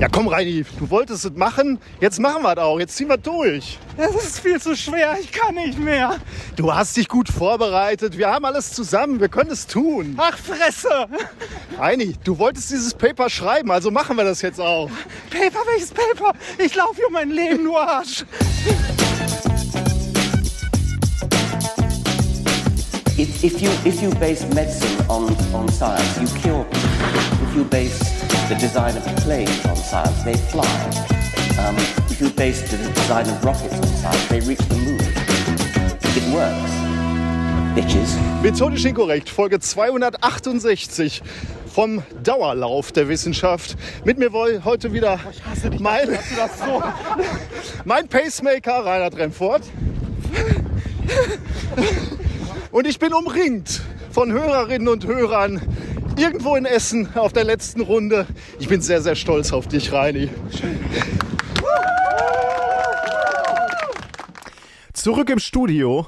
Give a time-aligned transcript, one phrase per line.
[0.00, 1.78] Ja, komm, Reini, du wolltest es machen.
[2.00, 2.80] Jetzt machen wir es auch.
[2.80, 3.78] Jetzt ziehen wir durch.
[3.98, 5.18] Es ist viel zu schwer.
[5.20, 6.16] Ich kann nicht mehr.
[6.56, 8.16] Du hast dich gut vorbereitet.
[8.16, 9.20] Wir haben alles zusammen.
[9.20, 10.14] Wir können es tun.
[10.16, 11.06] Ach, Fresse.
[11.76, 14.88] Reini, du wolltest dieses Paper schreiben, also machen wir das jetzt auch.
[15.28, 16.32] Paper, welches Paper?
[16.56, 18.24] Ich laufe hier um mein Leben, nur Arsch.
[23.18, 27.50] If, if, you, if you base medicine on, on science, you cure people.
[27.50, 30.66] If you base the design of planes on science, they fly.
[31.58, 31.76] Um,
[32.10, 35.00] if you base the design of rockets on science, they reach the moon.
[36.16, 36.90] It works.
[37.74, 38.16] Bitches.
[38.42, 41.22] Methodisch inkorrekt, Folge 268
[41.72, 43.76] vom Dauerlauf der Wissenschaft.
[44.04, 45.20] Mit mir wohl heute wieder
[45.78, 46.82] mein, so.
[47.84, 49.62] mein Pacemaker Reinhard Remfort.
[52.72, 55.60] Und ich bin umringt von Hörerinnen und Hörern
[56.20, 58.26] irgendwo in Essen auf der letzten Runde.
[58.58, 60.28] Ich bin sehr, sehr stolz auf dich, Reini.
[64.92, 66.06] Zurück im Studio.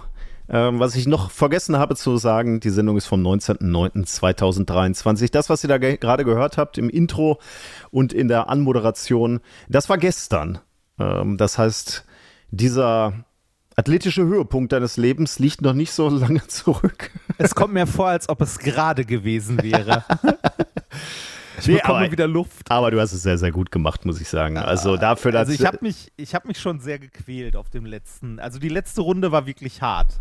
[0.49, 5.33] Ähm, was ich noch vergessen habe zu sagen, die Sendung ist vom 19.09.2023.
[5.33, 7.39] Das, was ihr da ge gerade gehört habt im Intro
[7.91, 10.59] und in der Anmoderation, das war gestern.
[10.99, 12.05] Ähm, das heißt,
[12.51, 13.25] dieser
[13.77, 17.11] athletische Höhepunkt deines Lebens liegt noch nicht so lange zurück.
[17.39, 20.05] Es kommt mir vor, als ob es gerade gewesen wäre.
[21.59, 22.69] Ich nee, bekomme wieder Luft.
[22.71, 24.57] Aber du hast es sehr, sehr gut gemacht, muss ich sagen.
[24.57, 27.87] Also dafür, dass also ich habe mich, ich habe mich schon sehr gequält auf dem
[27.87, 28.41] letzten.
[28.41, 30.21] Also die letzte Runde war wirklich hart.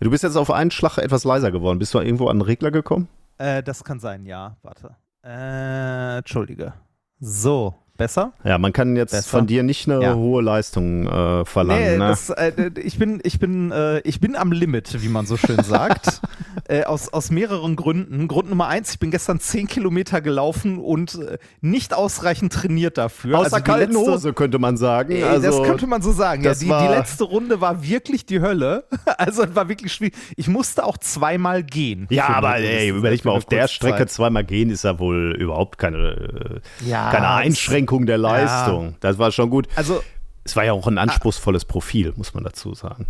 [0.00, 1.78] Du bist jetzt auf einen Schlag etwas leiser geworden.
[1.78, 3.08] Bist du irgendwo an den Regler gekommen?
[3.36, 4.56] Äh, das kann sein, ja.
[4.62, 4.96] Warte.
[5.22, 6.72] Äh, Entschuldige.
[7.18, 8.32] So, besser?
[8.44, 9.28] Ja, man kann jetzt besser.
[9.28, 10.14] von dir nicht eine ja.
[10.14, 11.82] hohe Leistung äh, verlangen.
[11.82, 12.08] Nee, ne?
[12.08, 15.62] das, äh, ich bin, ich bin, äh, ich bin am Limit, wie man so schön
[15.62, 16.20] sagt.
[16.68, 18.28] Äh, aus, aus mehreren Gründen.
[18.28, 23.38] Grund Nummer eins, ich bin gestern zehn Kilometer gelaufen und äh, nicht ausreichend trainiert dafür.
[23.38, 25.22] Aus also kalten letzte, Hose, könnte man sagen.
[25.22, 26.44] Also, das könnte man so sagen.
[26.44, 28.84] Ja, die, die letzte Runde war wirklich die Hölle.
[29.16, 30.14] Also es war wirklich schwierig.
[30.36, 32.06] Ich musste auch zweimal gehen.
[32.10, 36.60] Ja, aber ey, überleg mal, auf der Strecke zweimal gehen ist ja wohl überhaupt keine,
[36.82, 38.90] äh, ja, keine Einschränkung der Leistung.
[38.90, 38.96] Ja.
[39.00, 39.68] Das war schon gut.
[39.76, 40.02] Also
[40.44, 43.06] es war ja auch ein anspruchsfürs Profil, muss man dazu sagen.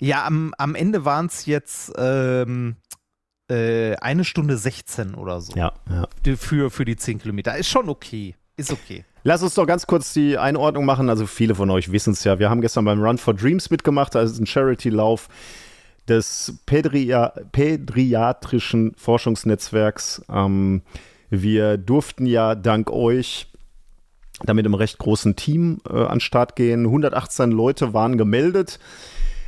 [0.00, 2.76] Ja, am, am Ende waren es jetzt ähm,
[3.48, 5.54] äh, eine Stunde 16 oder so.
[5.54, 6.36] Ja, ja.
[6.36, 7.56] Für, für die 10 Kilometer.
[7.56, 8.34] Ist schon okay.
[8.56, 9.04] Ist okay.
[9.22, 11.08] Lass uns doch ganz kurz die Einordnung machen.
[11.08, 12.38] Also viele von euch wissen es ja.
[12.38, 14.14] Wir haben gestern beim Run for Dreams mitgemacht.
[14.14, 15.28] Das ist ein Charity-Lauf
[16.08, 20.22] des Pädria Pädiatrischen Forschungsnetzwerks.
[20.28, 20.82] Ähm,
[21.30, 23.48] wir durften ja dank euch
[24.44, 26.86] damit im recht großen Team äh, an Start gehen.
[26.86, 28.78] 118 Leute waren gemeldet.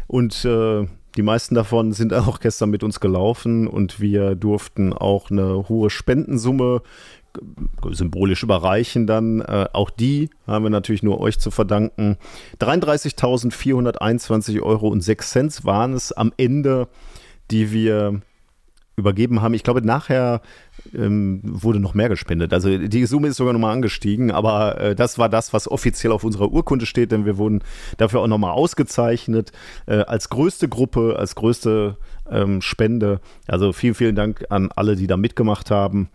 [0.06, 0.86] Und äh,
[1.16, 5.90] die meisten davon sind auch gestern mit uns gelaufen und wir durften auch eine hohe
[5.90, 6.82] Spendensumme
[7.90, 9.42] symbolisch überreichen dann.
[9.42, 12.16] Äh, auch die haben wir natürlich nur euch zu verdanken.
[12.60, 16.88] 33.421 Euro und 6 Cent waren es am Ende,
[17.50, 18.22] die wir
[18.96, 19.54] übergeben haben.
[19.54, 20.40] Ich glaube, nachher
[20.94, 22.52] ähm, wurde noch mehr gespendet.
[22.52, 26.24] Also die Summe ist sogar nochmal angestiegen, aber äh, das war das, was offiziell auf
[26.24, 27.62] unserer Urkunde steht, denn wir wurden
[27.96, 29.52] dafür auch nochmal ausgezeichnet
[29.86, 31.96] äh, als größte Gruppe, als größte
[32.30, 33.20] ähm, Spende.
[33.46, 36.08] Also vielen, vielen Dank an alle, die da mitgemacht haben.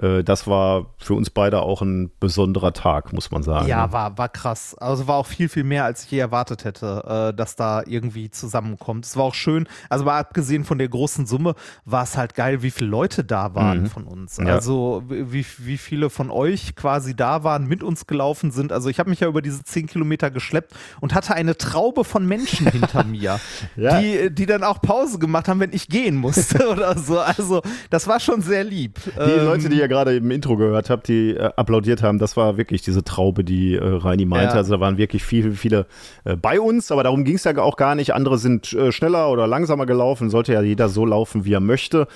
[0.00, 3.68] Äh, das war für uns beide auch ein besonderer Tag, muss man sagen.
[3.68, 4.76] Ja, war, war krass.
[4.78, 8.30] Also war auch viel, viel mehr, als ich je erwartet hätte, äh, dass da irgendwie
[8.30, 9.04] zusammenkommt.
[9.04, 11.54] Es war auch schön, also mal abgesehen von der großen Summe,
[11.84, 13.86] war es halt geil, wie viele Leute da waren mhm.
[13.86, 14.36] von uns.
[14.36, 14.46] Ja.
[14.46, 18.72] Also wie, wie viele von euch quasi da waren, mit uns gelaufen sind.
[18.72, 22.26] Also ich habe mich ja über diese zehn Kilometer geschleppt und hatte eine Traube von
[22.26, 23.40] Menschen hinter mir,
[23.76, 24.00] ja.
[24.00, 27.18] die, die dann auch Pause gemacht haben, wenn ich gehen musste oder so.
[27.18, 29.00] Also das war schon sehr lieb.
[29.04, 32.36] Die ähm, Leute, die ja gerade im Intro gehört habt, die äh, applaudiert haben, das
[32.36, 34.54] war wirklich diese Traube, die äh, Reini meinte.
[34.54, 34.58] Ja.
[34.58, 35.86] Also da waren wirklich viele, viele
[36.24, 38.14] äh, bei uns, aber darum ging es ja auch gar nicht.
[38.14, 42.06] Andere sind äh, schneller oder langsamer gelaufen, sollte ja jeder so laufen, wie er möchte.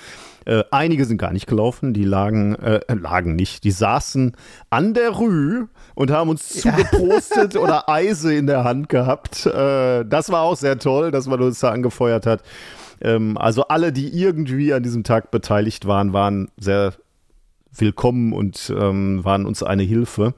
[0.45, 4.35] Äh, einige sind gar nicht gelaufen, die lagen, äh, lagen nicht, die saßen
[4.69, 9.45] an der Rue und haben uns zugepostet oder Eise in der Hand gehabt.
[9.45, 12.41] Äh, das war auch sehr toll, dass man uns da angefeuert hat.
[13.01, 16.93] Ähm, also alle, die irgendwie an diesem Tag beteiligt waren, waren sehr
[17.75, 20.33] willkommen und ähm, waren uns eine Hilfe.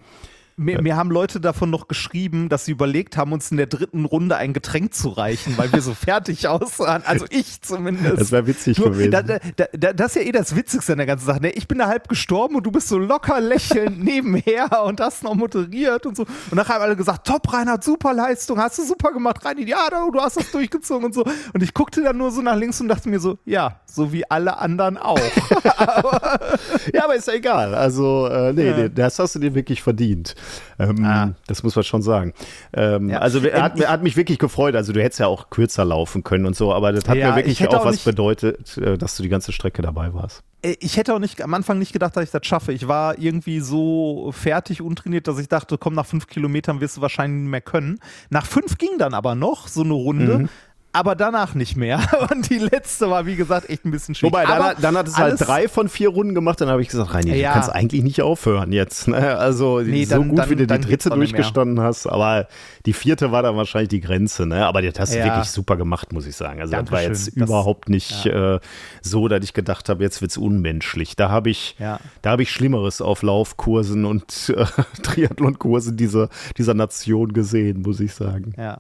[0.58, 4.06] Mir, mir, haben Leute davon noch geschrieben, dass sie überlegt haben, uns in der dritten
[4.06, 7.04] Runde ein Getränk zu reichen, weil wir so fertig aussahen.
[7.06, 8.22] Also ich zumindest.
[8.22, 9.12] Das wäre witzig du, gewesen.
[9.12, 9.38] Da, da,
[9.74, 11.42] da, das ist ja eh das Witzigste an der ganzen Sache.
[11.42, 11.52] Ne?
[11.52, 15.36] Ich bin da halb gestorben und du bist so locker lächelnd nebenher und hast noch
[15.36, 16.24] moderiert und so.
[16.24, 19.90] Und nachher haben alle gesagt, top, Reinhard, super Leistung, hast du super gemacht, Reinhard, ja,
[19.90, 21.26] du hast das durchgezogen und so.
[21.54, 24.30] Und ich guckte dann nur so nach links und dachte mir so, ja, so wie
[24.32, 25.20] alle anderen auch.
[26.94, 27.76] ja, aber ist ja egal.
[27.76, 28.78] Also, äh, nee, ja.
[28.78, 30.34] nee, das hast du dir wirklich verdient.
[30.80, 31.34] Ähm, ah.
[31.48, 32.34] Das muss man schon sagen.
[32.74, 33.20] Ähm, ja.
[33.20, 34.76] Also er hat, er hat, mich wirklich gefreut.
[34.76, 37.38] Also du hättest ja auch kürzer laufen können und so, aber das hat ja, mir
[37.38, 40.44] wirklich auch, auch was bedeutet, äh, dass du die ganze Strecke dabei warst.
[40.62, 42.74] Äh, ich hätte auch nicht am Anfang nicht gedacht, dass ich das schaffe.
[42.74, 47.02] Ich war irgendwie so fertig, untrainiert, dass ich dachte, komm, nach fünf Kilometern wirst du
[47.02, 48.00] wahrscheinlich nicht mehr können.
[48.30, 50.40] Nach fünf ging dann aber noch so eine Runde.
[50.40, 50.50] Mhm
[50.96, 52.00] aber danach nicht mehr.
[52.32, 54.34] Und die letzte war, wie gesagt, echt ein bisschen schwierig.
[54.34, 57.14] Wobei, dann, dann hat es halt drei von vier Runden gemacht, dann habe ich gesagt,
[57.14, 57.50] Reini, ja.
[57.50, 59.10] du kannst eigentlich nicht aufhören jetzt.
[59.10, 59.38] Ne?
[59.38, 62.48] Also nee, so dann, gut, dann, wie du die dritte durchgestanden hast, aber
[62.86, 64.46] die vierte war dann wahrscheinlich die Grenze.
[64.46, 64.66] Ne?
[64.66, 65.26] Aber das hast du ja.
[65.26, 66.62] wirklich super gemacht, muss ich sagen.
[66.62, 66.86] Also Dankeschön.
[66.86, 68.56] das war jetzt das, überhaupt nicht ja.
[68.56, 68.60] äh,
[69.02, 71.18] so, dass ich gedacht habe, jetzt wird es unmenschlich.
[71.18, 72.00] Da habe ich, ja.
[72.22, 74.66] da ich Schlimmeres auf Laufkursen und äh,
[75.04, 78.54] Triathlonkursen dieser, dieser Nation gesehen, muss ich sagen.
[78.58, 78.80] Ja.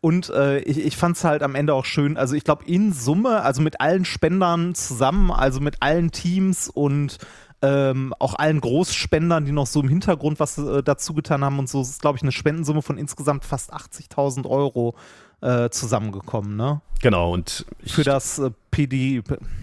[0.00, 2.92] Und äh, ich, ich fand es halt am Ende auch schön, also ich glaube in
[2.92, 7.18] Summe, also mit allen Spendern zusammen, also mit allen Teams und
[7.62, 11.68] ähm, auch allen Großspendern, die noch so im Hintergrund was äh, dazu getan haben und
[11.68, 14.94] so, ist glaube ich eine Spendensumme von insgesamt fast 80.000 Euro
[15.42, 16.80] äh, zusammengekommen, ne?
[17.02, 19.22] Genau, und für das äh, PD,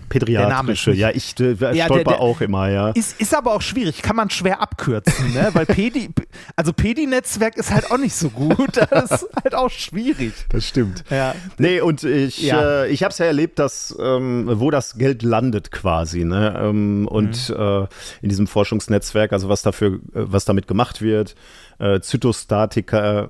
[0.09, 2.89] Pädiatrische, ja, ich äh, ja, stolper der, der auch immer, ja.
[2.89, 5.49] Ist, ist aber auch schwierig, kann man schwer abkürzen, ne?
[5.53, 6.09] Weil Pedi,
[6.55, 8.77] also Pedi-Netzwerk ist halt auch nicht so gut.
[8.89, 10.33] Das ist halt auch schwierig.
[10.49, 11.03] Das stimmt.
[11.09, 11.35] Ja.
[11.57, 12.83] Nee, und ich, ja.
[12.83, 16.57] äh, ich habe es ja erlebt, dass, ähm, wo das Geld landet quasi, ne?
[16.59, 17.55] Ähm, und mhm.
[17.55, 17.87] äh,
[18.21, 21.35] in diesem Forschungsnetzwerk, also was dafür, äh, was damit gemacht wird,
[21.79, 23.29] äh, Zytostatika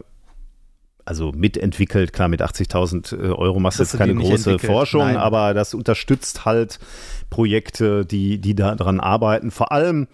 [1.07, 2.13] also mitentwickelt.
[2.13, 5.17] Klar, mit 80.000 äh, Euro machst du jetzt keine große Forschung, Nein.
[5.17, 6.79] aber das unterstützt halt
[7.29, 9.51] Projekte, die, die daran arbeiten.
[9.51, 10.07] Vor allem,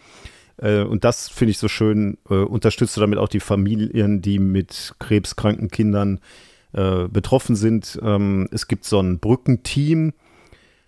[0.57, 4.39] äh, und das finde ich so schön, äh, unterstützt du damit auch die Familien, die
[4.39, 6.19] mit krebskranken Kindern
[6.73, 7.99] äh, betroffen sind.
[8.01, 10.13] Ähm, es gibt so ein Brückenteam,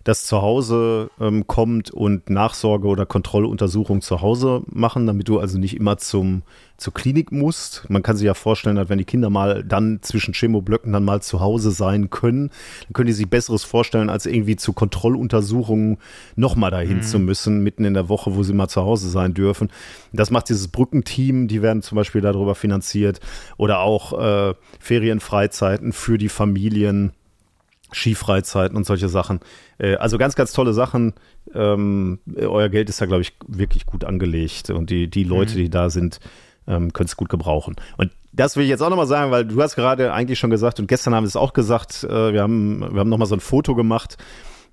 [0.05, 5.57] das zu Hause ähm, kommt und Nachsorge oder Kontrolluntersuchung zu Hause machen, damit du also
[5.57, 6.43] nicht immer zum,
[6.77, 7.89] zur Klinik musst.
[7.89, 11.23] Man kann sich ja vorstellen, dass wenn die Kinder mal dann zwischen Chemoblöcken dann mal
[11.23, 12.51] zu Hause sein können,
[12.83, 15.97] dann können die sich Besseres vorstellen, als irgendwie zu Kontrolluntersuchungen
[16.35, 17.01] nochmal dahin mhm.
[17.01, 19.71] zu müssen, mitten in der Woche, wo sie mal zu Hause sein dürfen.
[20.13, 23.21] Das macht dieses Brückenteam, die werden zum Beispiel darüber finanziert
[23.57, 27.11] oder auch äh, Ferienfreizeiten für die Familien
[27.93, 29.39] Skifreizeiten und solche Sachen.
[29.77, 31.13] Äh, also ganz, ganz tolle Sachen.
[31.53, 35.57] Ähm, euer Geld ist da, glaube ich, wirklich gut angelegt und die, die Leute, mhm.
[35.57, 36.19] die da sind,
[36.67, 37.75] ähm, können es gut gebrauchen.
[37.97, 40.79] Und das will ich jetzt auch nochmal sagen, weil du hast gerade eigentlich schon gesagt
[40.79, 43.41] und gestern haben wir es auch gesagt, äh, wir haben, wir haben nochmal so ein
[43.41, 44.17] Foto gemacht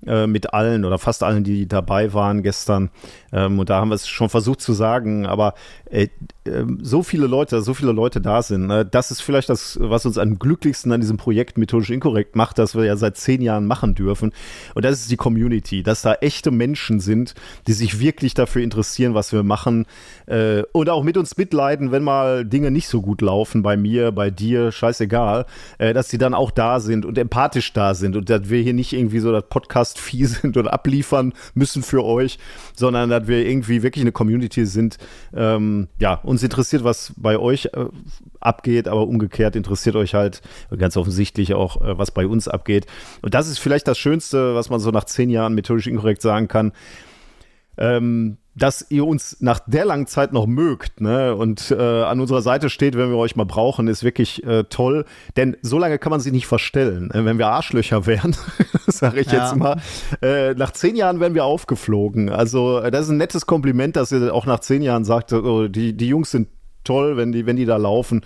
[0.06, 2.90] äh, mit allen oder fast allen, die dabei waren gestern.
[3.32, 5.54] Ähm, und da haben wir es schon versucht zu sagen, aber
[5.90, 6.08] äh,
[6.44, 8.84] äh, so viele Leute, so viele Leute da sind, ne?
[8.84, 12.74] das ist vielleicht das, was uns am glücklichsten an diesem Projekt methodisch inkorrekt macht, dass
[12.74, 14.32] wir ja seit zehn Jahren machen dürfen.
[14.74, 17.34] Und das ist die Community, dass da echte Menschen sind,
[17.66, 19.86] die sich wirklich dafür interessieren, was wir machen
[20.26, 24.12] äh, und auch mit uns mitleiden, wenn mal Dinge nicht so gut laufen, bei mir,
[24.12, 25.46] bei dir, scheißegal,
[25.78, 28.74] äh, dass sie dann auch da sind und empathisch da sind und dass wir hier
[28.74, 32.38] nicht irgendwie so das Podcast Podcast-Vieh sind und abliefern müssen für euch,
[32.74, 34.98] sondern dass wir irgendwie wirklich eine Community sind.
[35.34, 37.86] Ähm, ja, uns interessiert, was bei euch äh,
[38.40, 40.42] abgeht, aber umgekehrt interessiert euch halt
[40.76, 42.86] ganz offensichtlich auch, äh, was bei uns abgeht.
[43.22, 46.48] Und das ist vielleicht das Schönste, was man so nach zehn Jahren methodisch inkorrekt sagen
[46.48, 46.72] kann.
[47.78, 51.34] Ähm, dass ihr uns nach der langen Zeit noch mögt ne?
[51.34, 55.06] und äh, an unserer Seite steht, wenn wir euch mal brauchen, ist wirklich äh, toll.
[55.36, 57.10] Denn so lange kann man sie nicht verstellen.
[57.12, 58.36] Äh, wenn wir Arschlöcher wären,
[58.86, 59.44] sage ich ja.
[59.44, 59.80] jetzt mal,
[60.20, 62.28] äh, nach zehn Jahren wären wir aufgeflogen.
[62.28, 65.68] Also äh, das ist ein nettes Kompliment, dass ihr auch nach zehn Jahren sagt, oh,
[65.68, 66.48] die, die Jungs sind
[66.84, 68.22] toll, wenn die, wenn die da laufen,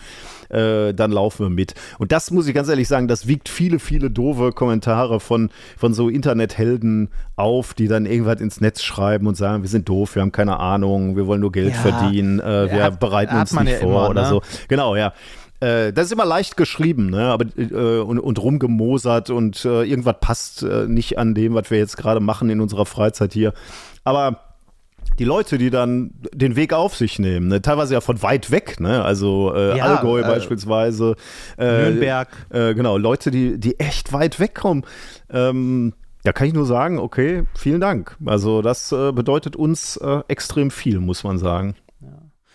[0.49, 1.75] äh, dann laufen wir mit.
[1.99, 5.95] Und das muss ich ganz ehrlich sagen, das wiegt viele, viele doofe Kommentare von, von
[5.95, 10.23] so Internethelden auf, die dann irgendwas ins Netz schreiben und sagen, wir sind doof, wir
[10.23, 13.73] haben keine Ahnung, wir wollen nur Geld ja, verdienen, äh, wir hat, bereiten uns nicht
[13.73, 14.29] ja vor immer, oder ne?
[14.29, 14.43] so.
[14.69, 15.13] Genau, ja
[15.61, 17.29] äh, das ist immer leicht geschrieben, ne?
[17.29, 21.79] Aber äh, und, und rumgemosert und äh, irgendwas passt äh, nicht an dem, was wir
[21.79, 23.55] jetzt gerade machen in unserer Freizeit hier.
[24.05, 24.46] Aber
[25.19, 27.63] die Leute, die dann den Weg auf sich nehmen, ne?
[27.63, 29.05] teilweise ja von weit weg, ne?
[29.05, 31.17] also äh, ja, Allgäu äh, beispielsweise,
[31.59, 34.85] äh, Nürnberg, äh, genau, Leute, die, die echt weit wegkommen.
[35.31, 38.17] Ähm, da kann ich nur sagen, okay, vielen Dank.
[38.27, 41.77] Also das äh, bedeutet uns äh, extrem viel, muss man sagen.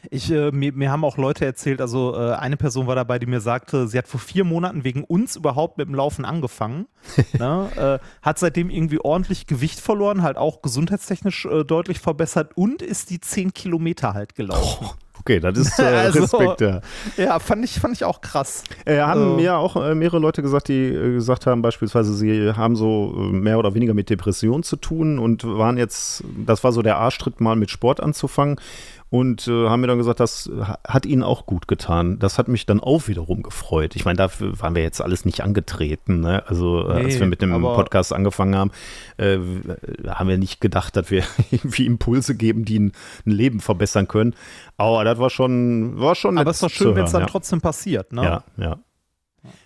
[0.09, 3.25] Ich, äh, mir, mir haben auch Leute erzählt, also äh, eine Person war dabei, die
[3.25, 6.87] mir sagte, sie hat vor vier Monaten wegen uns überhaupt mit dem Laufen angefangen.
[7.37, 12.81] ne, äh, hat seitdem irgendwie ordentlich Gewicht verloren, halt auch gesundheitstechnisch äh, deutlich verbessert und
[12.81, 14.87] ist die zehn Kilometer halt gelaufen.
[14.87, 14.95] Oh.
[15.21, 16.81] Okay, das ist äh, also, Respekt, ja.
[17.15, 18.63] Ja, fand ich, fand ich auch krass.
[18.85, 22.75] Äh, haben mir auch äh, mehrere Leute gesagt, die äh, gesagt haben, beispielsweise, sie haben
[22.75, 26.81] so äh, mehr oder weniger mit Depressionen zu tun und waren jetzt, das war so
[26.81, 28.59] der Arschtritt, mal mit Sport anzufangen.
[29.11, 30.49] Und äh, haben mir dann gesagt, das
[30.87, 32.17] hat ihnen auch gut getan.
[32.17, 33.97] Das hat mich dann auch wiederum gefreut.
[33.97, 36.21] Ich meine, dafür waren wir jetzt alles nicht angetreten.
[36.21, 36.47] Ne?
[36.47, 38.71] Also äh, nee, als wir mit dem Podcast angefangen haben,
[39.17, 39.37] äh,
[40.07, 42.93] haben wir nicht gedacht, dass wir irgendwie Impulse geben, die ein,
[43.25, 44.33] ein, Leben verbessern können.
[44.77, 46.37] Aber das war schon, war schon.
[46.37, 47.27] Aber es ist doch schön, wenn es dann ja.
[47.27, 48.13] trotzdem passiert.
[48.13, 48.23] Ne?
[48.23, 48.77] Ja, ja.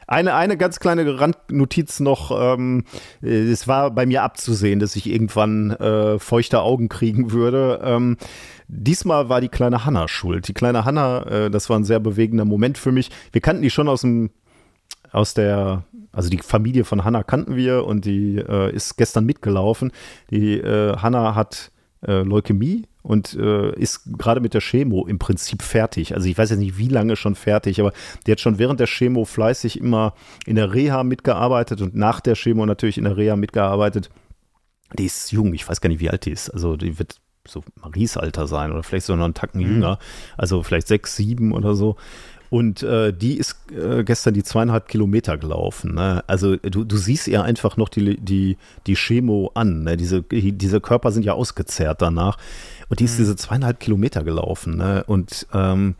[0.07, 2.31] Eine, eine ganz kleine Randnotiz noch.
[2.31, 2.83] Ähm,
[3.21, 7.81] es war bei mir abzusehen, dass ich irgendwann äh, feuchte Augen kriegen würde.
[7.83, 8.17] Ähm,
[8.67, 10.47] diesmal war die kleine Hanna schuld.
[10.47, 13.09] Die kleine Hanna, äh, das war ein sehr bewegender Moment für mich.
[13.31, 14.29] Wir kannten die schon aus dem
[15.11, 19.91] aus der, also die Familie von Hanna kannten wir und die äh, ist gestern mitgelaufen.
[20.29, 21.71] Die äh, Hanna hat
[22.07, 26.15] äh, Leukämie und äh, ist gerade mit der Chemo im Prinzip fertig.
[26.15, 27.93] Also ich weiß jetzt nicht, wie lange schon fertig, aber
[28.25, 30.13] die hat schon während der Chemo fleißig immer
[30.45, 34.09] in der Reha mitgearbeitet und nach der Chemo natürlich in der Reha mitgearbeitet.
[34.97, 36.49] Die ist jung, ich weiß gar nicht, wie alt die ist.
[36.49, 39.67] Also die wird so Maries Alter sein oder vielleicht so noch einen Tacken mhm.
[39.67, 39.99] jünger.
[40.37, 41.97] Also vielleicht sechs, sieben oder so.
[42.55, 45.95] Und äh, die ist äh, gestern die zweieinhalb Kilometer gelaufen.
[45.95, 46.23] Ne?
[46.25, 48.55] Also du, du siehst ihr einfach noch die, die,
[48.87, 49.83] die Chemo an.
[49.83, 49.97] Ne?
[49.97, 52.37] Diese, diese Körper sind ja ausgezehrt danach.
[52.87, 53.23] Und die ist mhm.
[53.23, 54.77] diese zweieinhalb Kilometer gelaufen.
[54.77, 55.03] Ne?
[55.05, 55.95] Und ähm,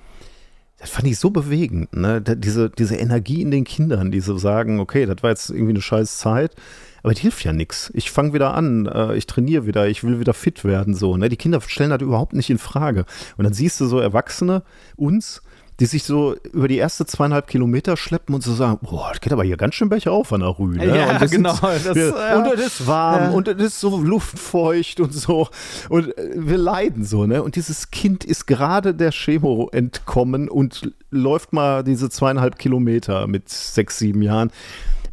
[0.78, 1.94] das fand ich so bewegend.
[1.94, 2.22] Ne?
[2.22, 5.82] Diese, diese Energie in den Kindern, die so sagen, okay, das war jetzt irgendwie eine
[5.82, 6.56] scheiß Zeit.
[7.04, 7.92] Aber die hilft ja nichts.
[7.94, 10.96] Ich fange wieder an, äh, ich trainiere wieder, ich will wieder fit werden.
[10.96, 11.28] So, ne?
[11.28, 13.06] Die Kinder stellen das überhaupt nicht in Frage.
[13.36, 14.64] Und dann siehst du so Erwachsene,
[14.96, 15.42] uns,
[15.80, 19.34] die sich so über die erste zweieinhalb Kilometer schleppen und so sagen, boah, das geht
[19.34, 20.78] aber hier ganz schön bergauf an der Rühe.
[20.78, 20.98] Ne?
[20.98, 21.54] Ja, genau.
[21.54, 22.38] Sind, das, wir, ja.
[22.38, 23.30] Und es ist warm ja.
[23.32, 25.50] und es ist so luftfeucht und so.
[25.90, 27.44] Und äh, wir leiden so, ne?
[27.44, 33.50] Und dieses Kind ist gerade der Chemo entkommen und läuft mal diese zweieinhalb Kilometer mit
[33.50, 34.52] sechs, sieben Jahren.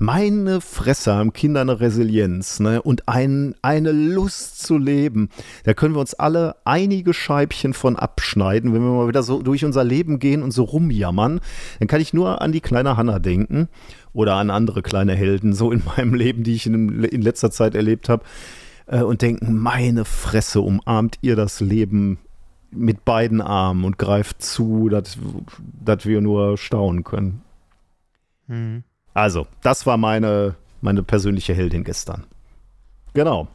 [0.02, 2.82] Meine Fresse haben Kinder eine Resilienz ne?
[2.82, 5.28] und ein, eine Lust zu leben.
[5.62, 9.64] Da können wir uns alle einige Scheibchen von abschneiden, wenn wir mal wieder so durch
[9.64, 11.38] unser Leben gehen und so rumjammern.
[11.78, 13.68] Dann kann ich nur an die kleine Hanna denken
[14.12, 17.76] oder an andere kleine Helden so in meinem Leben, die ich in, in letzter Zeit
[17.76, 18.24] erlebt habe
[18.86, 22.18] äh, und denken, meine Fresse, umarmt ihr das Leben
[22.72, 25.16] mit beiden Armen und greift zu, dass
[26.06, 27.42] wir nur staunen können.
[28.48, 28.82] Mhm.
[29.14, 32.24] Also, das war meine, meine persönliche Heldin gestern.
[33.14, 33.48] Genau.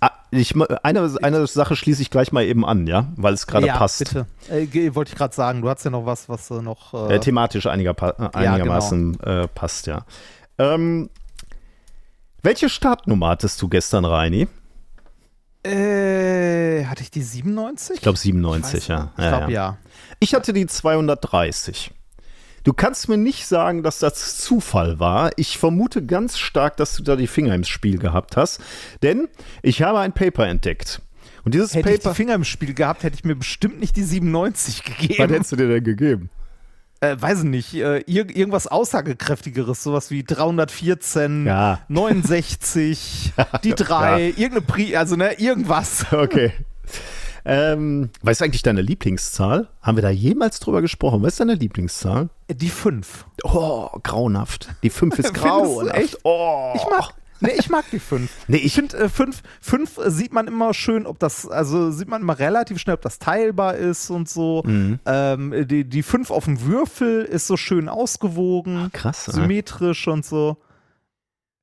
[0.00, 3.66] Ah, ich, eine, eine Sache schließe ich gleich mal eben an, ja, weil es gerade
[3.66, 3.98] ja, passt.
[3.98, 4.26] Bitte.
[4.48, 6.94] Äh, wollte ich gerade sagen, du hast ja noch was, was äh, noch.
[6.94, 7.94] Äh, äh thematisch einiger,
[8.34, 9.42] einigermaßen ja, genau.
[9.44, 10.04] Äh, passt, ja.
[10.58, 11.10] Ähm,
[12.42, 14.48] welche Startnummer hattest du gestern, Reini?
[15.62, 17.96] Äh, hatte ich die 97?
[17.96, 19.12] Ich glaube 97, ich ja.
[19.18, 19.76] Ich glaube ja.
[20.18, 21.92] Ich hatte die 230.
[22.64, 25.30] Du kannst mir nicht sagen, dass das Zufall war.
[25.36, 28.60] Ich vermute ganz stark, dass du da die Finger im Spiel gehabt hast,
[29.02, 29.28] denn
[29.62, 31.00] ich habe ein Paper entdeckt.
[31.44, 31.94] Und dieses hätte Paper.
[31.94, 35.14] ich die Finger im Spiel gehabt, hätte ich mir bestimmt nicht die 97 gegeben.
[35.18, 36.30] Was hättest du dir denn gegeben?
[37.02, 41.80] Äh, weiß ich nicht, äh, ir irgendwas aussagekräftigeres, sowas wie 314, ja.
[41.88, 43.32] 69,
[43.64, 44.26] die 3, ja.
[44.26, 46.12] irgendeine Pri, also ne, irgendwas.
[46.12, 46.52] Okay.
[47.44, 49.68] Ähm, was ist eigentlich deine Lieblingszahl?
[49.82, 51.22] Haben wir da jemals drüber gesprochen?
[51.22, 52.28] Was ist deine Lieblingszahl?
[52.50, 53.26] Die 5.
[53.44, 54.68] Oh, grauenhaft.
[54.82, 55.96] Die 5 ist grauenhaft.
[55.96, 56.18] Echt?
[56.24, 56.72] Oh.
[56.74, 58.30] Ich mag, Nee, ich mag die 5.
[58.48, 62.22] Nee, ich finde 5 fünf, fünf sieht man immer schön, ob das, also sieht man
[62.22, 64.62] immer relativ schnell, ob das teilbar ist und so.
[64.66, 64.98] Mhm.
[65.06, 70.24] Ähm, die, die 5 auf dem Würfel ist so schön ausgewogen, Ach, krass, symmetrisch und
[70.24, 70.58] so.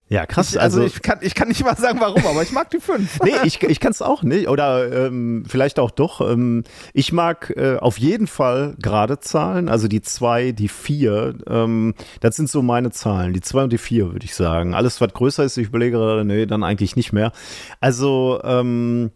[0.09, 0.51] Ja, krass.
[0.51, 2.79] Ich, also, also, ich, kann, ich kann nicht mal sagen, warum, aber ich mag die
[2.79, 3.19] fünf.
[3.23, 4.47] nee, ich, ich kann es auch nicht.
[4.47, 6.21] Oder ähm, vielleicht auch doch.
[6.21, 11.35] Ähm, ich mag äh, auf jeden Fall gerade Zahlen, also die zwei, die vier.
[11.47, 13.33] Ähm, das sind so meine Zahlen.
[13.33, 14.73] Die zwei und die vier, würde ich sagen.
[14.73, 17.33] Alles, was größer ist, ich überlege gerade, nee, dann eigentlich nicht mehr.
[17.81, 19.11] Also, ähm,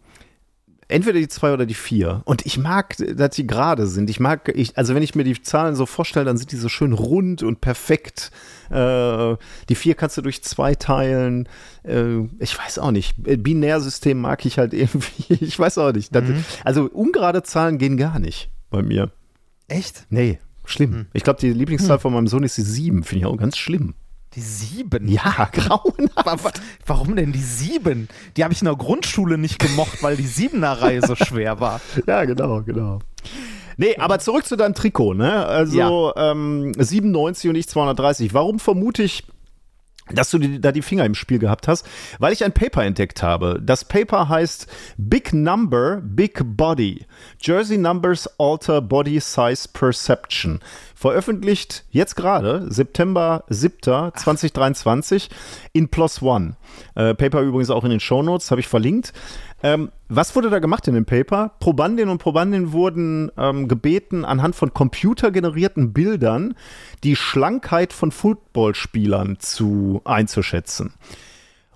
[0.92, 2.22] entweder die zwei oder die vier.
[2.24, 4.10] Und ich mag, dass die gerade sind.
[4.10, 6.68] Ich mag, ich, also wenn ich mir die Zahlen so vorstelle, dann sind die so
[6.68, 8.30] schön rund und perfekt.
[8.70, 9.36] Äh,
[9.68, 11.48] die vier kannst du durch zwei teilen.
[11.84, 13.14] Äh, ich weiß auch nicht.
[13.16, 15.34] Binärsystem mag ich halt irgendwie.
[15.34, 16.14] Ich weiß auch nicht.
[16.14, 16.44] Das, mhm.
[16.64, 19.10] Also ungerade Zahlen gehen gar nicht bei mir.
[19.68, 20.06] Echt?
[20.10, 20.90] Nee, schlimm.
[20.90, 21.06] Mhm.
[21.12, 22.02] Ich glaube, die Lieblingszahl mhm.
[22.02, 23.04] von meinem Sohn ist die sieben.
[23.04, 23.94] Finde ich auch ganz schlimm.
[24.34, 25.08] Die sieben?
[25.08, 26.60] Ja, grauenhaft.
[26.86, 28.08] Warum denn die sieben?
[28.36, 31.80] Die habe ich in der Grundschule nicht gemocht, weil die Siebener-Reihe so schwer war.
[32.06, 33.00] Ja, genau, genau.
[33.76, 35.46] Nee, aber zurück zu deinem Trikot, ne?
[35.46, 36.32] Also ja.
[36.32, 38.34] ähm, 97 und nicht 230.
[38.34, 39.24] Warum vermute ich,
[40.10, 41.86] dass du die, da die Finger im Spiel gehabt hast,
[42.18, 43.60] weil ich ein Paper entdeckt habe.
[43.62, 47.06] Das Paper heißt Big Number, Big Body.
[47.40, 50.60] Jersey Numbers Alter Body Size Perception
[51.02, 54.12] veröffentlicht jetzt gerade, September 7.
[54.14, 55.30] 2023
[55.72, 56.54] in Plus One.
[56.94, 59.12] Äh, Paper übrigens auch in den Shownotes, habe ich verlinkt.
[59.64, 61.54] Ähm, was wurde da gemacht in dem Paper?
[61.58, 66.54] Probandinnen und Probandinnen wurden ähm, gebeten, anhand von computergenerierten Bildern
[67.02, 70.94] die Schlankheit von Footballspielern zu einzuschätzen.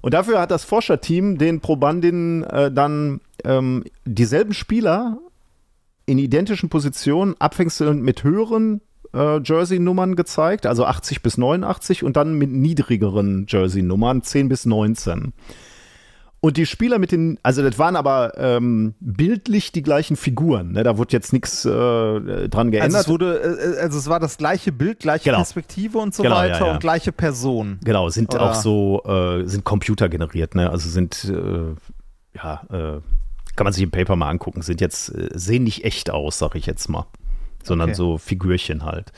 [0.02, 5.18] Und dafür hat das Forscherteam den Probandinnen äh, dann ähm, dieselben Spieler
[6.06, 8.80] in identischen Positionen abwechselnd mit höheren
[9.14, 15.32] äh, Jersey-Nummern gezeigt, also 80 bis 89 und dann mit niedrigeren Jersey-Nummern 10 bis 19.
[16.40, 20.72] Und die Spieler mit den, also das waren aber ähm, bildlich die gleichen Figuren.
[20.72, 20.84] Ne?
[20.84, 22.82] Da wurde jetzt nichts äh, dran geändert.
[22.82, 25.38] Also es, wurde, äh, also es war das gleiche Bild, gleiche genau.
[25.38, 26.72] Perspektive und so genau, weiter ja, ja.
[26.74, 27.80] und gleiche Person.
[27.82, 28.50] Genau, sind Oder?
[28.50, 30.70] auch so, äh, sind computergeneriert, ne?
[30.70, 31.74] Also sind, äh,
[32.36, 33.00] ja, äh,
[33.56, 36.66] kann man sich im Paper mal angucken, sind jetzt, sehen nicht echt aus, sag ich
[36.66, 37.06] jetzt mal.
[37.66, 37.96] Sondern okay.
[37.96, 39.12] so Figürchen halt.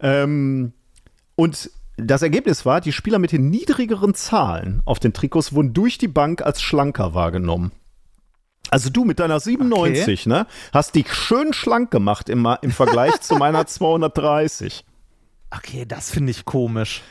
[0.00, 0.72] Ähm,
[1.36, 5.98] und das Ergebnis war, die Spieler mit den niedrigeren Zahlen auf den Trikots wurden durch
[5.98, 7.72] die Bank als schlanker wahrgenommen.
[8.70, 10.28] Also du mit deiner 97, okay.
[10.28, 14.84] ne, hast dich schön schlank gemacht im, im Vergleich zu meiner 230.
[15.50, 17.02] Okay, das finde ich komisch.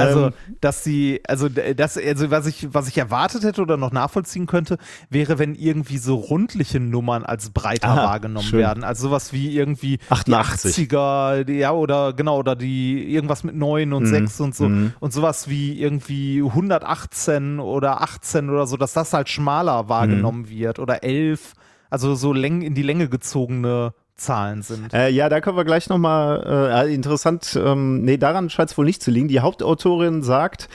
[0.00, 3.92] Also, ähm, dass sie, also das, also was ich, was ich erwartet hätte oder noch
[3.92, 4.78] nachvollziehen könnte,
[5.10, 8.60] wäre, wenn irgendwie so rundliche Nummern als breiter aha, wahrgenommen schön.
[8.60, 8.84] werden.
[8.84, 10.74] Also sowas wie irgendwie 88.
[10.74, 14.08] die 80er, ja, oder genau, oder die irgendwas mit 9 und mhm.
[14.08, 14.68] 6 und so.
[14.68, 14.92] Mhm.
[15.00, 20.50] Und sowas wie irgendwie 118 oder 18 oder so, dass das halt schmaler wahrgenommen mhm.
[20.50, 20.78] wird.
[20.78, 21.52] Oder 11.
[21.90, 24.94] Also so läng in die Länge gezogene Zahlen sind.
[24.94, 28.84] Äh, ja, da können wir gleich nochmal, äh, interessant, ähm, nee, daran scheint es wohl
[28.84, 29.28] nicht zu liegen.
[29.28, 30.68] Die Hauptautorin sagt,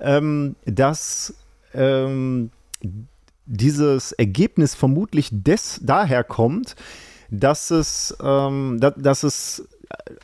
[0.00, 1.34] ähm, dass
[1.72, 2.50] ähm,
[3.46, 6.74] dieses Ergebnis vermutlich des, daher kommt,
[7.30, 9.68] dass es, ähm, da, dass es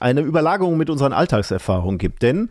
[0.01, 2.23] eine Überlagerung mit unseren Alltagserfahrungen gibt.
[2.23, 2.51] Denn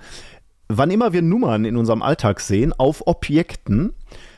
[0.68, 3.94] wann immer wir Nummern in unserem Alltag sehen, auf Objekten,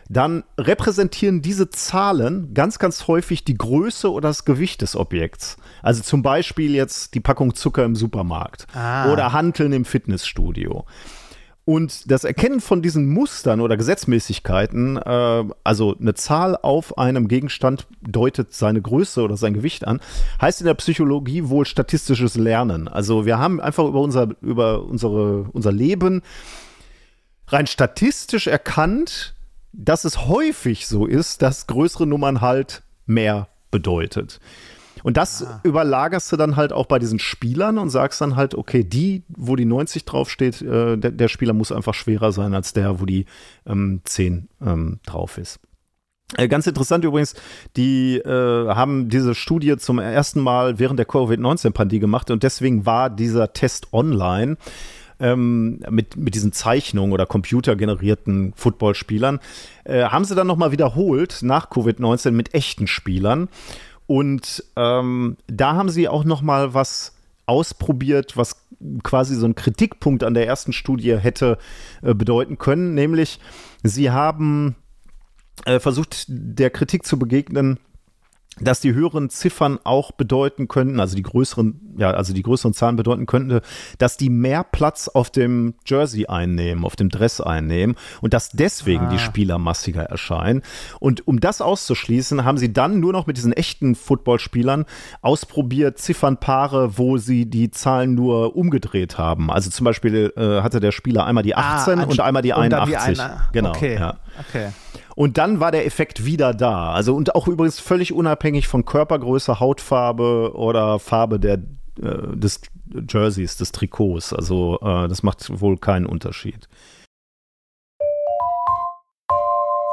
[0.10, 5.58] dann repräsentieren diese Zahlen ganz, ganz häufig die Größe oder das Gewicht des Objekts.
[5.82, 9.12] Also zum Beispiel jetzt die Packung Zucker im Supermarkt ah.
[9.12, 10.86] oder Handeln im Fitnessstudio.
[11.68, 17.88] Und das Erkennen von diesen Mustern oder Gesetzmäßigkeiten, äh, also eine Zahl auf einem Gegenstand
[18.00, 20.00] deutet seine Größe oder sein Gewicht an,
[20.40, 22.88] heißt in der Psychologie wohl statistisches Lernen.
[22.88, 26.22] Also wir haben einfach über unser, über unsere, unser Leben
[27.50, 29.36] rein statistisch erkannt,
[29.74, 34.40] dass es häufig so ist, dass größere Nummern halt mehr bedeutet.
[35.04, 35.62] Und das ah.
[35.64, 39.56] überlagerst du dann halt auch bei diesen Spielern und sagst dann halt, okay, die, wo
[39.56, 43.26] die 90 draufsteht, äh, der, der, Spieler muss einfach schwerer sein als der, wo die
[43.66, 45.60] ähm, 10 ähm, drauf ist.
[46.36, 47.36] Äh, ganz interessant übrigens,
[47.78, 53.10] die äh, haben diese Studie zum ersten Mal während der Covid-19-Pandemie gemacht und deswegen war
[53.10, 54.58] dieser Test online
[55.20, 59.40] ähm, mit, mit diesen Zeichnungen oder computergenerierten Footballspielern,
[59.84, 63.50] äh, haben sie dann nochmal wiederholt nach Covid-19 mit echten Spielern.
[64.06, 67.14] Und ähm, da haben sie auch nochmal was
[67.46, 68.56] ausprobiert, was
[69.04, 71.58] quasi so ein Kritikpunkt an der ersten Studie hätte
[72.02, 73.40] äh, bedeuten können, nämlich
[73.84, 74.76] sie haben
[75.66, 77.80] äh, versucht, der Kritik zu begegnen,
[78.60, 82.96] dass die höheren Ziffern auch bedeuten könnten, also die größeren, ja, also die größeren Zahlen
[82.96, 83.60] bedeuten könnten,
[83.98, 89.06] dass die mehr Platz auf dem Jersey einnehmen, auf dem Dress einnehmen und dass deswegen
[89.06, 89.10] ah.
[89.10, 90.62] die Spieler massiger erscheinen.
[91.00, 94.86] Und um das auszuschließen, haben sie dann nur noch mit diesen echten Footballspielern
[95.22, 99.52] ausprobiert, Ziffernpaare, wo sie die Zahlen nur umgedreht haben.
[99.52, 103.18] Also zum Beispiel äh, hatte der Spieler einmal die 18 ah, und einmal die 81.
[103.18, 103.70] Die genau.
[103.70, 103.96] Okay.
[103.96, 104.18] Ja.
[104.40, 104.70] okay.
[105.18, 106.92] Und dann war der Effekt wieder da.
[106.92, 111.56] Also und auch übrigens völlig unabhängig von Körpergröße, Hautfarbe oder Farbe der,
[112.00, 112.62] äh, des
[113.10, 114.32] Jerseys, des Trikots.
[114.32, 116.70] Also äh, das macht wohl keinen Unterschied.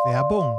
[0.04, 0.54] Werbung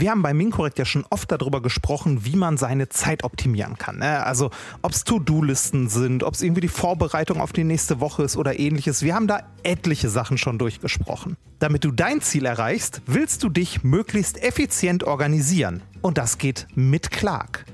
[0.00, 3.98] wir haben bei Minkorrekt ja schon oft darüber gesprochen, wie man seine Zeit optimieren kann.
[3.98, 4.24] Ne?
[4.24, 4.50] Also
[4.82, 8.58] ob es To-Do-Listen sind, ob es irgendwie die Vorbereitung auf die nächste Woche ist oder
[8.58, 9.02] ähnliches.
[9.02, 11.36] Wir haben da etliche Sachen schon durchgesprochen.
[11.58, 15.82] Damit du dein Ziel erreichst, willst du dich möglichst effizient organisieren.
[16.02, 17.64] Und das geht mit Clark.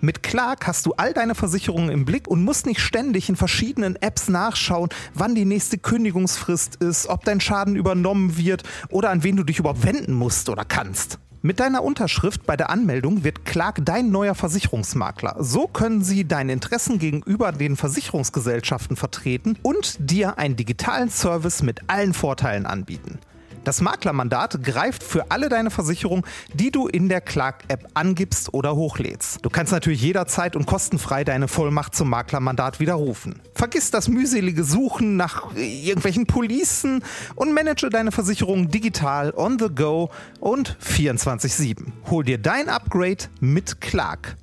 [0.00, 3.96] Mit Clark hast du all deine Versicherungen im Blick und musst nicht ständig in verschiedenen
[3.96, 9.36] Apps nachschauen, wann die nächste Kündigungsfrist ist, ob dein Schaden übernommen wird oder an wen
[9.36, 11.18] du dich überhaupt wenden musst oder kannst.
[11.46, 15.36] Mit deiner Unterschrift bei der Anmeldung wird Clark dein neuer Versicherungsmakler.
[15.40, 21.82] So können sie deine Interessen gegenüber den Versicherungsgesellschaften vertreten und dir einen digitalen Service mit
[21.90, 23.18] allen Vorteilen anbieten.
[23.64, 29.38] Das Maklermandat greift für alle deine Versicherungen, die du in der Clark-App angibst oder hochlädst.
[29.42, 33.40] Du kannst natürlich jederzeit und kostenfrei deine Vollmacht zum Maklermandat widerrufen.
[33.54, 37.02] Vergiss das mühselige Suchen nach irgendwelchen Policen
[37.34, 41.86] und manage deine Versicherungen digital, on the go und 24-7.
[42.10, 44.36] Hol dir dein Upgrade mit Clark.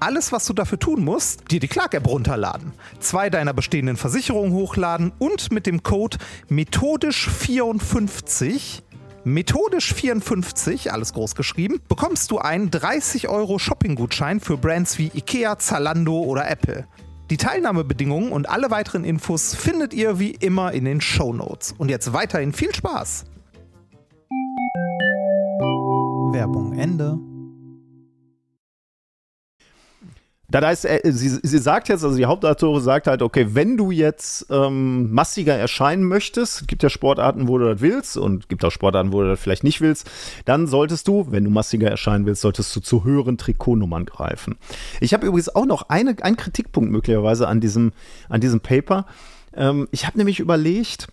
[0.00, 5.10] Alles, was du dafür tun musst, dir die Clark-App runterladen, zwei deiner bestehenden Versicherungen hochladen
[5.18, 6.18] und mit dem Code
[6.50, 8.82] methodisch54
[9.24, 15.58] Methodisch 54, alles groß geschrieben, bekommst du einen 30 Euro Shopping-Gutschein für Brands wie Ikea,
[15.58, 16.86] Zalando oder Apple.
[17.28, 21.74] Die Teilnahmebedingungen und alle weiteren Infos findet ihr wie immer in den Show Notes.
[21.76, 23.26] Und jetzt weiterhin viel Spaß!
[26.32, 27.18] Werbung Ende.
[30.50, 33.90] Das heißt, äh, sie, sie sagt jetzt, also die Hauptautorin sagt halt, okay, wenn du
[33.90, 38.70] jetzt ähm, massiger erscheinen möchtest, gibt ja Sportarten, wo du das willst und gibt auch
[38.70, 40.10] Sportarten, wo du das vielleicht nicht willst,
[40.46, 44.56] dann solltest du, wenn du massiger erscheinen willst, solltest du zu höheren Trikotnummern greifen.
[45.00, 47.92] Ich habe übrigens auch noch eine, einen Kritikpunkt möglicherweise an diesem,
[48.30, 49.04] an diesem Paper.
[49.54, 51.08] Ähm, ich habe nämlich überlegt,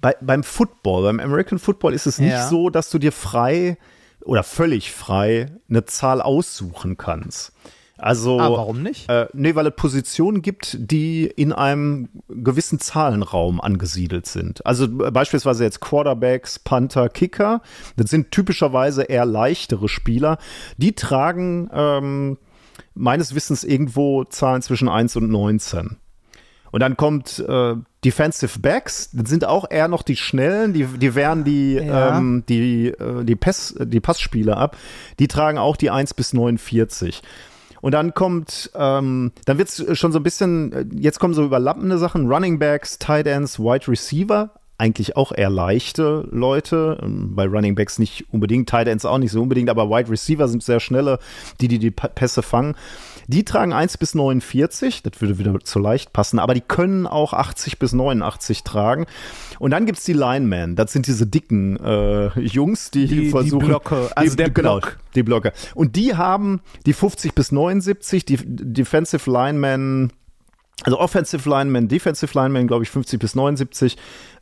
[0.00, 2.48] bei, beim Football, beim American Football ist es nicht Ja.
[2.48, 3.78] so, dass du dir frei
[4.24, 7.52] oder völlig frei eine Zahl aussuchen kannst.
[7.98, 9.08] Also, Ah, warum nicht?
[9.08, 14.66] Äh, nee, weil es Positionen gibt, die in einem gewissen Zahlenraum angesiedelt sind.
[14.66, 17.62] Also beispielsweise jetzt Quarterbacks, Panther, Kicker.
[17.96, 20.38] Das sind typischerweise eher leichtere Spieler.
[20.78, 22.38] Die tragen ähm,
[22.94, 25.98] meines Wissens irgendwo Zahlen zwischen 1 und 19.
[26.72, 31.14] Und dann kommt äh, Defensive Backs, das sind auch eher noch die Schnellen, die, die
[31.14, 32.18] wehren die, Ja.
[32.18, 34.76] ähm, die, äh, die, Pass, die Passspiele ab.
[35.20, 37.22] Die tragen auch die 1 bis 49.
[37.82, 41.44] Und dann kommt, ähm, dann wird es schon so ein bisschen, äh, jetzt kommen so
[41.44, 44.50] überlappende Sachen, Running Backs, Tight Ends, Wide Receiver,
[44.82, 49.30] eigentlich auch eher leichte Leute, ähm, bei Running Backs nicht unbedingt, Tight Ends auch nicht
[49.30, 51.20] so unbedingt, aber Wide Receiver sind sehr schnelle,
[51.60, 52.74] die die, die Pässe fangen.
[53.28, 57.32] Die tragen 1 bis 49, das würde wieder zu leicht passen, aber die können auch
[57.32, 59.06] 80 bis 89 tragen.
[59.60, 63.30] Und dann gibt es die Linemen, das sind diese dicken äh, Jungs, die, Die- die
[63.30, 63.68] versuchen.
[63.68, 64.98] Blocke, also der genau, Block.
[65.14, 65.52] die Blocke.
[65.76, 70.12] Und die haben die 50 bis 79, die Defensive Linemen,
[70.84, 73.96] also Offensive Linemen, Defensive Linemen, glaube ich, 50 bis 79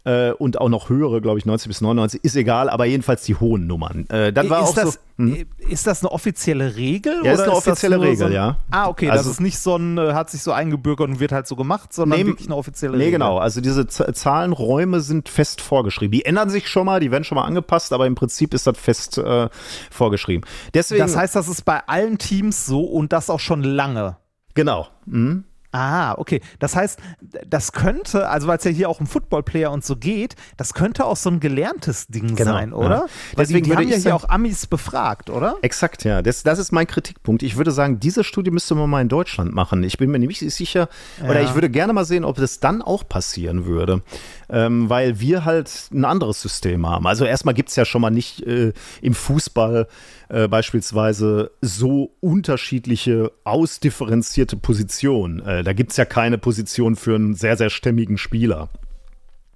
[0.05, 3.35] äh, und auch noch höhere, glaube ich, 90 bis 99, ist egal, aber jedenfalls die
[3.35, 4.07] hohen Nummern.
[4.09, 5.00] Äh, dann war ist, auch das, so.
[5.18, 5.46] Hm?
[5.68, 7.14] ist das eine offizielle Regel?
[7.22, 8.57] Ja, ist eine offizielle nur Regel, so ein, ja.
[8.70, 11.33] Ah, okay, Also- das ist nicht so ein, äh, hat sich so eingebürgert und wird
[11.33, 13.18] halt so gemacht, sondern Nee, wirklich eine offizielle Nee, Regel.
[13.18, 13.37] genau.
[13.37, 16.12] Also diese Z Zahlenräume sind fest vorgeschrieben.
[16.12, 18.79] Die ändern sich schon mal, die werden schon mal angepasst, aber im Prinzip ist das
[18.79, 19.50] fest äh,
[19.90, 20.46] vorgeschrieben.
[20.72, 24.16] Deswegen, Das heißt, das ist bei allen Teams so und das auch schon lange.
[24.55, 24.88] genau.
[25.05, 25.44] Mhm.
[25.72, 26.40] Ah, okay.
[26.59, 26.98] Das heißt,
[27.46, 31.04] das könnte, also weil es ja hier auch um Footballplayer und so geht, das könnte
[31.06, 32.74] auch so ein gelerntes Ding Genau, sein, ja.
[32.76, 33.00] oder?
[33.35, 35.56] Weil Deswegen die, haben ja hier auch Amis befragt, oder?
[35.62, 36.22] Exakt, ja.
[36.22, 37.42] Das, das ist mein Kritikpunkt.
[37.44, 39.85] Ich würde sagen, diese Studie müsste man mal in Deutschland machen.
[39.85, 40.88] Ich bin mir nicht sicher,
[41.24, 41.46] oder Ja.
[41.48, 44.02] ich würde gerne mal sehen, ob das dann auch passieren würde.
[44.48, 47.06] Ähm, weil wir halt ein anderes System haben.
[47.06, 49.87] Also erstmal gibt es ja schon mal nicht äh, im Fußball
[50.31, 55.40] äh, beispielsweise so unterschiedliche, ausdifferenzierte Positionen.
[55.45, 58.69] Äh, da gibt es ja keine Position für einen sehr, sehr stämmigen Spieler.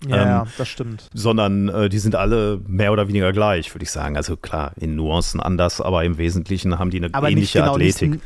[0.06, 1.08] Ja, Ähm, das stimmt.
[1.14, 4.16] sondern äh, die sind alle mehr oder weniger gleich, würde ich sagen.
[4.16, 8.10] Also klar, in Nuancen anders, aber im Wesentlichen haben die eine Aber ähnliche genau, Athletik.
[8.10, 8.22] Nicht,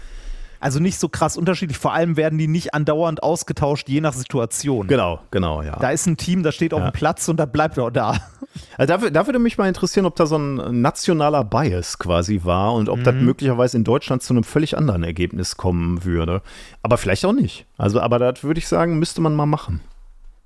[0.60, 1.78] also nicht so krass unterschiedlich.
[1.78, 4.86] Vor allem werden die nicht andauernd ausgetauscht, je nach Situation.
[4.88, 5.76] Genau, genau, ja.
[5.76, 6.90] Da ist ein Team, das steht auf Ja.
[6.90, 8.16] dem Platz und da bleibt auch da.
[8.76, 12.74] Also da, da würde mich mal interessieren, ob da so ein nationaler Bias quasi war
[12.74, 13.24] und ob das Mhm.
[13.24, 16.42] möglicherweise in Deutschland zu einem völlig anderen Ergebnis kommen würde.
[16.82, 17.66] Aber vielleicht auch nicht.
[17.76, 19.80] Also, aber das würde ich sagen, müsste man mal machen.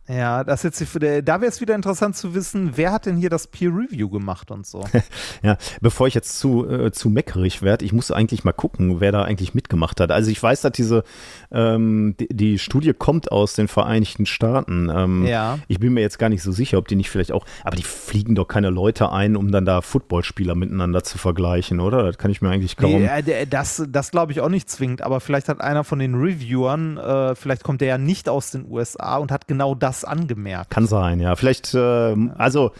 [0.09, 3.31] Ja, das jetzt, die- da wäre es wieder interessant zu wissen, wer hat denn hier
[3.31, 4.85] das Peer Review gemacht und so.
[5.45, 9.11] Ja, bevor ich jetzt zu, äh, zu meckerig werde, ich muss eigentlich mal gucken, wer
[9.13, 10.11] da eigentlich mitgemacht hat.
[10.13, 11.03] Also ich weiß, dass diese,
[11.51, 14.89] ähm, die, die Studie kommt aus den Vereinigten Staaten.
[14.95, 15.59] Ähm, Ja.
[15.69, 17.83] Ich bin mir jetzt gar nicht so sicher, ob die nicht vielleicht auch, aber die
[17.83, 22.05] fliegen doch keine Leute ein, um dann da Footballspieler miteinander zu vergleichen, oder?
[22.05, 22.91] Das kann ich mir eigentlich kaum.
[23.03, 25.99] Nee, äh, der- das das glaube ich auch nicht zwingend, aber vielleicht hat einer von
[25.99, 29.92] den Reviewern, äh, vielleicht kommt der ja nicht aus den USA und hat genau das
[30.05, 30.71] angemerkt.
[30.71, 31.37] Kann sein, ja.
[31.37, 32.73] Vielleicht, ähm, also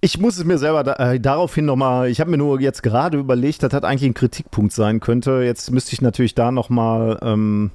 [0.00, 3.18] ich muss es mir selber da, äh, daraufhin nochmal, ich habe mir nur jetzt gerade
[3.18, 5.42] überlegt, das hat eigentlich ein Kritikpunkt sein könnte.
[5.42, 7.72] Jetzt müsste ich natürlich da nochmal ähm,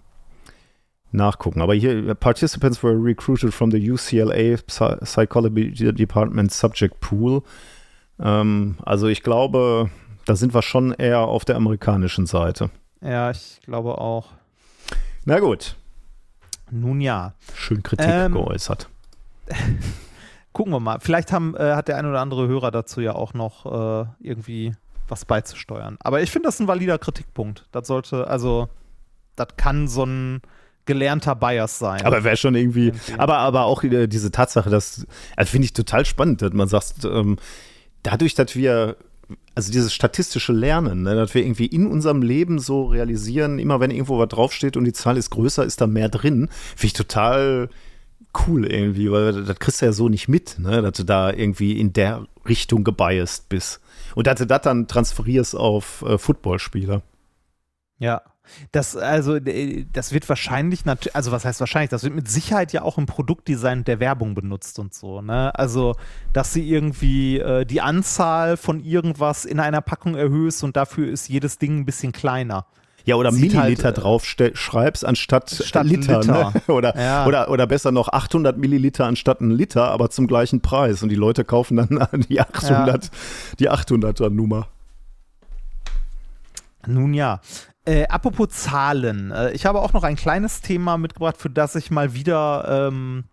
[1.12, 1.62] nachgucken.
[1.62, 7.42] Aber hier, Participants were recruited from the UCLA Psy Psychology Department Subject Pool.
[8.20, 9.90] Ähm, also ich glaube,
[10.26, 12.70] da sind wir schon eher auf der amerikanischen Seite.
[13.02, 14.28] Ja, ich glaube auch.
[15.26, 15.76] Na gut,
[16.74, 17.34] Nun ja.
[17.56, 18.90] schön Kritik Ähm, geäußert.
[20.54, 21.00] gucken wir mal.
[21.00, 24.74] Vielleicht haben, äh, hat der ein oder andere Hörer dazu ja auch noch äh, irgendwie
[25.08, 25.98] was beizusteuern.
[26.00, 27.68] Aber ich finde das ein valider Kritikpunkt.
[27.72, 28.70] Das sollte, also,
[29.36, 30.42] das kann so ein
[30.86, 32.04] gelernter Bias sein.
[32.06, 35.06] Aber wäre schon irgendwie, irgendwie, aber, aber auch äh, diese Tatsache, dass,
[35.36, 37.38] also finde ich total spannend, dass man sagt, ähm,
[38.02, 38.98] dadurch, dass wir
[39.56, 43.92] also dieses statistische Lernen, ne, dass wir irgendwie in unserem Leben so realisieren, immer wenn
[43.92, 47.70] irgendwo was draufsteht und die Zahl ist größer, ist da mehr drin, finde ich total
[48.48, 51.80] cool irgendwie, weil das kriegst du ja so nicht mit, ne, dass du da irgendwie
[51.80, 53.80] in der Richtung gebiased bist.
[54.16, 57.02] Und dass du das dann transferierst auf äh, Footballspieler.
[58.00, 58.22] Ja.
[58.72, 60.82] Das, also, das wird wahrscheinlich,
[61.14, 64.80] also was heißt wahrscheinlich, das wird mit Sicherheit ja auch im Produktdesign der Werbung benutzt
[64.80, 65.54] und so, ne?
[65.56, 65.96] Also,
[66.34, 71.30] dass sie irgendwie äh, die Anzahl von irgendwas in einer Packung erhöhst und dafür ist
[71.30, 72.66] jedes Ding ein bisschen kleiner.
[73.06, 76.22] Ja, oder Sieht Milliliter halt, äh, drauf schreibst anstatt statt Liter.
[76.22, 76.52] Liter.
[76.52, 76.62] Ne?
[76.68, 77.26] Oder, ja.
[77.26, 81.04] oder, oder besser noch 800 Milliliter anstatt ein Liter, aber zum gleichen Preis.
[81.04, 83.12] Und die Leute kaufen dann die 800, ja.
[83.60, 84.68] die 800er Nummer.
[86.88, 87.42] Nun ja.
[87.86, 89.32] Äh, apropos Zahlen.
[89.32, 93.26] Äh, ich habe auch noch ein kleines Thema mitgebracht, für das ich mal wieder ähm,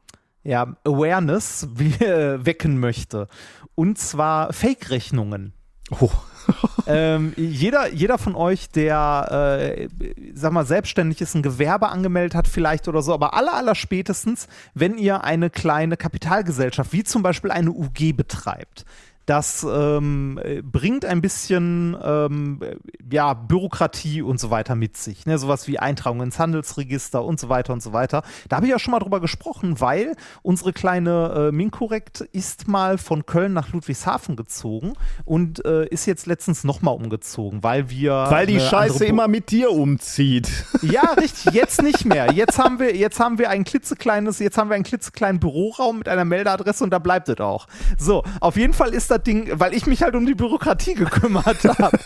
[0.42, 1.68] ja, Awareness
[2.00, 3.28] äh, wecken möchte.
[3.74, 5.52] Und zwar Fake-Rechnungen.
[6.00, 6.10] Oh.
[6.86, 9.88] ähm, jeder, jeder von euch, der, äh,
[10.34, 14.48] sag mal, selbstständig ist, ein Gewerbe angemeldet hat vielleicht oder so, aber aller, aller spätestens,
[14.74, 18.84] wenn ihr eine kleine Kapitalgesellschaft, wie zum Beispiel eine UG betreibt,
[19.30, 22.58] das ähm, bringt ein bisschen ähm,
[23.12, 25.24] ja, Bürokratie und so weiter mit sich.
[25.24, 25.38] Ne?
[25.38, 28.24] Sowas wie Eintragung ins Handelsregister und so weiter und so weiter.
[28.48, 32.98] Da habe ich ja schon mal drüber gesprochen, weil unsere kleine äh, Minkorrekt ist mal
[32.98, 38.26] von Köln nach Ludwigshafen gezogen und äh, ist jetzt letztens nochmal umgezogen, weil wir.
[38.30, 40.48] Weil die Scheiße immer mit dir umzieht.
[40.82, 42.32] Ja, richtig, jetzt nicht mehr.
[42.32, 46.08] Jetzt haben wir, jetzt haben wir ein klitzekleines, jetzt haben wir einen klitzekleinen Büroraum mit
[46.08, 47.66] einer Meldeadresse und da bleibt es auch.
[47.98, 50.94] So, auf jeden Fall ist das das Ding, weil ich mich halt um die Bürokratie
[50.94, 51.98] gekümmert habe.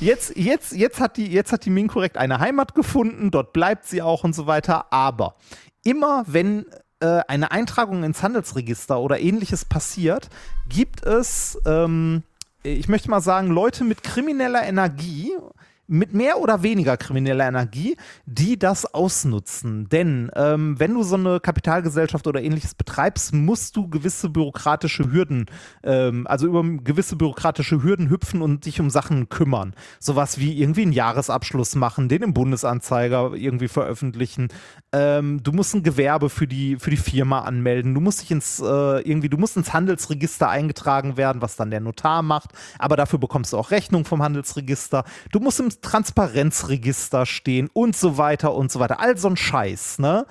[0.00, 4.02] Jetzt, jetzt, jetzt hat die, jetzt hat die Minkorrekt eine Heimat gefunden, dort bleibt sie
[4.02, 4.92] auch und so weiter.
[4.92, 5.36] Aber
[5.84, 6.66] immer wenn
[7.00, 10.28] äh, eine Eintragung ins Handelsregister oder ähnliches passiert,
[10.68, 12.22] gibt es, ähm,
[12.62, 15.32] ich möchte mal sagen, Leute mit krimineller Energie,
[15.86, 19.88] mit mehr oder weniger krimineller Energie, die das ausnutzen.
[19.88, 25.46] Denn ähm, wenn du so eine Kapitalgesellschaft oder ähnliches betreibst, musst du gewisse bürokratische Hürden,
[25.82, 29.74] ähm, also über gewisse bürokratische Hürden hüpfen und dich um Sachen kümmern.
[29.98, 34.48] Sowas wie irgendwie einen Jahresabschluss machen, den im Bundesanzeiger irgendwie veröffentlichen.
[34.92, 37.94] Ähm, du musst ein Gewerbe für die, für die Firma anmelden.
[37.94, 41.80] Du musst dich ins, äh, irgendwie, du musst ins Handelsregister eingetragen werden, was dann der
[41.80, 42.50] Notar macht.
[42.78, 45.04] Aber dafür bekommst du auch Rechnung vom Handelsregister.
[45.30, 49.00] Du musst im Transparenzregister stehen und so weiter und so weiter.
[49.00, 50.26] All so ein Scheiß, ne?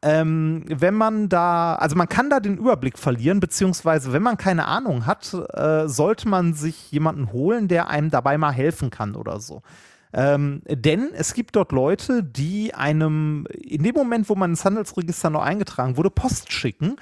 [0.00, 4.66] Ähm, wenn man da, also man kann da den Überblick verlieren, beziehungsweise wenn man keine
[4.66, 9.40] Ahnung hat, äh, sollte man sich jemanden holen, der einem dabei mal helfen kann oder
[9.40, 9.62] so.
[10.12, 15.30] Ähm, denn es gibt dort Leute, die einem in dem Moment, wo man ins Handelsregister
[15.30, 16.96] noch eingetragen wurde, Post schicken,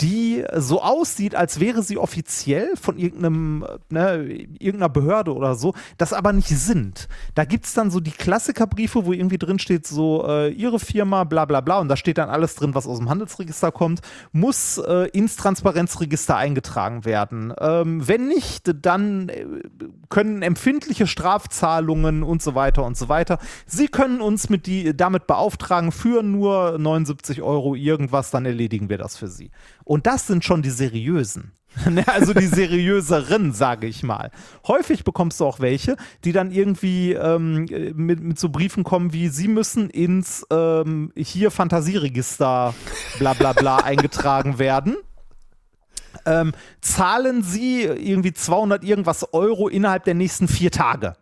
[0.00, 4.24] die so aussieht, als wäre sie offiziell von irgendeinem, ne,
[4.58, 7.08] irgendeiner Behörde oder so, das aber nicht sind.
[7.34, 11.24] Da gibt es dann so die Klassikerbriefe, wo irgendwie drin steht, so äh, ihre Firma,
[11.24, 14.00] bla bla bla, und da steht dann alles drin, was aus dem Handelsregister kommt,
[14.32, 17.52] muss äh, ins Transparenzregister eingetragen werden.
[17.58, 19.44] Ähm, wenn nicht, dann äh,
[20.08, 23.38] können empfindliche Strafzahlungen und so weiter und so weiter.
[23.66, 28.98] Sie können uns mit die, damit beauftragen für nur 79 Euro irgendwas, dann erledigen wir
[28.98, 29.50] das für Sie.
[29.90, 31.50] Und das sind schon die seriösen.
[31.88, 34.30] Ne, also die seriöseren, sage ich mal.
[34.68, 39.28] Häufig bekommst du auch welche, die dann irgendwie ähm, mit, mit so Briefen kommen wie,
[39.28, 42.74] sie müssen ins ähm, hier Fantasieregister
[43.18, 44.96] bla bla bla eingetragen werden.
[46.24, 51.14] Ähm, zahlen sie irgendwie 200 irgendwas Euro innerhalb der nächsten vier Tage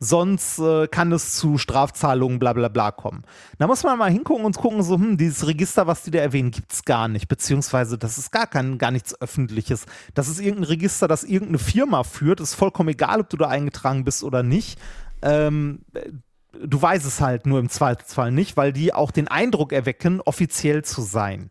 [0.00, 3.22] sonst äh, kann es zu Strafzahlungen bla bla bla kommen.
[3.58, 6.50] Da muss man mal hingucken und gucken, so, hm, dieses Register, was die da erwähnen,
[6.50, 9.84] gibt es gar nicht, beziehungsweise das ist gar kein, gar nichts Öffentliches.
[10.14, 14.04] Das ist irgendein Register, das irgendeine Firma führt, ist vollkommen egal, ob du da eingetragen
[14.04, 14.80] bist oder nicht.
[15.20, 15.80] Ähm,
[16.52, 20.82] du weißt es halt nur im Zweifelsfall nicht, weil die auch den Eindruck erwecken, offiziell
[20.82, 21.50] zu sein.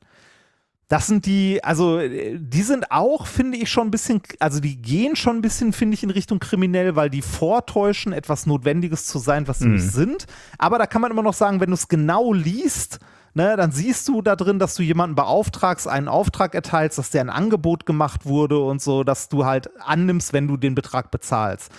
[0.90, 5.16] Das sind die, also die sind auch, finde ich, schon ein bisschen, also die gehen
[5.16, 9.48] schon ein bisschen, finde ich, in Richtung kriminell, weil die vortäuschen, etwas Notwendiges zu sein,
[9.48, 9.76] was sie mhm.
[9.76, 10.26] nicht sind.
[10.58, 13.00] Aber da kann man immer noch sagen, wenn du es genau liest,
[13.36, 17.22] Ne, dann siehst du da drin, dass du jemanden beauftragst, einen Auftrag erteilst, dass der
[17.22, 21.72] ein Angebot gemacht wurde und so, dass du halt annimmst, wenn du den Betrag bezahlst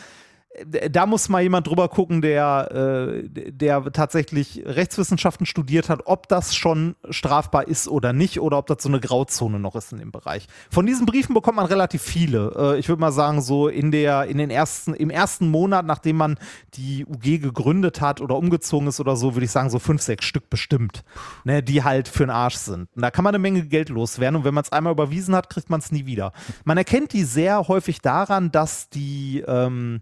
[0.66, 6.56] da muss mal jemand drüber gucken, der, äh, der tatsächlich Rechtswissenschaften studiert hat, ob das
[6.56, 10.10] schon strafbar ist oder nicht oder ob das so eine Grauzone noch ist in dem
[10.10, 10.48] Bereich.
[10.68, 12.52] Von diesen Briefen bekommt man relativ viele.
[12.56, 16.16] Äh, ich würde mal sagen, so in der, in den ersten, im ersten Monat, nachdem
[16.16, 16.36] man
[16.74, 20.24] die UG gegründet hat oder umgezogen ist oder so, würde ich sagen, so fünf, sechs
[20.24, 21.04] Stück bestimmt,
[21.44, 22.88] ne, die halt für den Arsch sind.
[22.96, 25.48] Und da kann man eine Menge Geld loswerden und wenn man es einmal überwiesen hat,
[25.48, 26.32] kriegt man es nie wieder.
[26.64, 30.00] Man erkennt die sehr häufig daran, dass die ähm,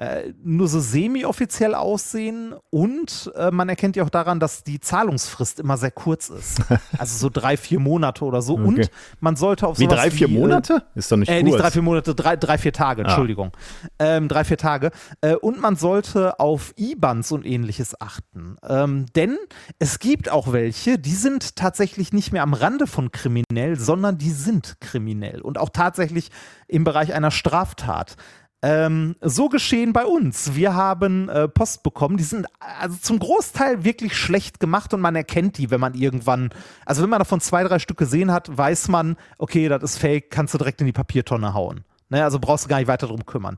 [0.00, 5.60] äh, nur so semi-offiziell aussehen und äh, man erkennt ja auch daran, dass die Zahlungsfrist
[5.60, 6.62] immer sehr kurz ist.
[6.98, 8.54] Also so drei, vier Monate oder so.
[8.54, 8.64] Okay.
[8.64, 10.82] Und man sollte auf Wie drei, vier wie, äh, Monate?
[10.94, 11.44] Ist doch nicht äh, kurz.
[11.44, 13.04] Nicht drei, vier Monate, drei, drei vier Tage, ah.
[13.06, 13.52] Entschuldigung.
[13.98, 14.90] Ähm, drei, vier Tage.
[15.20, 18.56] Äh, und man sollte auf IBANs und ähnliches achten.
[18.66, 19.36] Ähm, denn
[19.78, 24.30] es gibt auch welche, die sind tatsächlich nicht mehr am Rande von kriminell, sondern die
[24.30, 26.30] sind kriminell und auch tatsächlich
[26.68, 28.16] im Bereich einer Straftat.
[28.62, 30.54] Ähm, so geschehen bei uns.
[30.54, 32.18] Wir haben äh, Post bekommen.
[32.18, 36.50] Die sind also zum Großteil wirklich schlecht gemacht und man erkennt die, wenn man irgendwann,
[36.84, 40.30] also wenn man davon zwei, drei Stück gesehen hat, weiß man, okay, das ist fake,
[40.30, 41.84] kannst du direkt in die Papiertonne hauen.
[42.10, 43.56] Ne, also brauchst du gar nicht weiter drum kümmern.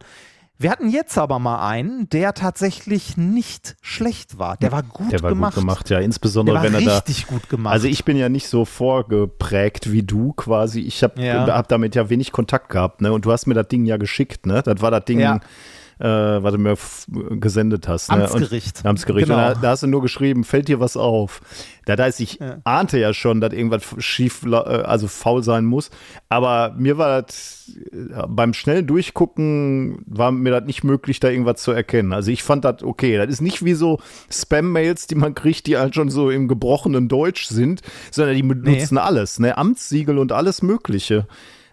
[0.59, 4.57] Wir hatten jetzt aber mal einen, der tatsächlich nicht schlecht war.
[4.59, 5.55] Der war gut der war gemacht.
[5.55, 7.73] Gut gemacht, ja, insbesondere der war wenn er richtig da, gut gemacht.
[7.73, 10.81] Also ich bin ja nicht so vorgeprägt wie du quasi.
[10.81, 11.47] Ich habe ja.
[11.47, 13.12] hab damit ja wenig Kontakt gehabt, ne?
[13.12, 14.62] Und du hast mir das Ding ja geschickt, ne?
[14.62, 15.19] Das war das Ding.
[15.19, 15.41] Ja
[16.03, 16.77] äh, was du mir
[17.38, 18.11] gesendet hast.
[18.11, 18.25] Ne?
[18.25, 18.79] Amtsgericht.
[18.79, 19.29] Und, Amtsgericht.
[19.29, 19.38] Genau.
[19.38, 21.41] Da, da, hast du nur geschrieben, fällt dir was auf?
[21.85, 22.59] Da, da ist, ich ja.
[22.65, 25.91] ahnte ja schon, dass irgendwas schief, äh, also faul sein muss.
[26.29, 31.62] Aber mir war das äh, beim schnellen Durchgucken war mir das nicht möglich, da irgendwas
[31.62, 32.12] zu erkennen.
[32.12, 33.17] Also ich fand das okay.
[33.17, 37.07] Das ist nicht wie so Spam-Mails, die man kriegt, die halt schon so im gebrochenen
[37.07, 39.01] Deutsch sind, sondern die benutzen nee.
[39.01, 39.57] alles, ne?
[39.57, 41.29] Amtssiegel und alles Mögliche.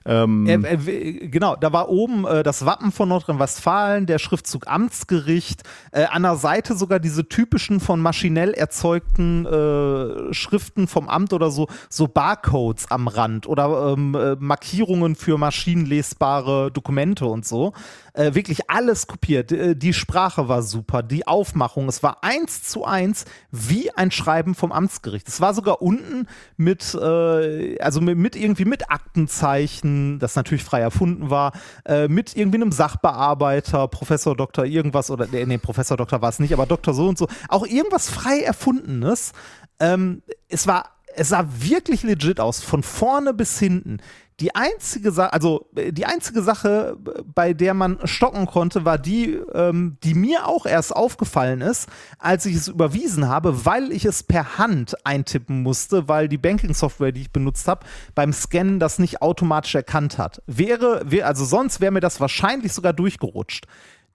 [0.10, 5.62] Ähm, äh, äh, genau, da war oben äh, das Wappen von Nordrhein-Westfalen, der Schriftzug Amtsgericht,
[5.92, 11.52] äh, an der Seite sogar diese typischen von maschinell erzeugten äh, Schriften vom Amt oder
[11.52, 17.74] so, so Barcodes am Rand oder ähm, äh, Markierungen für maschinenlesbare Dokumente und so
[18.14, 19.52] äh, wirklich alles kopiert.
[19.52, 24.56] Äh, die Sprache war super, die Aufmachung, es war eins zu eins wie ein Schreiben
[24.56, 25.28] vom Amtsgericht.
[25.28, 30.82] Es war sogar unten mit, äh, also mit, mit, irgendwie mit Aktenzeichen, das natürlich frei
[30.82, 31.54] erfunden war,
[31.86, 36.40] äh, mit irgendwie einem Sachbearbeiter, Professor, Doktor, irgendwas oder, nee, nee Professor, Doktor war es
[36.40, 39.32] nicht, aber Doktor so und so, auch irgendwas frei erfundenes.
[39.80, 44.00] Ähm, es war es sah wirklich legit aus, von vorne bis hinten.
[44.40, 49.40] Die einzige Sache, also äh, die einzige Sache, bei der man stocken konnte, war die,
[49.54, 54.24] ähm, die mir auch erst aufgefallen ist, als ich es überwiesen habe, weil ich es
[54.24, 59.22] per Hand eintippen musste, weil die Banking-Software, die ich benutzt habe, beim Scannen das nicht
[59.22, 60.42] automatisch erkannt hat.
[60.48, 63.66] Wäre, wär, also sonst wäre mir das wahrscheinlich sogar durchgerutscht.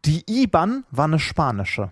[0.06, 1.90] Die IBAN war eine spanische.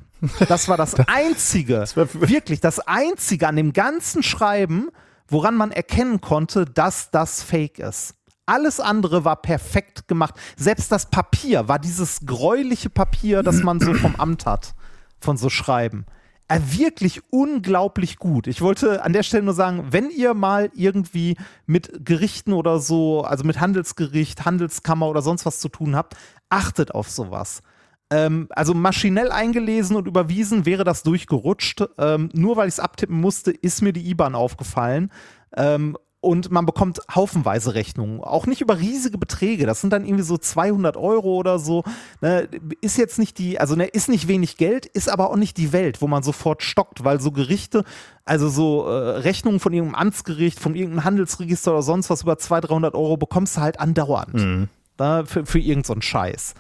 [0.49, 4.89] Das war das Einzige, das wirklich das Einzige an dem ganzen Schreiben,
[5.29, 8.15] woran man erkennen konnte, dass das Fake ist.
[8.53, 10.35] Alles andere war perfekt gemacht.
[10.59, 14.75] Selbst das Papier war dieses gräuliche Papier, das man so vom Amt hat,
[15.21, 16.05] von so Schreiben.
[16.49, 18.47] Äh, wirklich unglaublich gut.
[18.47, 23.23] Ich wollte an der Stelle nur sagen, wenn ihr mal irgendwie mit Gerichten oder so,
[23.23, 26.15] also mit Handelsgericht, Handelskammer oder sonst was zu tun habt,
[26.51, 27.63] achtet auf sowas.
[28.11, 31.85] Ähm, also maschinell eingelesen und überwiesen wäre das durchgerutscht.
[31.97, 35.11] Ähm, nur weil ich es abtippen musste, ist mir die IBAN aufgefallen.
[35.57, 39.67] Ähm, und man bekommt haufenweise Rechnungen, auch nicht über riesige Beträge.
[39.67, 41.83] Das sind dann irgendwie so 200 Euro oder so.
[42.21, 42.49] Ne,
[42.81, 45.73] ist jetzt nicht die, also ne, ist nicht wenig Geld, ist aber auch nicht die
[45.73, 47.83] Welt, wo man sofort stockt, weil so Gerichte,
[48.25, 52.71] also so äh, Rechnungen von irgendeinem Amtsgericht, von irgendeinem Handelsregister oder sonst was über 200,
[52.71, 54.35] 300 Euro bekommst du halt andauernd.
[54.35, 54.69] Mhm.
[55.01, 56.55] Ne, für, für irgendeinen so Scheiß.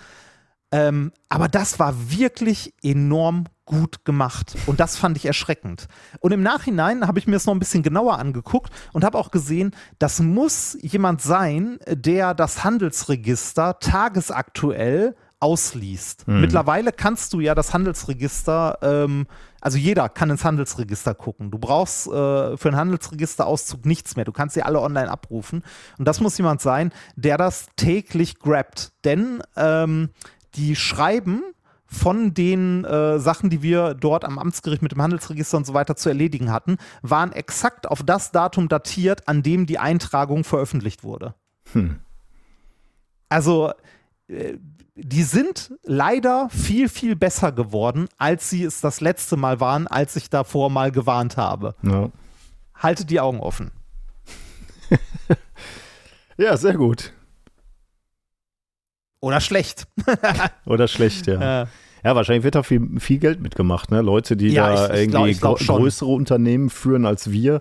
[0.73, 4.57] Ähm, aber das war wirklich enorm gut gemacht.
[4.67, 5.87] Und das fand ich erschreckend.
[6.21, 9.31] Und im Nachhinein habe ich mir es noch ein bisschen genauer angeguckt und habe auch
[9.31, 16.27] gesehen, das muss jemand sein, der das Handelsregister tagesaktuell ausliest.
[16.29, 16.41] Mhm.
[16.41, 19.27] Mittlerweile kannst du ja das Handelsregister, ähm,
[19.61, 21.51] also jeder kann ins Handelsregister gucken.
[21.51, 24.25] Du brauchst äh, für einen Handelsregisterauszug nichts mehr.
[24.25, 25.65] Du kannst sie alle online abrufen.
[25.99, 28.93] Und das muss jemand sein, der das täglich grabt.
[29.05, 30.11] Denn ähm,
[30.55, 31.43] die schreiben
[31.87, 35.95] von den äh, Sachen, die wir dort am Amtsgericht mit dem Handelsregister und so weiter
[35.95, 41.35] zu erledigen hatten, waren exakt auf das Datum datiert, an dem die Eintragung veröffentlicht wurde.
[41.73, 41.99] Hm.
[43.29, 43.73] Also,
[44.29, 44.57] äh,
[44.95, 50.17] die sind leider viel, viel besser geworden, als sie es das letzte Mal waren, als
[50.17, 51.75] ich davor mal gewarnt habe.
[51.83, 52.11] Ja.
[52.75, 53.71] Haltet die Augen offen.
[56.37, 57.13] ja, sehr gut.
[59.23, 59.87] Oder schlecht.
[60.67, 61.69] Oder schlecht, ja.
[62.05, 62.15] ja.
[62.17, 63.93] Wahrscheinlich wird da viel, viel Geld mitgemacht.
[63.93, 64.03] Ne?
[64.03, 67.61] Leute, die ja, da ich, irgendwie ich glaub, ich glaub größere Unternehmen führen als wir,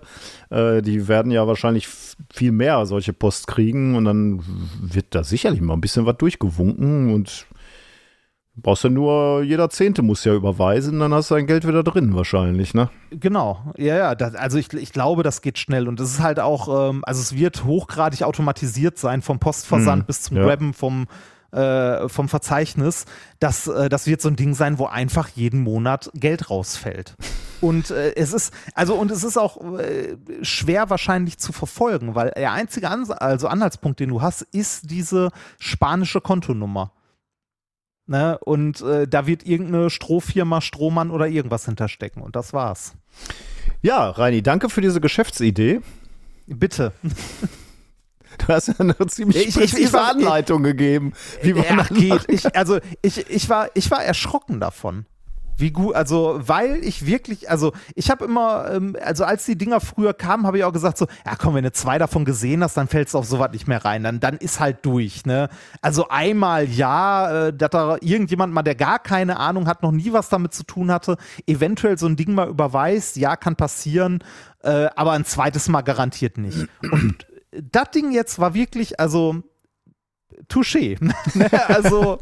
[0.50, 1.86] äh, die werden ja wahrscheinlich
[2.34, 4.42] viel mehr solche Post kriegen und dann
[4.80, 7.46] wird da sicherlich mal ein bisschen was durchgewunken und
[8.56, 12.14] brauchst du nur, jeder Zehnte muss ja überweisen, dann hast du dein Geld wieder drin
[12.16, 12.90] wahrscheinlich, ne?
[13.10, 16.40] Genau, ja, ja, das, also ich, ich glaube, das geht schnell und es ist halt
[16.40, 20.44] auch, ähm, also es wird hochgradig automatisiert sein, vom Postversand hm, bis zum ja.
[20.44, 21.06] Grabben vom
[21.52, 23.04] äh, vom Verzeichnis,
[23.38, 27.14] dass äh, das wird so ein Ding sein, wo einfach jeden Monat Geld rausfällt.
[27.60, 32.32] Und äh, es ist, also und es ist auch äh, schwer wahrscheinlich zu verfolgen, weil
[32.32, 35.30] der einzige Ans also Anhaltspunkt, den du hast, ist diese
[35.60, 36.90] spanische Kontonummer.
[38.06, 38.36] Ne?
[38.38, 42.20] Und äh, da wird irgendeine Strohfirma, Strohmann oder irgendwas hinterstecken.
[42.20, 42.94] Und das war's.
[43.80, 45.82] Ja, Reini, danke für diese Geschäftsidee.
[46.46, 46.92] Bitte.
[48.46, 51.12] Du hast ja eine ziemlich ich, ich, ich war, Anleitung gegeben,
[51.42, 52.24] wie man ja, geht.
[52.28, 55.06] Ich, also ich, ich, war, ich war erschrocken davon.
[55.58, 59.80] Wie gut, also weil ich wirklich, also ich habe immer, ähm, also als die Dinger
[59.80, 62.76] früher kamen, habe ich auch gesagt so, ja komm, wenn du zwei davon gesehen hast,
[62.76, 65.48] dann fällst du auf sowas nicht mehr rein, dann, dann ist halt durch, ne?
[65.82, 70.12] Also einmal ja, äh, dass da irgendjemand mal, der gar keine Ahnung hat, noch nie
[70.12, 71.16] was damit zu tun hatte,
[71.46, 74.24] eventuell so ein Ding mal überweist, ja, kann passieren,
[74.62, 76.66] äh, aber ein zweites Mal garantiert nicht.
[76.90, 79.42] Und das Ding jetzt war wirklich, also,
[80.48, 80.98] touché.
[81.68, 82.18] also,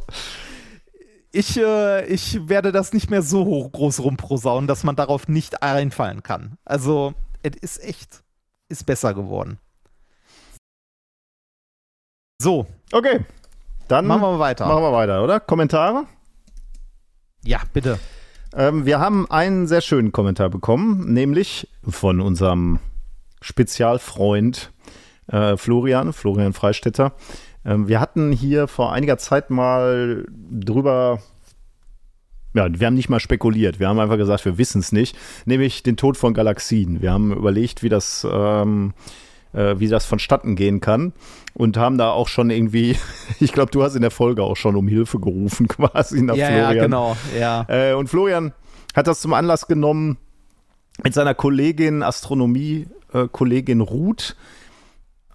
[1.33, 5.63] ich, äh, ich werde das nicht mehr so hoch, groß rumprosaunen, dass man darauf nicht
[5.63, 6.59] einfallen kann.
[6.65, 8.23] Also, es ist echt,
[8.69, 9.59] ist besser geworden.
[12.41, 12.67] So.
[12.93, 13.25] Okay.
[13.87, 14.67] Dann machen wir weiter.
[14.67, 15.41] Machen wir weiter, oder?
[15.41, 16.07] Kommentare?
[17.45, 17.99] Ja, bitte.
[18.55, 22.81] Ähm, wir haben einen sehr schönen Kommentar bekommen, nämlich von unserem
[23.41, 24.73] Spezialfreund
[25.31, 27.13] äh, Florian, Florian Freistetter.
[27.65, 31.21] Ähm, wir hatten hier vor einiger Zeit mal drüber
[32.53, 33.79] ja, wir haben nicht mal spekuliert.
[33.79, 35.17] Wir haben einfach gesagt, wir wissen es nicht.
[35.45, 37.01] Nämlich den Tod von Galaxien.
[37.01, 38.93] Wir haben überlegt, wie das, ähm,
[39.53, 41.13] äh, wie das vonstatten gehen kann.
[41.55, 42.97] Und haben da auch schon irgendwie,
[43.41, 46.47] ich glaube, du hast in der Folge auch schon um Hilfe gerufen, quasi nach ja,
[46.47, 46.77] Florian.
[46.77, 47.67] Ja, genau, ja.
[47.69, 48.53] Äh, und Florian
[48.97, 50.19] hat das zum Anlass genommen,
[51.05, 54.37] mit seiner Kollegin, Astronomie-Kollegin äh, Ruth,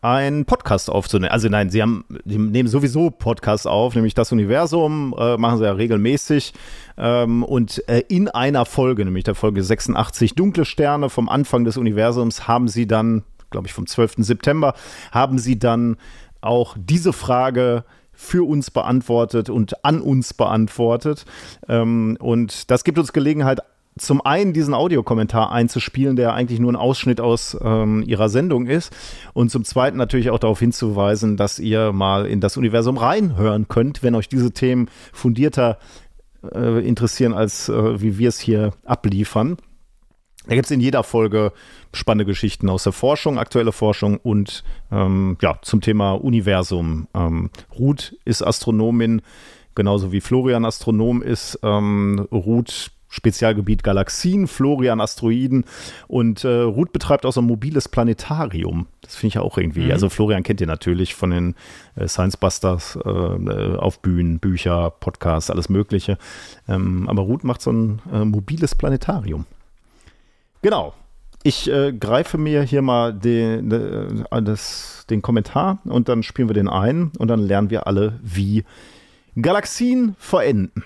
[0.06, 1.32] einen Podcast aufzunehmen.
[1.32, 5.66] Also nein, sie haben, sie nehmen sowieso Podcasts auf, nämlich das Universum, äh, machen sie
[5.66, 6.54] ja regelmäßig.
[6.96, 11.78] Ähm, und äh, in einer Folge, nämlich der Folge 86 Dunkle Sterne vom Anfang des
[11.78, 14.18] Universums, haben sie dann, glaube ich, vom 12.
[14.18, 14.76] September,
[15.12, 15.98] haben sie dann
[16.40, 17.84] auch diese Frage
[18.14, 21.26] für uns beantwortet und an uns beantwortet.
[21.68, 23.60] Ähm, und das gibt uns Gelegenheit,
[23.98, 28.94] zum einen diesen Audiokommentar einzuspielen, der eigentlich nur ein Ausschnitt aus ähm, ihrer Sendung ist.
[29.34, 34.04] Und zum zweiten natürlich auch darauf hinzuweisen, dass ihr mal in das Universum reinhören könnt,
[34.04, 35.80] wenn euch diese Themen fundierter
[36.54, 39.58] äh, interessieren, als äh, wie wir es hier abliefern.
[40.48, 41.54] Da gibt es in jeder Folge
[41.94, 47.08] spannende Geschichten aus der Forschung, aktuelle Forschung und ähm, ja, zum Thema Universum.
[47.16, 49.22] Ähm, Ruth ist Astronomin,
[49.74, 51.60] genauso wie Florian Astronom ist.
[51.64, 55.64] Ähm, Ruth Spezialgebiet Galaxien, Florian Asteroiden
[56.10, 58.88] und äh, Ruth betreibt auch so ein mobiles Planetarium.
[59.02, 59.86] Das finde ich ja auch irgendwie.
[59.86, 59.92] Mhm.
[59.92, 61.56] Also Florian kennt ihr natürlich von den
[61.96, 63.10] äh, Science Busters äh,
[63.78, 66.18] auf Bühnen, Bücher, Podcasts, alles Mögliche.
[66.68, 69.46] Ähm, aber Ruth macht so ein äh, mobiles Planetarium.
[70.62, 70.94] Genau.
[71.42, 76.56] Ich äh, greife mir hier mal den, äh, das, den Kommentar und dann spielen wir
[76.56, 78.66] den ein und dann lernen wir alle, wie
[79.42, 80.84] Galaxien verenden.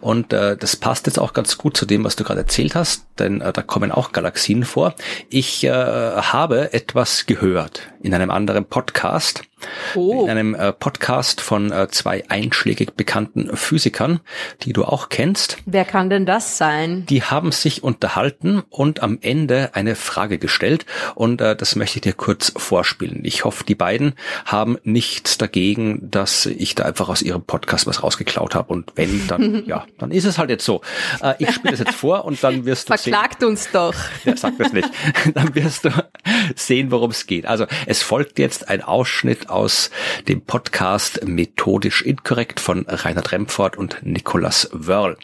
[0.00, 3.06] Und äh, das passt jetzt auch ganz gut zu dem, was du gerade erzählt hast,
[3.18, 4.94] denn äh, da kommen auch Galaxien vor.
[5.30, 9.44] Ich äh, habe etwas gehört in einem anderen Podcast
[9.94, 10.24] Oh.
[10.24, 14.20] In einem äh, Podcast von äh, zwei einschlägig bekannten Physikern,
[14.62, 15.58] die du auch kennst.
[15.66, 17.06] Wer kann denn das sein?
[17.06, 22.02] Die haben sich unterhalten und am Ende eine Frage gestellt und äh, das möchte ich
[22.02, 23.20] dir kurz vorspielen.
[23.24, 28.02] Ich hoffe, die beiden haben nichts dagegen, dass ich da einfach aus ihrem Podcast was
[28.02, 30.80] rausgeklaut habe und wenn, dann ja, dann ist es halt jetzt so.
[31.22, 33.94] Äh, ich spiele das jetzt vor und dann wirst du Verklagt sehen, uns doch.
[34.24, 34.88] Ja, sag das nicht.
[35.34, 35.90] Dann wirst du
[36.54, 37.46] sehen, worum es geht.
[37.46, 39.90] Also es folgt jetzt ein Ausschnitt aus
[40.28, 45.16] dem Podcast Methodisch Inkorrekt von Reinhard Remford und Nicolas Wörl.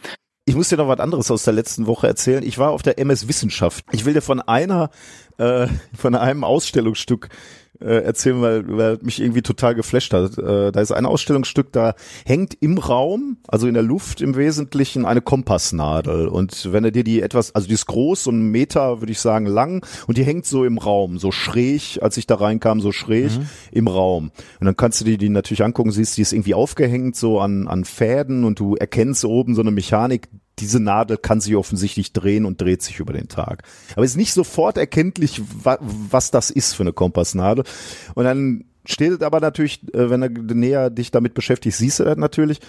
[0.47, 2.43] Ich muss dir noch was anderes aus der letzten Woche erzählen.
[2.43, 3.85] Ich war auf der MS Wissenschaft.
[3.93, 4.91] Ich will dir von einer,
[5.39, 7.29] äh, von einem Ausstellungsstück
[7.81, 10.39] äh, erzählen, weil, weil mich irgendwie total geflasht hat.
[10.39, 15.05] Äh, da ist ein Ausstellungsstück, da hängt im Raum, also in der Luft im Wesentlichen,
[15.05, 16.29] eine Kompassnadel.
[16.29, 19.21] Und wenn er dir die etwas, also die ist groß, so einen Meter, würde ich
[19.21, 22.93] sagen, lang, und die hängt so im Raum, so schräg, als ich da reinkam, so
[22.93, 23.49] schräg mhm.
[23.73, 24.31] im Raum.
[24.61, 27.69] Und dann kannst du dir die natürlich angucken, siehst, die ist irgendwie aufgehängt, so an,
[27.69, 30.29] an Fäden und du erkennst oben so eine Mechanik,
[30.61, 33.63] diese Nadel kann sich offensichtlich drehen und dreht sich über den Tag.
[33.95, 37.65] Aber es ist nicht sofort erkenntlich, wa was das ist für eine Kompassnadel.
[38.15, 42.05] Und dann steht es aber natürlich, äh, wenn du näher dich damit beschäftigst, siehst du
[42.05, 42.61] das natürlich.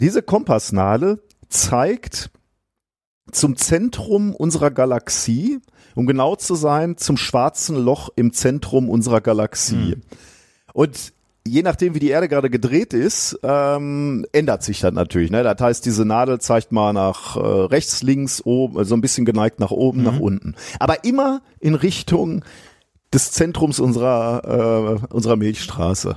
[0.00, 2.30] Diese Kompassnadel zeigt
[3.30, 5.60] zum Zentrum unserer Galaxie,
[5.94, 9.92] um genau zu sein, zum schwarzen Loch im Zentrum unserer Galaxie.
[9.92, 10.02] Hm.
[10.72, 11.12] Und
[11.46, 15.30] je nachdem, wie die Erde gerade gedreht ist, ähm, ändert sich das natürlich.
[15.30, 15.42] Ne?
[15.42, 19.60] Das heißt, diese Nadel zeigt mal nach äh, rechts, links, oben, so ein bisschen geneigt
[19.60, 20.04] nach oben, mhm.
[20.04, 20.54] nach unten.
[20.78, 22.44] Aber immer in Richtung
[23.12, 26.16] des Zentrums unserer, äh, unserer Milchstraße.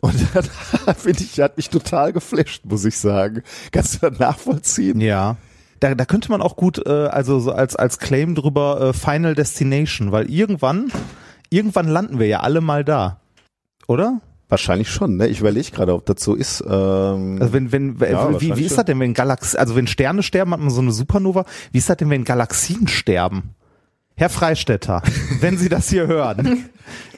[0.00, 0.48] Und das
[0.96, 3.42] finde ich, hat mich total geflasht, muss ich sagen.
[3.70, 5.00] Kannst du das nachvollziehen?
[5.00, 5.36] Ja.
[5.80, 9.34] Da, da könnte man auch gut, äh, also so als, als Claim drüber äh, Final
[9.34, 10.90] Destination, weil irgendwann,
[11.50, 13.20] irgendwann landen wir ja alle mal da.
[13.86, 14.20] Oder?
[14.52, 15.28] Wahrscheinlich schon, ne?
[15.28, 16.62] Ich überlege gerade, ob das so ist.
[16.68, 20.22] Ähm, also wenn, wenn, ja, wie, wie ist das denn, wenn Galaxien, also wenn Sterne
[20.22, 21.46] sterben, hat man so eine Supernova.
[21.70, 23.54] Wie ist das denn, wenn Galaxien sterben?
[24.14, 25.00] Herr Freistetter,
[25.40, 26.68] wenn Sie das hier hören,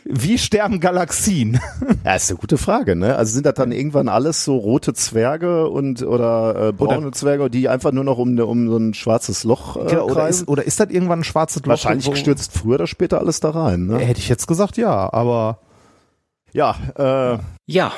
[0.04, 1.58] wie sterben Galaxien?
[2.04, 3.16] Ja, ist eine gute Frage, ne?
[3.16, 7.50] Also sind das dann irgendwann alles so rote Zwerge und oder äh, braune oder, Zwerge,
[7.50, 10.62] die einfach nur noch um, um so ein schwarzes Loch äh, genau, oder, ist, oder
[10.62, 11.70] ist das irgendwann ein schwarzes Loch?
[11.70, 13.98] Wahrscheinlich stürzt früher oder später alles da rein, ne?
[13.98, 15.58] Hätte ich jetzt gesagt, ja, aber
[16.54, 17.92] ja, äh, ja,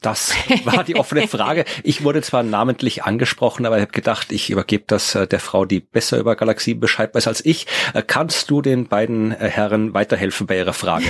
[0.00, 0.34] das
[0.64, 1.64] war die offene Frage.
[1.82, 5.64] Ich wurde zwar namentlich angesprochen, aber ich habe gedacht, ich übergebe das äh, der Frau,
[5.64, 7.66] die besser über Galaxien Bescheid weiß als ich.
[7.94, 11.06] Äh, kannst du den beiden äh, Herren weiterhelfen bei ihrer Frage?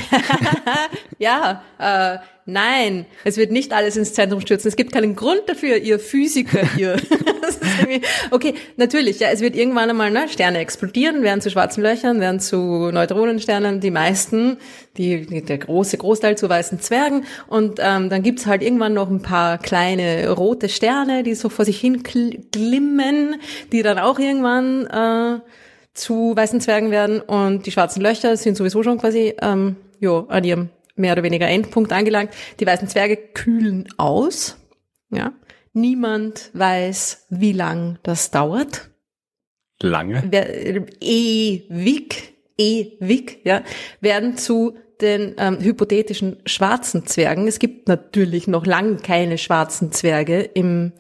[1.19, 2.19] ja, äh,
[2.51, 4.69] Nein, es wird nicht alles ins Zentrum stürzen.
[4.69, 6.97] Es gibt keinen Grund dafür, ihr Physiker hier.
[8.31, 12.41] okay, natürlich, ja, es wird irgendwann einmal ne, Sterne explodieren, werden zu schwarzen Löchern, werden
[12.41, 14.57] zu Neutronensternen, die meisten,
[14.97, 17.27] die, der große Großteil zu weißen Zwergen.
[17.49, 21.67] Und ähm, dann gibt's halt irgendwann noch ein paar kleine rote Sterne, die so vor
[21.67, 23.37] sich hin glimmen,
[23.73, 25.41] die dann auch irgendwann äh,
[25.93, 27.21] zu weißen Zwergen werden.
[27.21, 31.49] Und die schwarzen Löcher sind sowieso schon quasi ähm, jo, an ihrem mehr oder weniger
[31.49, 32.33] Endpunkt angelangt.
[32.61, 34.57] Die weißen Zwerge kühlen aus.
[35.11, 35.33] Ja.
[35.73, 38.91] Niemand weiß, wie lang das dauert.
[39.81, 40.29] Lange?
[41.01, 43.63] Ewig, ewig, ja,
[44.01, 47.47] werden zu den ähm, hypothetischen schwarzen Zwergen.
[47.47, 50.93] Es gibt natürlich noch lang keine schwarzen Zwerge im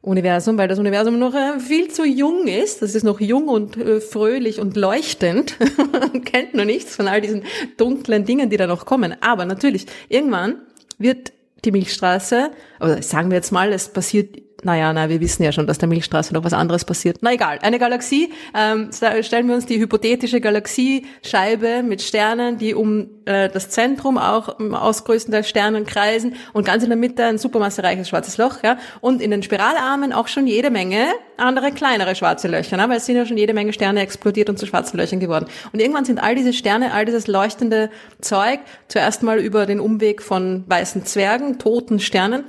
[0.00, 2.82] Universum, weil das Universum noch äh, viel zu jung ist.
[2.82, 5.56] Das ist noch jung und äh, fröhlich und leuchtend.
[6.24, 7.42] Kennt noch nichts von all diesen
[7.76, 9.16] dunklen Dingen, die da noch kommen.
[9.20, 10.62] Aber natürlich, irgendwann
[10.98, 11.32] wird
[11.64, 15.68] die Milchstraße, oder sagen wir jetzt mal, es passiert naja, na, wir wissen ja schon,
[15.68, 17.18] dass der Milchstraße noch was anderes passiert.
[17.20, 18.90] Na egal, eine Galaxie, ähm,
[19.22, 24.74] stellen wir uns die hypothetische Galaxiescheibe mit Sternen, die um äh, das Zentrum auch ähm,
[24.74, 29.22] aus größtenteils Sternen kreisen und ganz in der Mitte ein supermassereiches schwarzes Loch, ja, und
[29.22, 31.06] in den Spiralarmen auch schon jede Menge
[31.36, 32.88] andere kleinere schwarze Löcher, ne?
[32.88, 35.46] weil es sind ja schon jede Menge Sterne explodiert und zu schwarzen Löchern geworden.
[35.72, 37.90] Und irgendwann sind all diese Sterne, all dieses leuchtende
[38.20, 42.44] Zeug zuerst mal über den Umweg von weißen Zwergen, toten Sternen,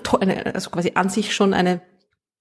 [0.54, 1.82] also quasi an sich schon eine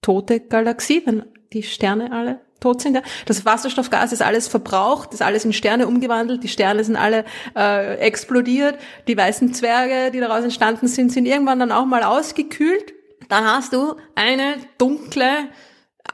[0.03, 2.94] tote Galaxie, wenn die Sterne alle tot sind.
[2.94, 3.03] Ja.
[3.26, 7.24] Das Wasserstoffgas ist alles verbraucht, ist alles in Sterne umgewandelt, die Sterne sind alle
[7.57, 12.94] äh, explodiert, die weißen Zwerge, die daraus entstanden sind, sind irgendwann dann auch mal ausgekühlt.
[13.28, 15.30] Dann hast du eine dunkle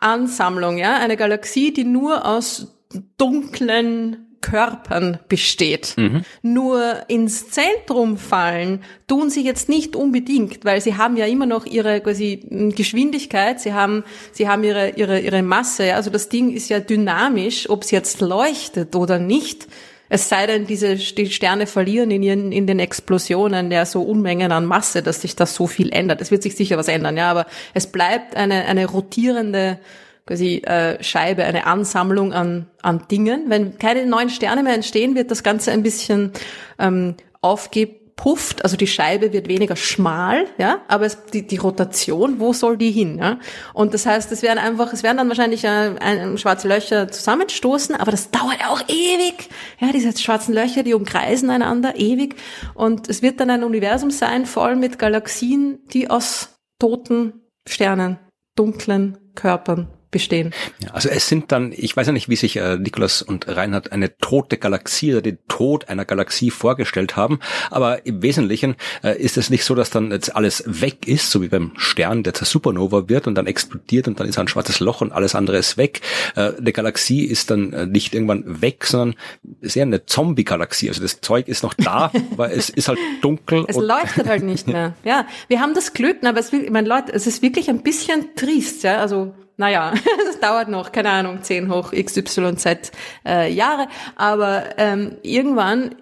[0.00, 2.74] Ansammlung, ja, eine Galaxie, die nur aus
[3.16, 5.94] dunklen Körpern besteht.
[5.96, 6.22] Mhm.
[6.42, 11.64] Nur ins Zentrum fallen tun sie jetzt nicht unbedingt, weil sie haben ja immer noch
[11.64, 15.94] ihre quasi Geschwindigkeit, sie haben, sie haben ihre, ihre, ihre Masse.
[15.94, 19.66] Also das Ding ist ja dynamisch, ob es jetzt leuchtet oder nicht.
[20.10, 24.52] Es sei denn, diese die Sterne verlieren in ihren in den Explosionen ja so Unmengen
[24.52, 26.20] an Masse, dass sich das so viel ändert.
[26.20, 29.78] Es wird sich sicher was ändern, ja, aber es bleibt eine eine rotierende
[30.26, 33.44] quasi äh, Scheibe, eine Ansammlung an, an Dingen.
[33.48, 36.32] Wenn keine neuen Sterne mehr entstehen, wird das Ganze ein bisschen
[36.78, 42.54] ähm, aufgepufft, also die Scheibe wird weniger schmal, ja, aber es, die, die Rotation, wo
[42.54, 43.18] soll die hin?
[43.18, 43.38] Ja?
[43.74, 47.94] Und das heißt, es werden einfach, es werden dann wahrscheinlich äh, ein, schwarze Löcher zusammenstoßen,
[47.94, 49.50] aber das dauert auch ewig.
[49.78, 52.36] Ja, diese schwarzen Löcher, die umkreisen einander ewig.
[52.72, 58.18] Und es wird dann ein Universum sein, voll mit Galaxien, die aus toten Sternen,
[58.56, 60.54] dunklen Körpern bestehen.
[60.78, 63.90] Ja, also es sind dann, ich weiß ja nicht, wie sich äh, Nikolas und Reinhard
[63.90, 67.40] eine tote Galaxie oder den Tod einer Galaxie vorgestellt haben,
[67.70, 71.42] aber im Wesentlichen äh, ist es nicht so, dass dann jetzt alles weg ist, so
[71.42, 74.78] wie beim Stern, der zur Supernova wird und dann explodiert und dann ist ein schwarzes
[74.78, 76.00] Loch und alles andere ist weg.
[76.36, 79.18] Äh, eine Galaxie ist dann äh, nicht irgendwann weg, sondern
[79.62, 80.88] sehr eine Zombie-Galaxie.
[80.88, 83.64] Also das Zeug ist noch da, aber es ist halt dunkel.
[83.66, 84.94] Es leuchtet halt nicht mehr.
[85.04, 88.36] Ja, wir haben das Glück, aber es, ich meine, Leute, es ist wirklich ein bisschen
[88.36, 89.92] trist, ja, also naja,
[90.26, 92.92] das dauert noch, keine Ahnung, 10 hoch XYZ
[93.26, 95.96] äh, Jahre, aber ähm, irgendwann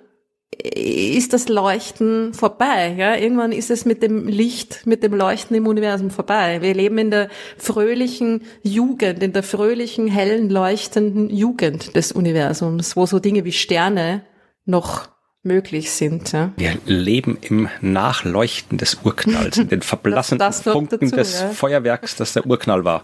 [0.62, 2.94] ist das Leuchten vorbei.
[2.96, 3.16] Ja?
[3.16, 6.60] Irgendwann ist es mit dem Licht, mit dem Leuchten im Universum vorbei.
[6.60, 13.06] Wir leben in der fröhlichen Jugend, in der fröhlichen, hellen, leuchtenden Jugend des Universums, wo
[13.06, 14.24] so Dinge wie Sterne
[14.64, 15.08] noch
[15.44, 16.32] möglich sind.
[16.32, 16.52] Ja.
[16.56, 21.48] Wir leben im Nachleuchten des Urknalls, in den verblassenden das, das Funken dazu, des ja.
[21.48, 23.02] Feuerwerks, das der Urknall war.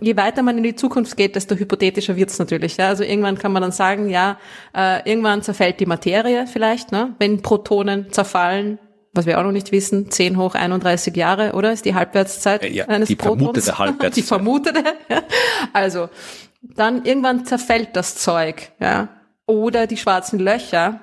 [0.00, 2.76] Je weiter man in die Zukunft geht, desto hypothetischer wird's natürlich.
[2.76, 2.88] Ja.
[2.88, 4.38] Also irgendwann kann man dann sagen, ja,
[4.74, 7.14] äh, irgendwann zerfällt die Materie vielleicht, ne?
[7.18, 8.78] wenn Protonen zerfallen,
[9.12, 11.72] was wir auch noch nicht wissen, 10 hoch 31 Jahre, oder?
[11.72, 13.42] Ist die Halbwertszeit äh, ja, eines die Protons?
[13.42, 14.16] Vermutete Halbwertszeit.
[14.16, 14.84] die vermutete.
[15.08, 15.22] Ja.
[15.72, 16.08] Also,
[16.62, 19.08] dann irgendwann zerfällt das Zeug, ja.
[19.46, 21.00] Oder die schwarzen Löcher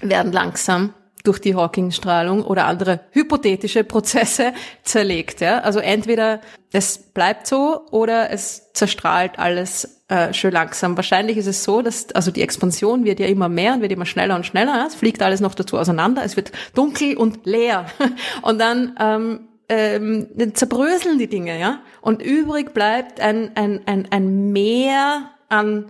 [0.00, 5.40] werden langsam durch die Hawking-Strahlung oder andere hypothetische Prozesse zerlegt.
[5.40, 5.60] Ja?
[5.60, 6.40] Also entweder
[6.72, 10.96] es bleibt so oder es zerstrahlt alles äh, schön langsam.
[10.96, 14.04] Wahrscheinlich ist es so, dass also die Expansion wird ja immer mehr und wird immer
[14.04, 14.76] schneller und schneller.
[14.76, 14.86] Ja?
[14.86, 16.22] Es fliegt alles noch dazu auseinander.
[16.24, 17.86] Es wird dunkel und leer
[18.42, 21.80] und dann ähm, ähm, zerbröseln die Dinge, ja.
[22.02, 25.86] Und übrig bleibt ein ein ein, ein Meer an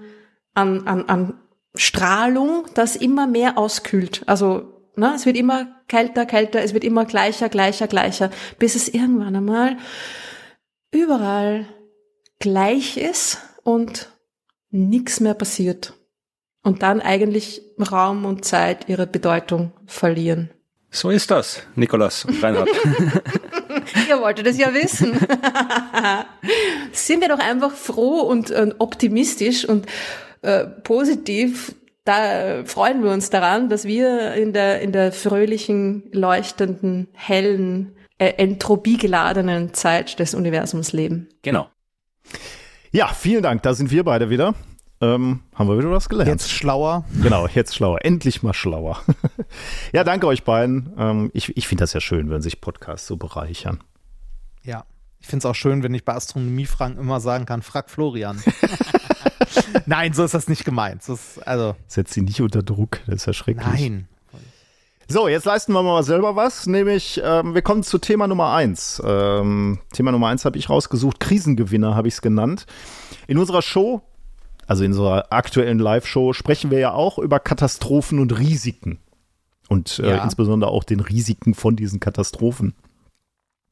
[0.54, 1.34] an an, an
[1.74, 4.22] Strahlung, das immer mehr auskühlt.
[4.26, 8.88] Also ne, es wird immer kälter, kälter, es wird immer gleicher, gleicher, gleicher, bis es
[8.88, 9.76] irgendwann einmal
[10.90, 11.66] überall
[12.38, 14.10] gleich ist und
[14.70, 15.94] nichts mehr passiert.
[16.62, 20.50] Und dann eigentlich Raum und Zeit ihre Bedeutung verlieren.
[20.90, 22.68] So ist das, Nikolas und Reinhard.
[24.08, 25.12] Ihr wolltet es ja wissen.
[26.92, 29.86] Sind wir doch einfach froh und, und optimistisch und
[30.44, 31.74] äh, positiv,
[32.04, 38.34] da freuen wir uns daran, dass wir in der, in der fröhlichen, leuchtenden, hellen, äh,
[38.36, 41.28] entropiegeladenen Zeit des Universums leben.
[41.42, 41.68] Genau.
[42.92, 43.62] Ja, vielen Dank.
[43.62, 44.54] Da sind wir beide wieder.
[45.00, 46.30] Ähm, haben wir wieder was gelernt.
[46.30, 47.04] Jetzt schlauer.
[47.22, 48.04] Genau, jetzt schlauer.
[48.04, 49.00] Endlich mal schlauer.
[49.92, 50.92] ja, danke euch beiden.
[50.96, 53.82] Ähm, ich ich finde das ja schön, wenn sich Podcasts so bereichern.
[54.62, 54.84] Ja,
[55.20, 58.42] ich finde es auch schön, wenn ich bei Astronomiefragen immer sagen kann, frag Florian.
[59.86, 61.02] Nein, so ist das nicht gemeint.
[61.06, 63.66] Das ist, also Setz sie nicht unter Druck, das ist ja schrecklich.
[63.66, 64.08] Nein.
[65.06, 69.02] So, jetzt leisten wir mal selber was, nämlich ähm, wir kommen zu Thema Nummer eins.
[69.04, 72.64] Ähm, Thema Nummer eins habe ich rausgesucht, Krisengewinner habe ich es genannt.
[73.26, 74.00] In unserer Show,
[74.66, 78.98] also in unserer aktuellen Live-Show, sprechen wir ja auch über Katastrophen und Risiken.
[79.68, 80.24] Und äh, ja.
[80.24, 82.74] insbesondere auch den Risiken von diesen Katastrophen.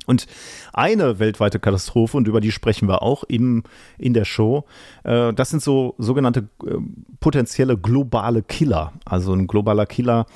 [0.07, 0.27] Und
[0.73, 3.63] eine weltweite Katastrophe, und über die sprechen wir auch im,
[3.99, 4.65] in der Show,
[5.05, 6.75] äh, das sind so sogenannte äh,
[7.21, 8.93] potenzielle globale Killer.
[9.05, 10.27] Also ein globaler Killer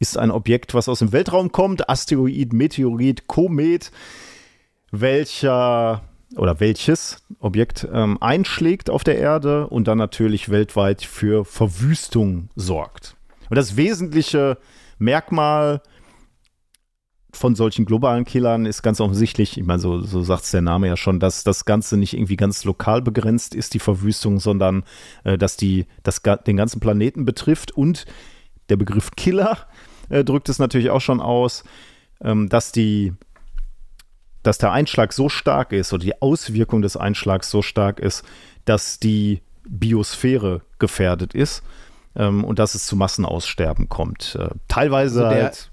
[0.00, 3.92] ist ein Objekt, was aus dem Weltraum kommt, Asteroid, Meteorit, Komet,
[4.90, 6.02] welcher
[6.36, 13.16] oder welches Objekt ähm, einschlägt auf der Erde und dann natürlich weltweit für Verwüstung sorgt.
[13.50, 14.58] Und das wesentliche
[14.98, 15.82] Merkmal
[17.34, 20.86] von solchen globalen Killern ist ganz offensichtlich, ich meine, so, so sagt es der Name
[20.86, 24.84] ja schon, dass das Ganze nicht irgendwie ganz lokal begrenzt ist, die Verwüstung, sondern
[25.24, 27.72] äh, dass die das, den ganzen Planeten betrifft.
[27.72, 28.04] Und
[28.68, 29.66] der Begriff Killer
[30.10, 31.64] äh, drückt es natürlich auch schon aus,
[32.22, 33.14] ähm, dass die
[34.42, 38.24] dass der Einschlag so stark ist oder die Auswirkung des Einschlags so stark ist,
[38.64, 41.62] dass die Biosphäre gefährdet ist
[42.16, 44.36] ähm, und dass es zu Massenaussterben kommt.
[44.38, 45.70] Äh, teilweise also der, halt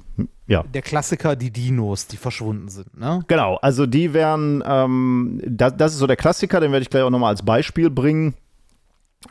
[0.48, 0.64] ja.
[0.64, 3.24] Der Klassiker, die Dinos, die verschwunden sind, ne?
[3.28, 7.04] Genau, also die wären, ähm, das, das, ist so der Klassiker, den werde ich gleich
[7.04, 8.34] auch nochmal als Beispiel bringen.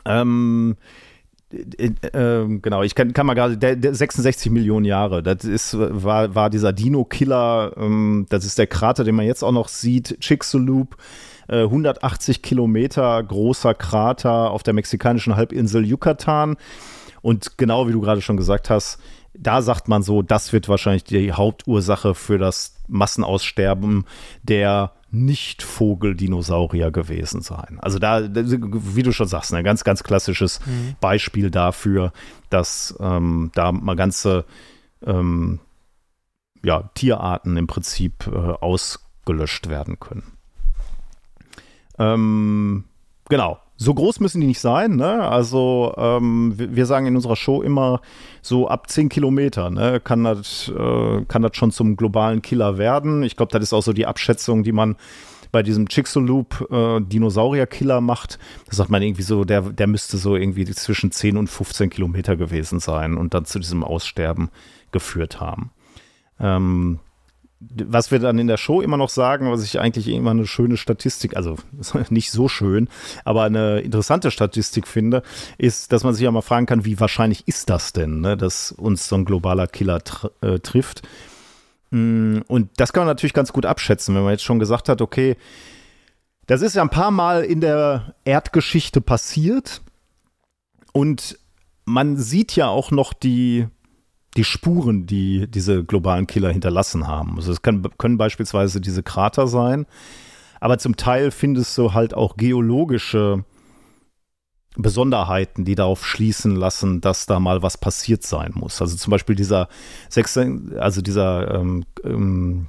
[0.05, 0.77] Ähm,
[1.51, 5.75] äh, äh, genau, ich kann, kann mal gerade, der, der 66 Millionen Jahre, das ist,
[5.77, 10.19] war, war dieser Dino-Killer, ähm, das ist der Krater, den man jetzt auch noch sieht,
[10.19, 10.95] Chicxulub,
[11.47, 16.57] äh, 180 Kilometer großer Krater auf der mexikanischen Halbinsel Yucatan.
[17.21, 18.99] Und genau wie du gerade schon gesagt hast,
[19.41, 24.05] da sagt man so, das wird wahrscheinlich die Hauptursache für das Massenaussterben
[24.43, 27.79] der nicht-Vogel-Dinosaurier gewesen sein.
[27.81, 30.95] Also da, wie du schon sagst, ein ganz, ganz klassisches mhm.
[30.99, 32.11] Beispiel dafür,
[32.49, 34.45] dass ähm, da mal ganze
[35.05, 35.59] ähm,
[36.63, 40.23] ja, Tierarten im Prinzip äh, ausgelöscht werden können.
[41.97, 42.83] Ähm,
[43.29, 43.59] genau.
[43.81, 45.25] So groß müssen die nicht sein, ne?
[45.25, 48.01] Also ähm, wir sagen in unserer Show immer
[48.41, 50.01] so ab 10 Kilometer, ne?
[50.01, 53.23] Kann das, äh, kann das schon zum globalen Killer werden.
[53.23, 54.97] Ich glaube, das ist auch so die Abschätzung, die man
[55.53, 58.37] bei diesem Chicxulub äh, Dinosaurier-Killer macht.
[58.67, 62.35] Da sagt man irgendwie so, der, der müsste so irgendwie zwischen 10 und 15 Kilometer
[62.35, 64.49] gewesen sein und dann zu diesem Aussterben
[64.91, 65.71] geführt haben.
[66.37, 66.99] Ähm,
[67.59, 70.77] was wir dann in der Show immer noch sagen, was ich eigentlich immer eine schöne
[70.77, 71.57] Statistik, also
[72.09, 72.87] nicht so schön,
[73.25, 75.23] aber eine interessante Statistik finde,
[75.57, 78.71] ist, dass man sich ja mal fragen kann, wie wahrscheinlich ist das denn, ne, dass
[78.71, 81.01] uns so ein globaler Killer tr äh, trifft.
[81.91, 85.01] Mm, und das kann man natürlich ganz gut abschätzen, wenn man jetzt schon gesagt hat,
[85.01, 85.35] okay,
[86.47, 89.81] das ist ja ein paar Mal in der Erdgeschichte passiert
[90.93, 91.37] und
[91.85, 93.67] man sieht ja auch noch die
[94.37, 97.37] die Spuren, die diese globalen Killer hinterlassen haben.
[97.37, 99.85] Also es kann, können beispielsweise diese Krater sein,
[100.59, 103.43] aber zum Teil findest du halt auch geologische
[104.75, 108.81] Besonderheiten, die darauf schließen lassen, dass da mal was passiert sein muss.
[108.81, 109.67] Also zum Beispiel dieser,
[110.77, 112.67] also dieser ähm, ähm,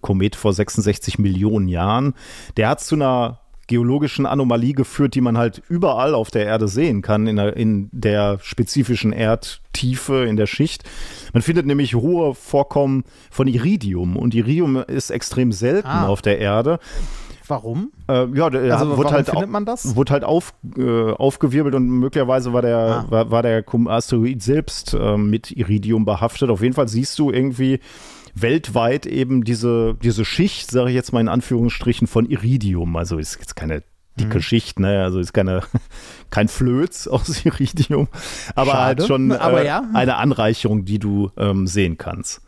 [0.00, 2.14] Komet vor 66 Millionen Jahren,
[2.56, 7.02] der hat zu einer geologischen Anomalie geführt, die man halt überall auf der Erde sehen
[7.02, 10.84] kann, in der, in der spezifischen Erdtiefe, in der Schicht.
[11.32, 16.06] Man findet nämlich hohe Vorkommen von Iridium und Iridium ist extrem selten ah.
[16.06, 16.78] auf der Erde.
[17.48, 17.92] Warum?
[18.08, 19.94] Äh, ja, also wurde halt, findet man das?
[19.94, 23.06] Wurde halt auf, äh, aufgewirbelt und möglicherweise war der, ah.
[23.08, 26.50] war, war, der Asteroid selbst äh, mit Iridium behaftet.
[26.50, 27.80] Auf jeden Fall siehst du irgendwie
[28.40, 32.96] weltweit eben diese, diese Schicht, sage ich jetzt mal in Anführungsstrichen, von Iridium.
[32.96, 33.82] Also ist jetzt keine
[34.18, 34.42] dicke mhm.
[34.42, 35.02] Schicht, ne?
[35.02, 35.62] Also ist keine,
[36.30, 38.08] kein Flöz aus Iridium,
[38.54, 39.82] aber Schade, halt schon aber äh, ja.
[39.94, 42.42] eine Anreicherung, die du ähm, sehen kannst.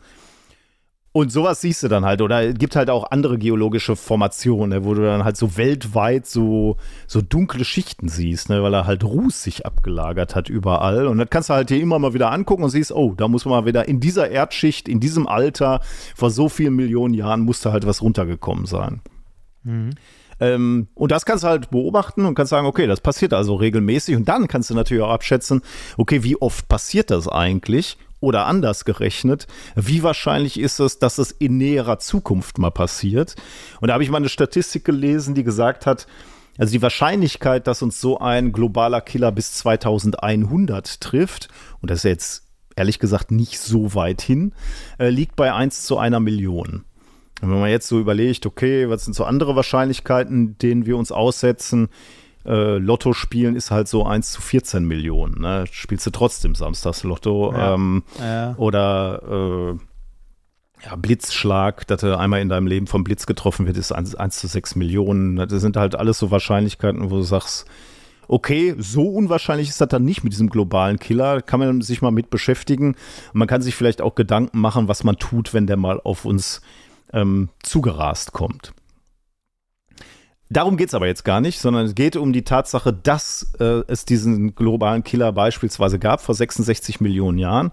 [1.11, 2.21] Und sowas siehst du dann halt.
[2.21, 6.27] Oder es gibt halt auch andere geologische Formationen, ne, wo du dann halt so weltweit
[6.27, 11.07] so, so dunkle Schichten siehst, ne, weil er halt Ruß sich abgelagert hat überall.
[11.07, 13.45] Und das kannst du halt dir immer mal wieder angucken und siehst, oh, da muss
[13.45, 15.81] man mal wieder in dieser Erdschicht, in diesem Alter,
[16.15, 19.01] vor so vielen Millionen Jahren, musste halt was runtergekommen sein.
[19.63, 19.91] Mhm.
[20.39, 24.15] Ähm, und das kannst du halt beobachten und kannst sagen, okay, das passiert also regelmäßig.
[24.15, 25.61] Und dann kannst du natürlich auch abschätzen,
[25.97, 27.97] okay, wie oft passiert das eigentlich?
[28.21, 33.35] Oder anders gerechnet, wie wahrscheinlich ist es, dass es in näherer Zukunft mal passiert?
[33.79, 36.07] Und da habe ich mal eine Statistik gelesen, die gesagt hat,
[36.57, 41.47] also die Wahrscheinlichkeit, dass uns so ein globaler Killer bis 2100 trifft,
[41.81, 42.43] und das ist jetzt
[42.75, 44.53] ehrlich gesagt nicht so weit hin,
[44.97, 46.83] äh, liegt bei 1 zu einer Million.
[47.41, 51.11] Und wenn man jetzt so überlegt, okay, was sind so andere Wahrscheinlichkeiten, denen wir uns
[51.11, 51.87] aussetzen,
[52.45, 55.41] äh, Lotto spielen ist halt so 1 zu 14 Millionen.
[55.41, 55.65] Ne?
[55.71, 57.75] Spielst du trotzdem Samstagslotto ja.
[57.75, 58.55] Ähm, ja.
[58.57, 63.91] oder äh, ja, Blitzschlag, dass du einmal in deinem Leben vom Blitz getroffen wird, ist
[63.91, 65.35] 1, 1 zu 6 Millionen.
[65.35, 67.65] Das sind halt alles so Wahrscheinlichkeiten, wo du sagst,
[68.29, 71.41] okay, so unwahrscheinlich ist das dann nicht mit diesem globalen Killer.
[71.41, 72.95] Kann man sich mal mit beschäftigen.
[73.33, 76.61] Man kann sich vielleicht auch Gedanken machen, was man tut, wenn der mal auf uns
[77.11, 78.71] ähm, zugerast kommt.
[80.51, 83.83] Darum geht es aber jetzt gar nicht, sondern es geht um die Tatsache, dass äh,
[83.87, 87.71] es diesen globalen Killer beispielsweise gab vor 66 Millionen Jahren.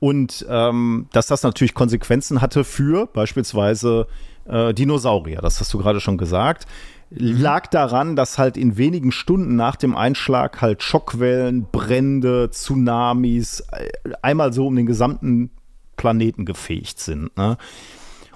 [0.00, 4.08] Und ähm, dass das natürlich Konsequenzen hatte für beispielsweise
[4.46, 5.40] äh, Dinosaurier.
[5.40, 6.66] Das hast du gerade schon gesagt.
[7.10, 13.88] Lag daran, dass halt in wenigen Stunden nach dem Einschlag halt Schockwellen, Brände, Tsunamis äh,
[14.20, 15.50] einmal so um den gesamten
[15.96, 17.36] Planeten gefegt sind.
[17.36, 17.56] Ne?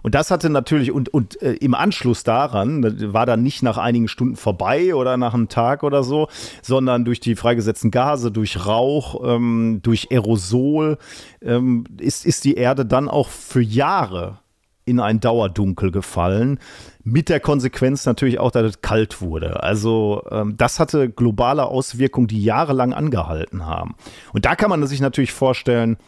[0.09, 4.09] Und das hatte natürlich, und, und äh, im Anschluss daran, war dann nicht nach einigen
[4.09, 6.29] Stunden vorbei oder nach einem Tag oder so,
[6.63, 10.97] sondern durch die freigesetzten Gase, durch Rauch, ähm, durch Aerosol,
[11.43, 14.39] ähm, ist, ist die Erde dann auch für Jahre
[14.87, 16.59] in ein Dauerdunkel gefallen.
[17.05, 19.63] Mit der Konsequenz natürlich auch, dass es kalt wurde.
[19.63, 23.95] Also ähm, das hatte globale Auswirkungen, die jahrelang angehalten haben.
[24.33, 25.99] Und da kann man sich natürlich vorstellen,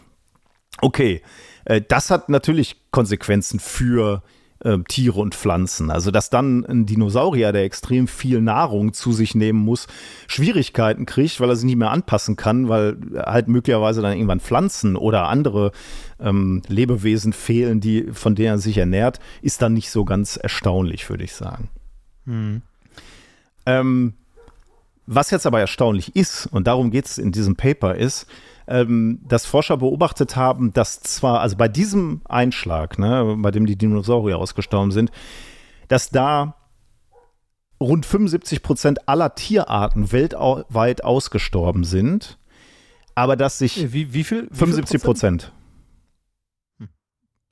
[0.80, 1.20] okay,
[1.64, 4.22] äh, das hat natürlich Konsequenzen für
[4.62, 5.90] äh, Tiere und Pflanzen.
[5.90, 9.86] Also, dass dann ein Dinosaurier, der extrem viel Nahrung zu sich nehmen muss,
[10.26, 14.96] Schwierigkeiten kriegt, weil er sich nicht mehr anpassen kann, weil halt möglicherweise dann irgendwann Pflanzen
[14.96, 15.72] oder andere
[16.18, 21.08] ähm, Lebewesen fehlen, die, von denen er sich ernährt, ist dann nicht so ganz erstaunlich,
[21.08, 21.70] würde ich sagen.
[22.26, 22.62] Hm.
[23.66, 24.14] Ähm,
[25.06, 28.26] was jetzt aber erstaunlich ist, und darum geht es in diesem Paper, ist,
[28.70, 33.76] ähm, dass Forscher beobachtet haben, dass zwar, also bei diesem Einschlag, ne, bei dem die
[33.76, 35.10] Dinosaurier ausgestorben sind,
[35.88, 36.54] dass da
[37.80, 42.38] rund 75 Prozent aller Tierarten weltweit ausgestorben sind,
[43.16, 44.48] aber dass sich wie, wie viel?
[44.50, 45.52] Wie 75 Prozent.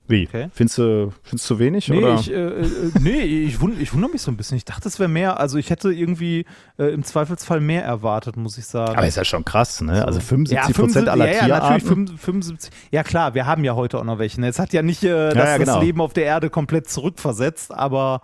[0.09, 0.27] Wie?
[0.27, 0.49] Okay.
[0.53, 1.87] Findest, du, findest du wenig?
[1.87, 2.15] Nee, oder?
[2.15, 2.65] ich, äh, äh,
[2.99, 4.57] nee ich, wund, ich wundere mich so ein bisschen.
[4.57, 5.39] Ich dachte, es wäre mehr.
[5.39, 6.45] Also ich hätte irgendwie
[6.79, 8.97] äh, im Zweifelsfall mehr erwartet, muss ich sagen.
[8.97, 10.03] Aber ist ja schon krass, ne?
[10.03, 12.71] Also 75 Prozent ja, aller ja, ja, natürlich 75.
[12.89, 14.41] Ja klar, wir haben ja heute auch noch welche.
[14.41, 14.47] Ne?
[14.47, 15.75] Es hat ja nicht äh, das, ja, genau.
[15.75, 18.21] das Leben auf der Erde komplett zurückversetzt, aber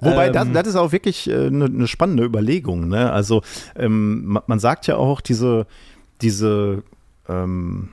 [0.00, 2.88] Wobei, ähm, das, das, ist auch wirklich eine, äh, eine spannende Überlegung.
[2.88, 3.12] Ne?
[3.12, 3.42] Also
[3.76, 5.66] ähm, man, man, sagt ja auch, diese,
[6.20, 6.82] diese
[7.28, 7.90] ähm,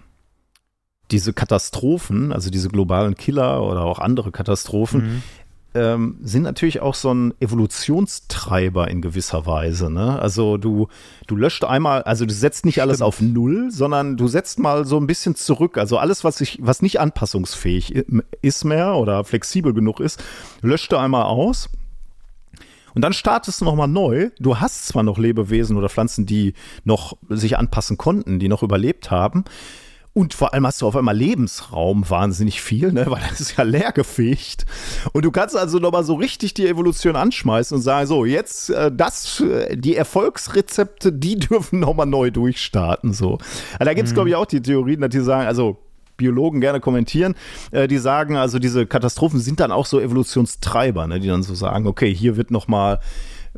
[1.12, 5.24] diese Katastrophen, also diese globalen Killer oder auch andere Katastrophen, mhm.
[5.76, 9.92] ähm, sind natürlich auch so ein Evolutionstreiber in gewisser Weise.
[9.92, 10.20] Ne?
[10.20, 10.88] Also du,
[11.28, 14.98] du löscht einmal, also du setzt nicht alles auf Null, sondern du setzt mal so
[14.98, 15.78] ein bisschen zurück.
[15.78, 18.06] Also alles, was, ich, was nicht anpassungsfähig
[18.42, 20.24] ist mehr oder flexibel genug ist,
[20.62, 21.70] löscht du einmal aus.
[22.96, 24.32] Und dann startest du nochmal neu.
[24.40, 26.54] Du hast zwar noch Lebewesen oder Pflanzen, die
[26.86, 29.44] noch sich anpassen konnten, die noch überlebt haben.
[30.18, 33.06] Und vor allem hast du auf einmal Lebensraum wahnsinnig viel, ne?
[33.10, 34.66] weil das ist ja leergefegt.
[35.12, 38.90] Und du kannst also nochmal so richtig die Evolution anschmeißen und sagen, so, jetzt äh,
[38.96, 43.12] das, äh, die Erfolgsrezepte, die dürfen nochmal neu durchstarten.
[43.12, 43.40] So.
[43.78, 44.16] Da gibt es, mhm.
[44.16, 45.80] glaube ich, auch die Theorien, dass die sagen, also
[46.16, 47.36] Biologen gerne kommentieren,
[47.72, 51.20] äh, die sagen, also diese Katastrophen sind dann auch so Evolutionstreiber, ne?
[51.20, 53.02] die dann so sagen, okay, hier wird nochmal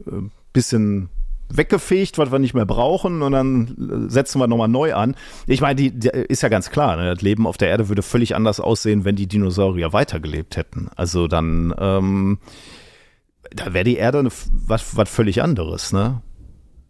[0.08, 1.12] ein äh, bisschen
[1.50, 5.16] weggefegt, was wir nicht mehr brauchen und dann setzen wir nochmal neu an.
[5.46, 7.14] Ich meine, die, die, ist ja ganz klar, ne?
[7.14, 10.90] das Leben auf der Erde würde völlig anders aussehen, wenn die Dinosaurier weitergelebt hätten.
[10.96, 12.40] Also dann, ähm,
[13.52, 16.22] da wäre die Erde was, was völlig anderes, ne?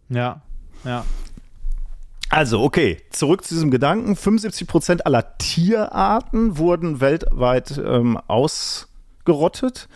[0.08, 0.42] Ja,
[0.84, 1.04] ja.
[2.30, 4.14] Also, okay, zurück zu diesem Gedanken.
[4.14, 9.88] 75 Prozent aller Tierarten wurden weltweit ähm, ausgerottet.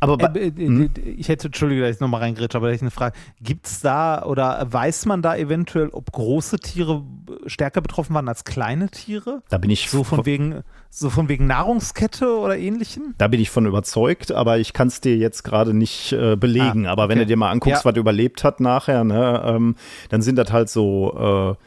[0.00, 0.90] Aber äh, äh, hm?
[1.04, 3.16] ich hätte, Entschuldige, dass ich nochmal reingrätsche, aber da ich eine Frage.
[3.40, 7.02] Gibt es da oder weiß man da eventuell, ob große Tiere
[7.46, 9.42] stärker betroffen waren als kleine Tiere?
[9.50, 13.14] Da bin ich so von wegen, so von wegen Nahrungskette oder ähnlichem?
[13.18, 16.86] Da bin ich von überzeugt, aber ich kann es dir jetzt gerade nicht äh, belegen.
[16.86, 17.10] Ah, aber okay.
[17.10, 17.90] wenn du dir mal anguckst, ja.
[17.90, 19.76] was überlebt hat nachher, ne, ähm,
[20.08, 21.64] dann sind das halt so äh,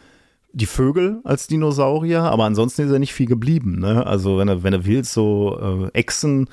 [0.53, 3.79] die Vögel als Dinosaurier, aber ansonsten ist ja nicht viel geblieben.
[3.79, 4.05] Ne?
[4.05, 6.47] Also wenn du, wenn du willst, so äh, Echsen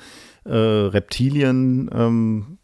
[0.45, 2.57] äh, Reptilien ähm,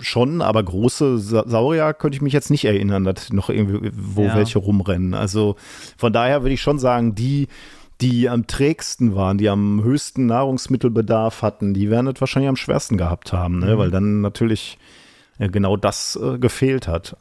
[0.00, 4.24] schon, aber große Sa Saurier könnte ich mich jetzt nicht erinnern, dass noch irgendwie wo
[4.24, 4.36] ja.
[4.36, 5.14] welche rumrennen.
[5.14, 5.56] Also
[5.96, 7.48] von daher würde ich schon sagen, die,
[8.00, 12.98] die am trägsten waren, die am höchsten Nahrungsmittelbedarf hatten, die werden es wahrscheinlich am schwersten
[12.98, 13.74] gehabt haben, ne?
[13.74, 13.78] Mhm.
[13.78, 14.78] weil dann natürlich
[15.38, 17.16] äh, genau das äh, gefehlt hat.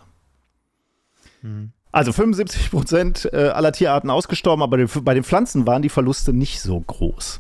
[1.42, 1.72] Mhm.
[1.92, 6.60] Also 75 Prozent äh, aller Tierarten ausgestorben, aber bei den Pflanzen waren die Verluste nicht
[6.60, 7.40] so groß.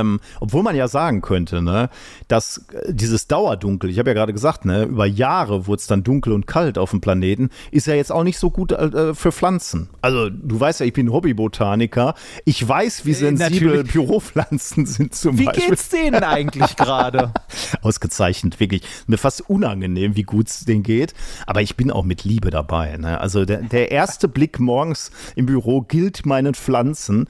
[0.00, 1.90] Ähm, obwohl man ja sagen könnte, ne,
[2.28, 6.02] dass äh, dieses Dauerdunkel, ich habe ja gerade gesagt, ne, über Jahre wurde es dann
[6.02, 9.32] dunkel und kalt auf dem Planeten, ist ja jetzt auch nicht so gut äh, für
[9.32, 9.90] Pflanzen.
[10.00, 12.14] Also du weißt ja, ich bin Hobbybotaniker.
[12.44, 15.64] Ich weiß, wie äh, sensibel äh, Büropflanzen sind zum wie Beispiel.
[15.64, 17.32] Wie geht's denen eigentlich gerade?
[17.82, 18.82] Ausgezeichnet, wirklich.
[19.06, 21.14] Mir fast unangenehm, wie gut es denen geht.
[21.46, 22.96] Aber ich bin auch mit Liebe dabei.
[22.96, 23.20] Ne?
[23.20, 27.28] Also der, der erste Blick morgens im Büro gilt meinen Pflanzen.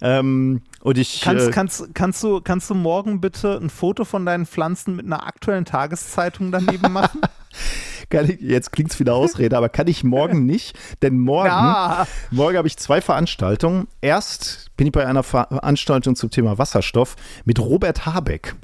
[0.00, 4.24] Ähm, und ich, kannst, äh, kannst, kannst, du, kannst du morgen bitte ein Foto von
[4.24, 7.20] deinen Pflanzen mit einer aktuellen Tageszeitung daneben machen?
[8.10, 12.06] ich, jetzt klingt es wieder Ausrede, aber kann ich morgen nicht, denn morgen, ja.
[12.30, 13.88] morgen habe ich zwei Veranstaltungen.
[14.00, 18.56] Erst bin ich bei einer Veranstaltung zum Thema Wasserstoff mit Robert Habeck.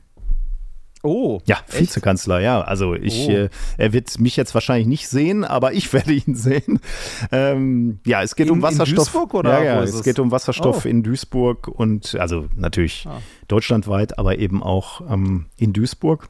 [1.02, 1.40] Oh.
[1.44, 2.60] Ja, Vizekanzler, ja.
[2.62, 3.30] Also ich, oh.
[3.30, 6.80] äh, er wird mich jetzt wahrscheinlich nicht sehen, aber ich werde ihn sehen.
[7.30, 8.90] Ähm, ja, es geht in, um Wasserstoff.
[8.90, 9.58] In Duisburg oder?
[9.58, 10.88] Ja, ja, es, es geht um Wasserstoff oh.
[10.88, 13.20] in Duisburg und also natürlich ah.
[13.48, 16.28] deutschlandweit, aber eben auch ähm, in Duisburg.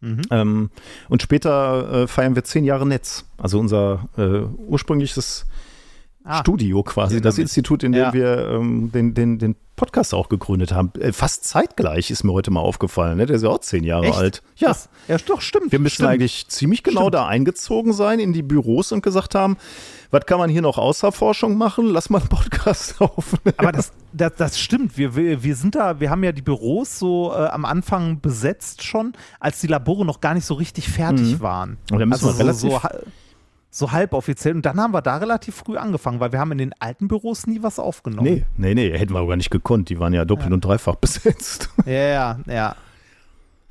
[0.00, 0.22] Mhm.
[0.30, 0.70] Ähm,
[1.08, 3.24] und später äh, feiern wir zehn Jahre Netz.
[3.38, 5.46] Also unser äh, ursprüngliches
[6.24, 6.40] ah.
[6.40, 8.12] Studio quasi, das Institut, in dem ja.
[8.12, 10.92] wir ähm, den, den, den Podcast auch gegründet haben.
[11.00, 13.16] Äh, fast zeitgleich ist mir heute mal aufgefallen.
[13.16, 13.26] Ne?
[13.26, 14.16] Der ist ja auch zehn Jahre Echt?
[14.16, 14.42] alt.
[14.56, 14.68] Ja.
[14.68, 15.72] Das, ja, doch, stimmt.
[15.72, 16.10] Wir müssen stimmt.
[16.10, 17.14] eigentlich ziemlich genau stimmt.
[17.14, 19.56] da eingezogen sein in die Büros und gesagt haben,
[20.10, 21.86] was kann man hier noch außer Forschung machen?
[21.86, 23.54] Lass mal einen Podcast aufnehmen.
[23.56, 24.98] Aber das, das, das stimmt.
[24.98, 28.82] Wir, wir, wir sind da, wir haben ja die Büros so äh, am Anfang besetzt
[28.82, 31.40] schon, als die Labore noch gar nicht so richtig fertig mhm.
[31.40, 31.78] waren.
[31.90, 32.88] Und dann müssen also wir relativ so, so
[33.72, 34.54] so halboffiziell.
[34.54, 37.46] Und dann haben wir da relativ früh angefangen, weil wir haben in den alten Büros
[37.46, 38.24] nie was aufgenommen.
[38.24, 39.88] Nee, nee, nee, hätten wir aber gar nicht gekonnt.
[39.88, 40.54] Die waren ja doppelt ja.
[40.54, 41.70] und dreifach besetzt.
[41.86, 42.76] Ja, ja, ja.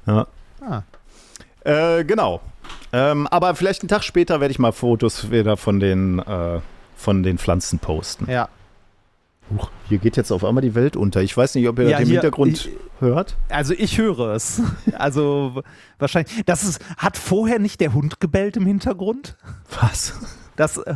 [0.08, 0.28] ja.
[0.60, 0.84] Ah.
[1.64, 2.42] Äh, genau.
[2.92, 6.60] Ähm, aber vielleicht einen Tag später werde ich mal Fotos wieder von den, äh,
[6.96, 8.30] von den Pflanzen posten.
[8.30, 8.50] Ja,
[9.54, 11.22] Huch, hier geht jetzt auf einmal die Welt unter.
[11.22, 13.38] Ich weiß nicht, ob ihr ja, das im hier, Hintergrund ich, hört.
[13.50, 14.62] Also ich höre es.
[14.94, 15.62] Also
[16.00, 16.44] wahrscheinlich.
[16.46, 19.36] Das ist, hat vorher nicht der Hund gebellt im Hintergrund?
[19.80, 20.14] Was?
[20.56, 20.78] Das.
[20.78, 20.96] Äh,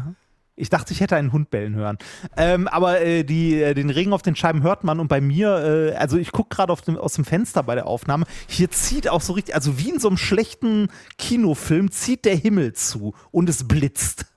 [0.58, 1.98] Ich dachte, ich hätte einen Hund bellen hören.
[2.38, 5.92] Ähm, aber äh, die, äh, den Regen auf den Scheiben hört man und bei mir,
[5.92, 9.34] äh, also ich gucke gerade aus dem Fenster bei der Aufnahme, hier zieht auch so
[9.34, 10.88] richtig, also wie in so einem schlechten
[11.18, 14.28] Kinofilm, zieht der Himmel zu und es blitzt.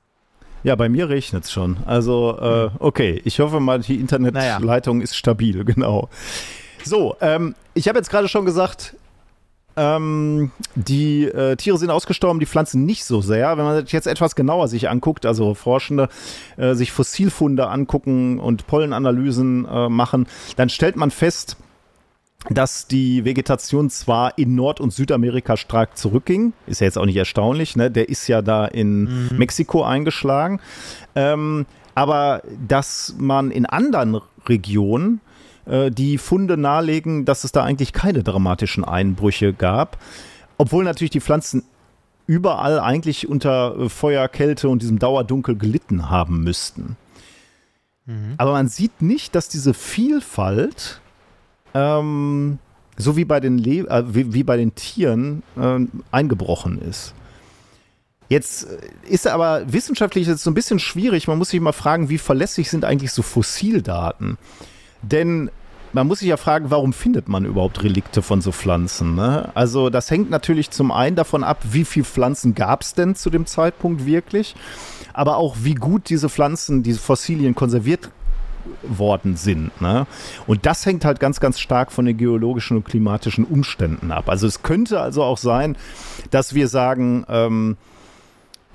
[0.64, 1.76] Ja, bei mir regnet es schon.
[1.86, 5.04] Also, äh, okay, ich hoffe mal, die Internetleitung naja.
[5.04, 6.09] ist stabil, genau.
[6.84, 8.94] So, ähm, ich habe jetzt gerade schon gesagt,
[9.78, 13.56] ähm, die äh, Tiere sind ausgestorben, die Pflanzen nicht so sehr.
[13.56, 16.09] Wenn man sich jetzt etwas genauer sich anguckt, also Forschende
[16.56, 21.56] äh, sich Fossilfunde angucken und Pollenanalysen äh, machen, dann stellt man fest,
[22.51, 27.16] dass die Vegetation zwar in Nord- und Südamerika stark zurückging, ist ja jetzt auch nicht
[27.16, 27.91] erstaunlich, ne?
[27.91, 29.39] der ist ja da in mhm.
[29.39, 30.61] Mexiko eingeschlagen,
[31.16, 35.20] ähm, aber dass man in anderen Regionen
[35.66, 39.99] äh, die Funde nahelegen, dass es da eigentlich keine dramatischen Einbrüche gab.
[40.57, 41.64] Obwohl natürlich die Pflanzen
[42.26, 46.97] überall eigentlich unter äh, Feuer, Kälte und diesem Dauerdunkel gelitten haben müssten.
[48.07, 48.34] Mhm.
[48.39, 51.01] Aber man sieht nicht, dass diese Vielfalt,
[51.79, 52.59] ähm,
[52.97, 55.79] so wie bei den, Le äh, wie, wie, bei den Tieren, äh,
[56.11, 57.14] eingebrochen ist.
[58.29, 61.29] Jetzt äh, ist aber wissenschaftlich jetzt so ein bisschen schwierig.
[61.29, 64.37] Man muss sich mal fragen, wie verlässlich sind eigentlich so Fossildaten?
[65.03, 65.51] Denn
[65.93, 69.14] man muss sich ja fragen, warum findet man überhaupt Relikte von so Pflanzen?
[69.14, 69.51] Ne?
[69.55, 73.31] Also das hängt natürlich zum einen davon ab, wie viele Pflanzen gab es denn zu
[73.31, 74.55] dem Zeitpunkt wirklich,
[75.14, 78.11] aber auch wie gut diese Pflanzen, diese Fossilien konserviert
[78.82, 79.80] worden sind.
[79.80, 80.06] Ne?
[80.46, 84.28] Und das hängt halt ganz, ganz stark von den geologischen und klimatischen Umständen ab.
[84.28, 85.76] Also es könnte also auch sein,
[86.30, 87.76] dass wir sagen, ähm,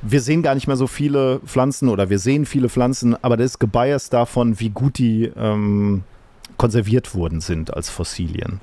[0.02, 3.52] wir sehen gar nicht mehr so viele Pflanzen oder wir sehen viele Pflanzen, aber das
[3.52, 6.04] ist gebiased davon, wie gut die ähm,
[6.58, 8.60] konserviert worden sind als Fossilien.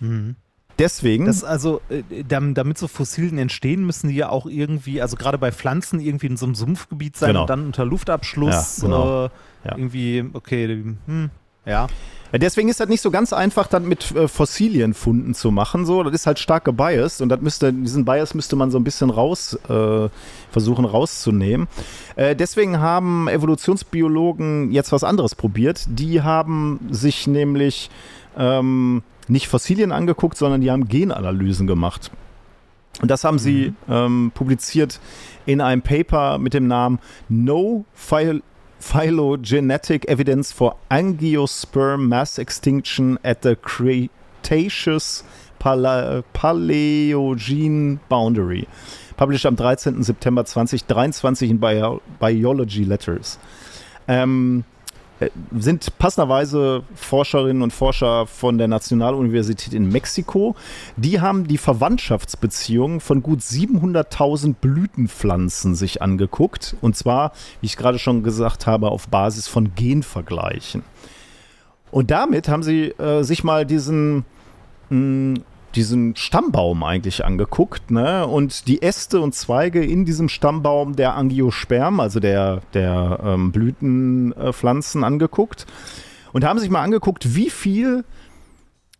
[0.00, 0.36] Mhm.
[0.80, 1.26] Deswegen.
[1.26, 5.52] Das also, äh, damit so Fossilien entstehen, müssen die ja auch irgendwie, also gerade bei
[5.52, 7.42] Pflanzen, irgendwie in so einem Sumpfgebiet sein genau.
[7.42, 8.78] und dann unter Luftabschluss.
[8.78, 9.24] Ja, genau.
[9.26, 9.30] äh,
[9.64, 9.76] ja.
[9.76, 10.68] Irgendwie, okay,
[11.06, 11.30] hm,
[11.66, 11.86] ja.
[12.32, 15.84] Deswegen ist das nicht so ganz einfach, dann mit äh, Fossilienfunden zu machen.
[15.84, 18.84] So, das ist halt stark gebiased und das müsste, diesen Bias müsste man so ein
[18.84, 20.08] bisschen raus äh,
[20.50, 21.66] versuchen rauszunehmen.
[22.14, 25.84] Äh, deswegen haben Evolutionsbiologen jetzt was anderes probiert.
[25.88, 27.90] Die haben sich nämlich
[28.38, 32.12] ähm, nicht Fossilien angeguckt, sondern die haben Genanalysen gemacht.
[33.02, 33.40] Und das haben mhm.
[33.40, 35.00] sie ähm, publiziert
[35.46, 38.42] in einem Paper mit dem Namen No Phyl
[38.80, 45.22] phylogenetic evidence for angiosperm mass extinction at the Cretaceous
[45.60, 46.24] Paleogene
[48.08, 48.66] boundary.
[49.16, 50.02] Published am 13.
[50.02, 53.38] September 2023 in Bio Biology Letters.
[54.08, 54.79] Ähm, äh,
[55.58, 60.56] sind passenderweise Forscherinnen und Forscher von der Nationaluniversität in Mexiko.
[60.96, 66.76] Die haben die Verwandtschaftsbeziehungen von gut 700.000 Blütenpflanzen sich angeguckt.
[66.80, 70.82] Und zwar, wie ich gerade schon gesagt habe, auf Basis von Genvergleichen.
[71.90, 74.24] Und damit haben sie äh, sich mal diesen
[74.88, 75.34] mh, hm,
[75.74, 78.26] diesen Stammbaum eigentlich angeguckt, ne?
[78.26, 85.02] Und die Äste und Zweige in diesem Stammbaum der Angiosperm, also der, der ähm, Blütenpflanzen,
[85.02, 85.66] äh, angeguckt.
[86.32, 88.04] Und haben sich mal angeguckt, wie viel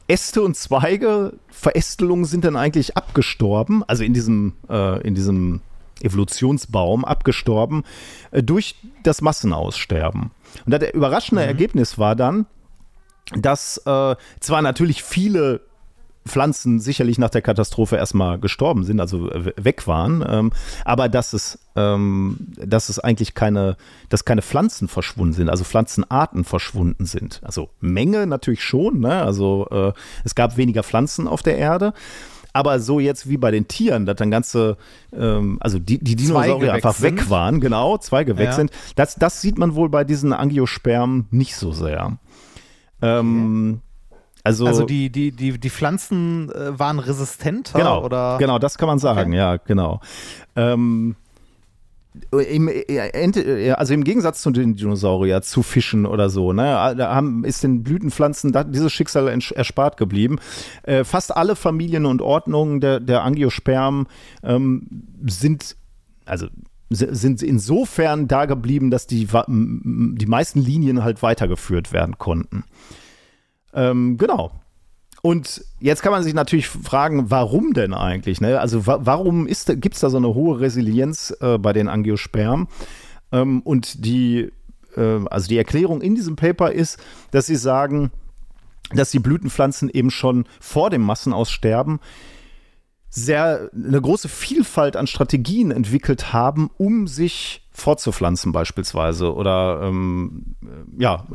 [0.09, 5.61] Äste und Zweige, Verästelungen sind denn eigentlich abgestorben, also in diesem, äh, in diesem
[6.03, 7.85] Evolutionsbaum abgestorben,
[8.33, 10.31] äh, durch das Massenaussterben.
[10.67, 11.49] Und das überraschende mhm.
[11.49, 12.47] Ergebnis war dann,
[13.37, 15.61] dass äh, zwar natürlich viele
[16.27, 20.53] Pflanzen sicherlich nach der Katastrophe erstmal gestorben sind, also weg waren, ähm,
[20.85, 23.77] aber dass es, ähm, dass es eigentlich keine,
[24.11, 27.41] dass keine Pflanzen verschwunden sind, also Pflanzenarten verschwunden sind.
[27.43, 29.23] Also Menge natürlich schon, ne?
[29.23, 29.93] also äh,
[30.25, 31.93] es gab weniger Pflanzen auf der Erde.
[32.53, 34.77] Aber so jetzt wie bei den Tieren, dass dann ganze,
[35.13, 37.21] ähm, also die, die Dinosaurier einfach sind.
[37.21, 38.53] weg waren, genau, Zweige weg ja.
[38.53, 42.19] sind, das, das sieht man wohl bei diesen Angiospermen nicht so sehr.
[43.03, 43.81] Ähm,
[44.51, 48.37] also, also die, die, die, die Pflanzen äh, waren resistenter genau, oder?
[48.39, 49.39] Genau, das kann man sagen, okay.
[49.39, 50.01] ja, genau.
[50.57, 51.17] Ähm,
[52.33, 57.45] im, äh, also im Gegensatz zu den Dinosauriern, zu Fischen oder so, ne, da haben,
[57.45, 60.39] ist den Blütenpflanzen dieses Schicksal erspart geblieben.
[60.83, 64.07] Äh, fast alle Familien und Ordnungen der, der Angiospermen
[64.43, 65.77] ähm, sind,
[66.25, 66.49] also
[66.93, 72.65] sind insofern da geblieben, dass die, die meisten Linien halt weitergeführt werden konnten.
[73.75, 74.53] Ähm, genau.
[75.23, 78.41] Und jetzt kann man sich natürlich fragen, warum denn eigentlich?
[78.41, 78.59] Ne?
[78.59, 82.69] Also wa warum gibt es da so eine hohe Resilienz äh, bei den Angiospermen?
[83.33, 84.51] Ähm, und die,
[84.97, 86.99] äh, also die Erklärung in diesem Paper ist,
[87.33, 88.11] dass sie sagen,
[88.95, 92.01] dass die Blütenpflanzen eben schon vor dem Massenaussterben
[93.11, 101.03] sehr eine große Vielfalt an Strategien entwickelt haben, um sich fortzupflanzen beispielsweise oder ähm, äh,
[101.03, 101.27] ja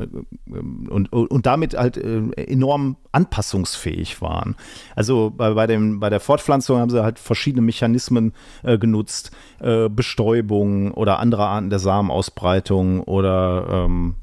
[0.88, 4.56] und, und damit halt äh, enorm anpassungsfähig waren.
[4.94, 8.32] Also bei, bei, dem, bei der Fortpflanzung haben sie halt verschiedene Mechanismen
[8.62, 9.30] äh, genutzt,
[9.60, 14.16] äh, Bestäubung oder andere Arten der Samenausbreitung oder ähm,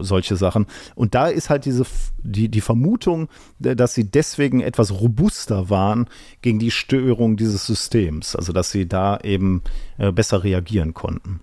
[0.00, 0.66] solche Sachen.
[0.94, 1.84] Und da ist halt diese,
[2.22, 6.06] die, die Vermutung, dass sie deswegen etwas robuster waren
[6.42, 8.36] gegen die Störung dieses Systems.
[8.36, 9.62] Also, dass sie da eben
[9.98, 11.40] äh, besser reagieren konnten.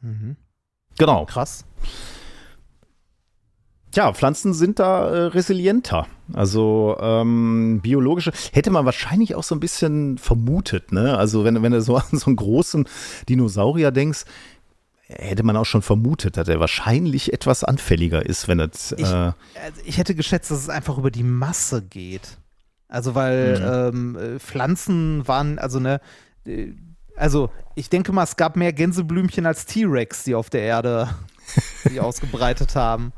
[0.00, 0.36] Mhm.
[0.98, 1.26] Genau.
[1.26, 1.64] Krass.
[3.96, 6.06] Tja, Pflanzen sind da äh, resilienter.
[6.34, 10.92] Also ähm, biologische hätte man wahrscheinlich auch so ein bisschen vermutet.
[10.92, 11.16] Ne?
[11.16, 12.86] Also wenn, wenn du so an so einen großen
[13.28, 14.24] Dinosaurier denkst,
[15.08, 18.92] hätte man auch schon vermutet, dass er wahrscheinlich etwas anfälliger ist, wenn es.
[18.92, 22.38] Äh ich, also ich hätte geschätzt, dass es einfach über die Masse geht.
[22.88, 24.18] Also weil mhm.
[24.18, 26.00] ähm, Pflanzen waren, also ne,
[26.44, 26.72] äh,
[27.16, 31.08] also ich denke mal, es gab mehr Gänseblümchen als T-Rex, die auf der Erde
[31.82, 33.12] sich ausgebreitet haben.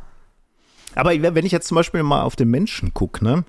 [0.95, 3.45] Aber wenn ich jetzt zum Beispiel mal auf den Menschen gucke, ne?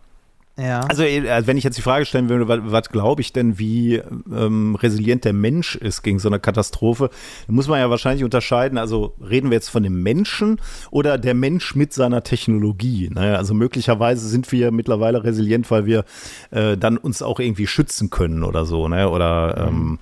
[0.59, 0.81] Ja.
[0.81, 3.95] Also, äh, wenn ich jetzt die Frage stellen würde, was, was glaube ich denn, wie
[3.95, 7.09] ähm, resilient der Mensch ist gegen so eine Katastrophe,
[7.47, 10.59] dann muss man ja wahrscheinlich unterscheiden, also reden wir jetzt von dem Menschen
[10.91, 13.09] oder der Mensch mit seiner Technologie.
[13.09, 13.37] Ne?
[13.37, 16.03] Also möglicherweise sind wir mittlerweile resilient, weil wir
[16.51, 19.09] äh, dann uns auch irgendwie schützen können oder so, ne?
[19.09, 19.99] Oder mhm.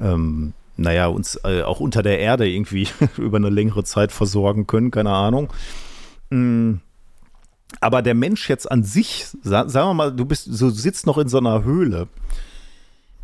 [0.00, 4.90] Ähm, naja, uns äh, auch unter der Erde irgendwie über eine längere Zeit versorgen können,
[4.90, 5.52] keine Ahnung.
[6.30, 6.80] Mhm
[7.80, 11.28] aber der Mensch jetzt an sich, sagen wir mal, du bist, du sitzt noch in
[11.28, 12.08] so einer Höhle.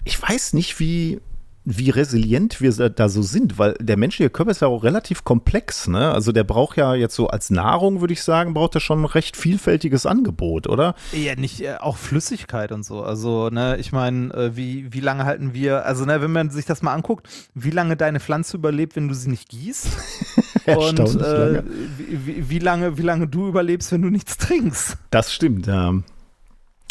[0.04, 1.20] Ich weiß nicht, wie,
[1.64, 5.88] wie resilient wir da so sind, weil der menschliche Körper ist ja auch relativ komplex,
[5.88, 6.10] ne?
[6.10, 9.04] Also der braucht ja jetzt so als Nahrung, würde ich sagen, braucht er schon ein
[9.04, 10.94] recht vielfältiges Angebot, oder?
[11.12, 13.02] Ja, nicht äh, auch Flüssigkeit und so.
[13.02, 16.64] Also, ne, ich meine, äh, wie, wie lange halten wir, also ne, wenn man sich
[16.64, 19.88] das mal anguckt, wie lange deine Pflanze überlebt, wenn du sie nicht gießt?
[20.66, 21.62] und äh,
[21.98, 24.96] wie, wie, lange, wie lange du überlebst, wenn du nichts trinkst?
[25.10, 25.92] Das stimmt, ja.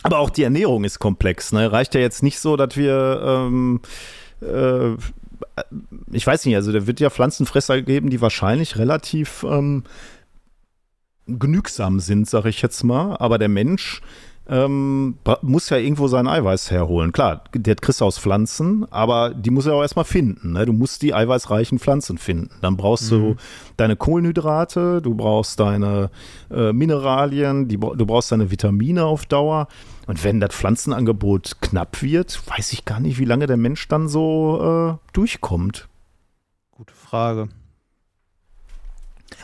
[0.04, 1.72] Aber auch die Ernährung ist komplex, ne?
[1.72, 3.82] Reicht ja jetzt nicht so, dass wir ähm,
[4.42, 4.96] äh,
[6.12, 9.84] ich weiß nicht, also da wird ja Pflanzenfresser geben, die wahrscheinlich relativ ähm,
[11.28, 13.16] genügsam sind, sag ich jetzt mal.
[13.18, 14.02] Aber der Mensch
[14.50, 17.12] ähm, muss ja irgendwo sein Eiweiß herholen.
[17.12, 20.54] Klar, der kriegst du aus Pflanzen, aber die muss er auch erstmal finden.
[20.54, 20.66] Ne?
[20.66, 22.50] Du musst die eiweißreichen Pflanzen finden.
[22.62, 23.18] Dann brauchst mhm.
[23.18, 23.36] du
[23.78, 26.10] deine Kohlenhydrate, du brauchst deine
[26.50, 29.68] äh, Mineralien, die, du brauchst deine Vitamine auf Dauer.
[30.10, 34.08] Und wenn das Pflanzenangebot knapp wird, weiß ich gar nicht, wie lange der Mensch dann
[34.08, 35.88] so äh, durchkommt.
[36.72, 37.50] Gute Frage.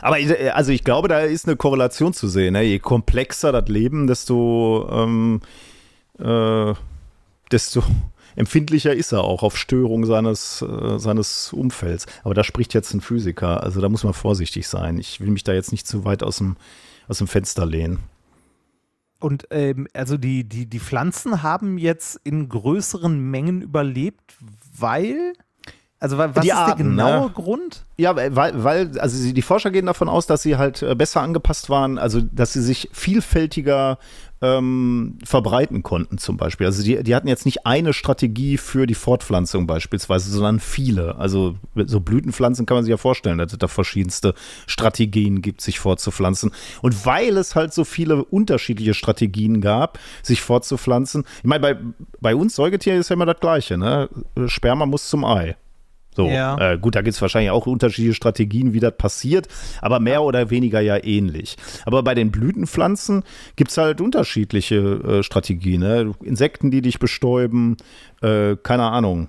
[0.00, 2.54] Aber äh, also ich glaube, da ist eine Korrelation zu sehen.
[2.54, 2.62] Ne?
[2.62, 5.40] Je komplexer das Leben, desto, ähm,
[6.18, 6.74] äh,
[7.52, 7.84] desto
[8.34, 12.06] empfindlicher ist er auch auf Störung seines, äh, seines Umfelds.
[12.24, 13.62] Aber da spricht jetzt ein Physiker.
[13.62, 14.98] Also da muss man vorsichtig sein.
[14.98, 16.56] Ich will mich da jetzt nicht zu weit aus dem,
[17.06, 18.00] aus dem Fenster lehnen.
[19.18, 24.34] Und ähm, also die, die, die Pflanzen haben jetzt in größeren Mengen überlebt,
[24.78, 25.32] weil
[25.98, 27.32] also was die ist Arten, der genaue ne?
[27.32, 27.86] Grund?
[27.96, 31.70] Ja, weil, weil, also die Forscher gehen davon aus, dass sie halt äh, besser angepasst
[31.70, 33.98] waren, also dass sie sich vielfältiger
[34.42, 36.66] ähm, verbreiten konnten zum Beispiel.
[36.66, 41.16] Also die, die hatten jetzt nicht eine Strategie für die Fortpflanzung beispielsweise, sondern viele.
[41.16, 44.34] Also so Blütenpflanzen kann man sich ja vorstellen, dass es da verschiedenste
[44.66, 46.52] Strategien gibt, sich fortzupflanzen.
[46.82, 51.78] Und weil es halt so viele unterschiedliche Strategien gab, sich fortzupflanzen, ich meine, bei,
[52.20, 54.08] bei uns Säugetieren ist ja immer das Gleiche, ne?
[54.46, 55.56] Sperma muss zum Ei.
[56.16, 56.72] So, ja.
[56.72, 59.48] äh, gut, da gibt es wahrscheinlich auch unterschiedliche Strategien, wie das passiert,
[59.82, 61.56] aber mehr oder weniger ja ähnlich.
[61.84, 63.22] Aber bei den Blütenpflanzen
[63.54, 65.82] gibt es halt unterschiedliche äh, Strategien.
[65.82, 66.14] Ne?
[66.22, 67.76] Insekten, die dich bestäuben,
[68.22, 69.28] äh, keine Ahnung.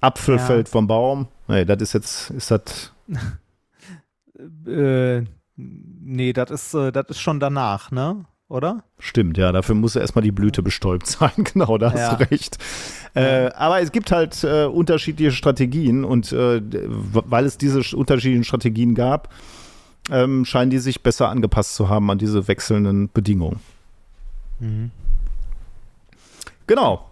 [0.00, 0.42] Apfel ja.
[0.42, 1.28] fällt vom Baum.
[1.48, 2.94] Nee, das ist jetzt, ist das.
[4.66, 5.22] äh,
[5.56, 8.24] nee, das ist, äh, das ist schon danach, ne?
[8.48, 8.82] Oder?
[8.98, 11.32] Stimmt, ja, dafür muss erstmal die Blüte bestäubt sein.
[11.36, 12.14] genau, da hast ja.
[12.14, 12.58] du recht.
[13.14, 18.94] Äh, aber es gibt halt äh, unterschiedliche Strategien und äh, weil es diese unterschiedlichen Strategien
[18.94, 19.32] gab,
[20.10, 23.60] ähm, scheinen die sich besser angepasst zu haben an diese wechselnden Bedingungen.
[24.60, 24.90] Mhm.
[26.66, 27.06] Genau.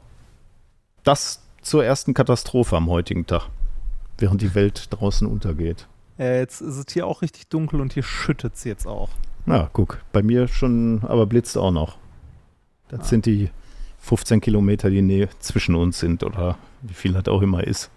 [1.05, 3.49] Das zur ersten Katastrophe am heutigen Tag,
[4.18, 5.87] während die Welt draußen untergeht.
[6.18, 9.10] Ja, jetzt ist es hier auch richtig dunkel und hier schüttet es jetzt auch.
[9.47, 11.98] Na, guck, bei mir schon, aber blitzt auch noch.
[12.89, 13.05] Das ah.
[13.05, 13.51] sind die
[14.01, 17.90] 15 Kilometer, die Nähe zwischen uns sind oder wie viel das auch immer ist.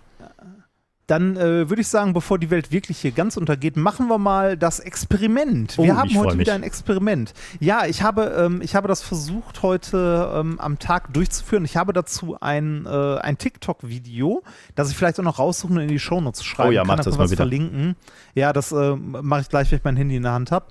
[1.07, 4.57] dann äh, würde ich sagen, bevor die Welt wirklich hier ganz untergeht, machen wir mal
[4.57, 5.76] das Experiment.
[5.80, 7.34] Wir Oh, haben heute wieder ein Experiment.
[7.59, 11.65] Ja, ich habe, ähm, ich habe das versucht heute ähm, am Tag durchzuführen.
[11.65, 14.43] Ich habe dazu ein, äh, ein TikTok-Video,
[14.76, 16.88] das ich vielleicht auch noch raussuchen und in die Shownotes schreiben Oh ja, kann.
[16.89, 17.38] mach Da das mal wieder.
[17.38, 17.95] verlinken.
[18.35, 20.67] Ja, das äh, mache ich gleich, wenn ich mein Handy in der Hand habe.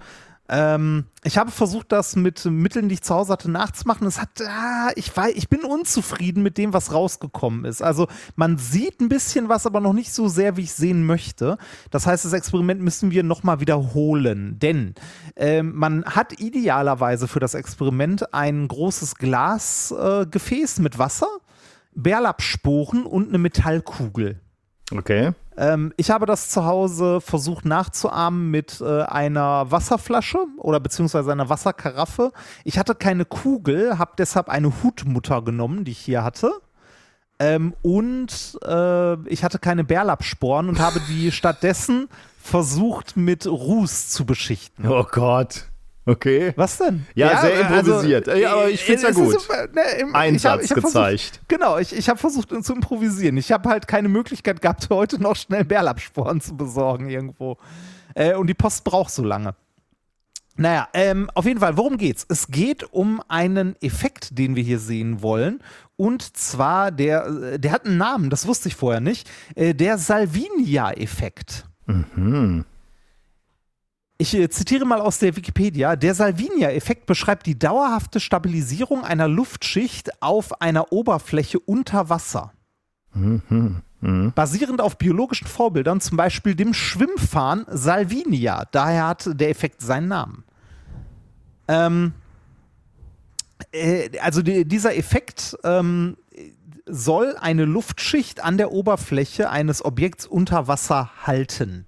[0.51, 4.07] Ähm, ich habe versucht, das mit Mitteln, die ich zu Hause hatte, nachzumachen.
[4.07, 7.83] Es hat, ah, ich weiß, ich bin unzufrieden mit dem, was rausgekommen ist.
[7.83, 11.59] Also man sieht ein bisschen was, aber noch nicht so sehr, wie ich sehen möchte.
[11.91, 14.95] Das heißt, das Experiment müssen wir nochmal wiederholen, denn
[15.37, 21.29] ähm, man hat idealerweise für das Experiment ein großes Glasgefäß äh, mit Wasser,
[21.95, 24.41] Bärlappsporen und eine Metallkugel.
[24.95, 25.33] Okay.
[25.57, 31.49] Ähm, ich habe das zu Hause versucht nachzuahmen mit äh, einer Wasserflasche oder beziehungsweise einer
[31.49, 32.33] Wasserkaraffe.
[32.65, 36.53] Ich hatte keine Kugel, habe deshalb eine Hutmutter genommen, die ich hier hatte.
[37.41, 42.09] Ähm, und äh, ich hatte keine Bärlappsporen und habe die stattdessen
[42.43, 44.87] versucht mit Ruß zu beschichten.
[44.87, 45.67] Oh Gott.
[46.09, 46.53] Okay.
[46.57, 47.07] Was denn?
[47.15, 48.27] Ja, sehr improvisiert.
[48.29, 49.75] Ja, aber ich find's ja es ist gut.
[49.75, 51.21] ne, im- Einsatz ich hab- ich hab gezeigt.
[51.21, 53.37] Versucht, genau, ich, ich habe versucht zu improvisieren.
[53.37, 57.59] Ich habe halt keine Möglichkeit gehabt, heute noch schnell Bärlappsporen zu besorgen irgendwo.
[58.15, 59.55] Äh, und die Post braucht so lange.
[60.57, 62.27] Naja, ähm, auf jeden Fall, worum geht's?
[62.29, 65.61] Es geht um einen Effekt, den wir hier sehen wollen.
[65.97, 69.31] Und zwar, der, äh, der hat einen Namen, das wusste ich vorher nicht.
[69.55, 71.65] Äh, der Salvinia-Effekt.
[74.21, 75.95] Ich äh, zitiere mal aus der Wikipedia.
[75.95, 82.53] Der Salvinia-Effekt beschreibt die dauerhafte Stabilisierung einer Luftschicht auf einer Oberfläche unter Wasser.
[84.35, 88.65] Basierend auf biologischen Vorbildern, zum Beispiel dem Schwimmfarn Salvinia.
[88.73, 90.45] Daher hat der Effekt seinen Namen.
[91.69, 92.13] Ähm,
[93.73, 96.17] äh, also die, dieser Effekt ähm,
[96.87, 101.88] soll eine Luftschicht an der Oberfläche eines Objekts unter Wasser halten.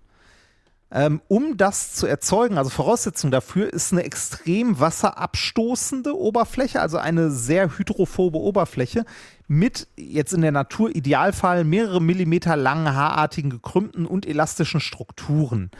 [0.93, 7.31] Ähm, um das zu erzeugen, also Voraussetzung dafür ist eine extrem wasserabstoßende Oberfläche, also eine
[7.31, 9.05] sehr hydrophobe Oberfläche
[9.47, 15.71] mit jetzt in der Natur Idealfall mehrere Millimeter langen, haarartigen, gekrümmten und elastischen Strukturen,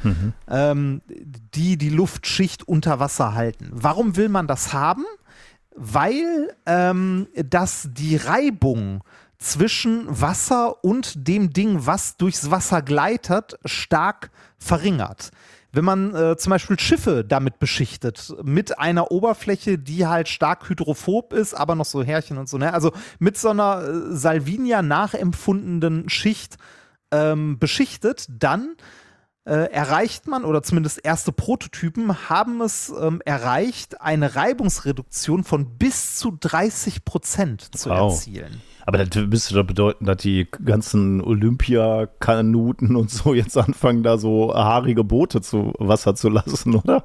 [0.49, 1.03] ähm,
[1.55, 3.69] die die Luftschicht unter Wasser halten.
[3.73, 5.05] Warum will man das haben?
[5.77, 9.03] weil ähm, das die Reibung
[9.39, 14.31] zwischen Wasser und dem Ding, was durchs Wasser gleitet, stark
[14.61, 15.31] verringert.
[15.73, 21.33] Wenn man äh, zum Beispiel Schiffe damit beschichtet, mit einer Oberfläche, die halt stark hydrophob
[21.33, 22.75] ist, aber noch so Härchen und so, ne?
[22.75, 26.57] also mit so einer äh, Salvinia nachempfundenen Schicht
[27.13, 28.75] ähm, beschichtet, dann
[29.45, 36.17] äh, erreicht man, oder zumindest erste Prototypen haben es ähm, erreicht, eine Reibungsreduktion von bis
[36.17, 38.13] zu 30 Prozent zu Wow.
[38.13, 38.61] erzielen.
[38.87, 44.55] Aber das müsste doch bedeuten, dass die ganzen Olympiakanuten und so jetzt anfangen, da so
[44.55, 47.05] haarige Boote zu Wasser zu lassen, oder?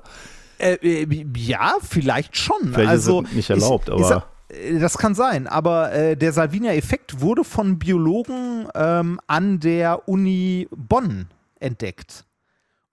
[0.58, 2.74] Äh, äh, ja, vielleicht schon.
[2.74, 6.16] Vielleicht also, ist nicht erlaubt, ich, aber- Ich sag, äh, das kann sein, aber äh,
[6.16, 11.28] der Salvinia-Effekt wurde von Biologen ähm, an der Uni Bonn
[11.60, 12.26] entdeckt.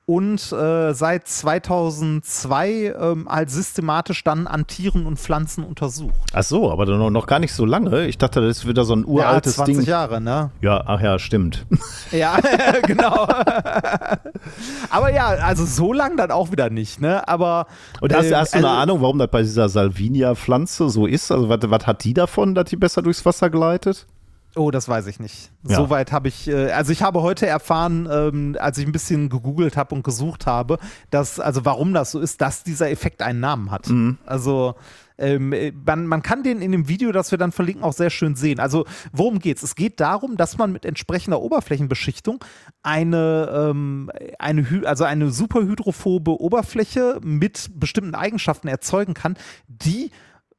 [0.04, 6.12] Und äh, seit 2002 ähm, halt systematisch dann an Tieren und Pflanzen untersucht.
[6.32, 8.06] Ach so, aber noch, noch gar nicht so lange.
[8.06, 9.86] Ich dachte, das ist wieder so ein uraltes ja, 20 Ding.
[9.86, 10.50] Jahre, ne?
[10.60, 11.66] Ja, ach ja, stimmt.
[12.10, 12.36] Ja,
[12.86, 13.26] genau.
[14.90, 17.26] Aber ja, also so lang dann auch wieder nicht, ne?
[17.28, 17.66] Aber.
[18.00, 21.30] Und hast, äh, hast du eine also- Ahnung, warum das bei dieser Salvinia-Pflanze so ist?
[21.30, 24.06] Also, was, was hat die davon, dass die besser durchs Wasser gleitet?
[24.54, 25.50] Oh, das weiß ich nicht.
[25.66, 25.76] Ja.
[25.76, 29.76] Soweit habe ich, äh, also ich habe heute erfahren, ähm, als ich ein bisschen gegoogelt
[29.76, 30.78] habe und gesucht habe,
[31.10, 33.88] dass, also warum das so ist, dass dieser Effekt einen Namen hat.
[34.26, 34.74] Also
[35.18, 38.10] ähm, äh, man, man kann den in dem Video, das wir dann verlinken, auch sehr
[38.10, 38.60] schön sehen.
[38.60, 39.62] Also worum geht's?
[39.62, 42.44] Es geht darum, dass man mit entsprechender Oberflächenbeschichtung
[42.82, 49.36] eine, ähm, eine, also eine superhydrophobe Oberfläche mit bestimmten Eigenschaften erzeugen kann,
[49.68, 50.10] die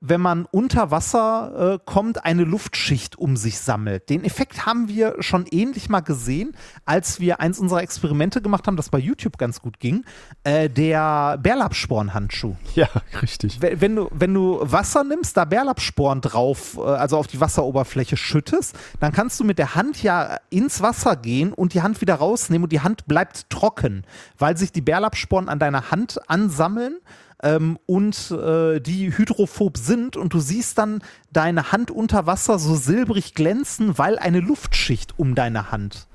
[0.05, 4.09] wenn man unter Wasser äh, kommt, eine Luftschicht um sich sammelt.
[4.09, 8.75] Den Effekt haben wir schon ähnlich mal gesehen, als wir eins unserer Experimente gemacht haben,
[8.75, 10.03] das bei YouTube ganz gut ging,
[10.43, 12.55] äh, der Bärlappsporenhandschuh.
[12.75, 12.89] Ja,
[13.21, 13.61] richtig.
[13.61, 18.17] Wenn wenn du, wenn du Wasser nimmst, da Bärlappsporen drauf, äh, also auf die Wasseroberfläche
[18.17, 22.15] schüttest, dann kannst du mit der Hand ja ins Wasser gehen und die Hand wieder
[22.15, 24.03] rausnehmen und die Hand bleibt trocken,
[24.37, 26.97] weil sich die Bärlappsporen an deiner Hand ansammeln
[27.43, 32.75] ähm, und äh, die hydrophob sind und du siehst dann deine Hand unter Wasser so
[32.75, 36.07] silbrig glänzen, weil eine Luftschicht um deine Hand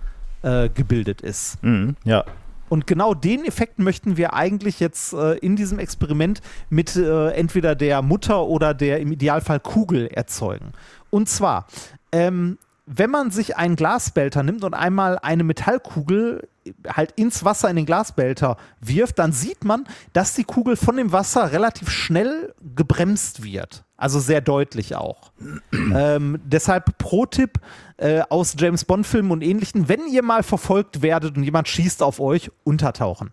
[0.42, 1.62] äh, gebildet ist.
[1.62, 2.24] Mhm, ja.
[2.68, 7.74] Und genau den Effekt möchten wir eigentlich jetzt äh, in diesem Experiment mit äh, entweder
[7.74, 10.72] der Mutter oder der im Idealfall Kugel erzeugen.
[11.10, 11.66] Und zwar,
[12.12, 12.58] ähm,
[12.90, 16.48] wenn man sich einen Glasbehälter nimmt und einmal eine Metallkugel
[16.86, 21.12] halt ins Wasser in den Glasbehälter wirft, dann sieht man, dass die Kugel von dem
[21.12, 23.84] Wasser relativ schnell gebremst wird.
[23.96, 25.32] Also sehr deutlich auch.
[25.72, 27.58] ähm, deshalb Pro-Tipp
[27.96, 32.20] äh, aus James Bond-Filmen und ähnlichen, wenn ihr mal verfolgt werdet und jemand schießt auf
[32.20, 33.32] euch, untertauchen.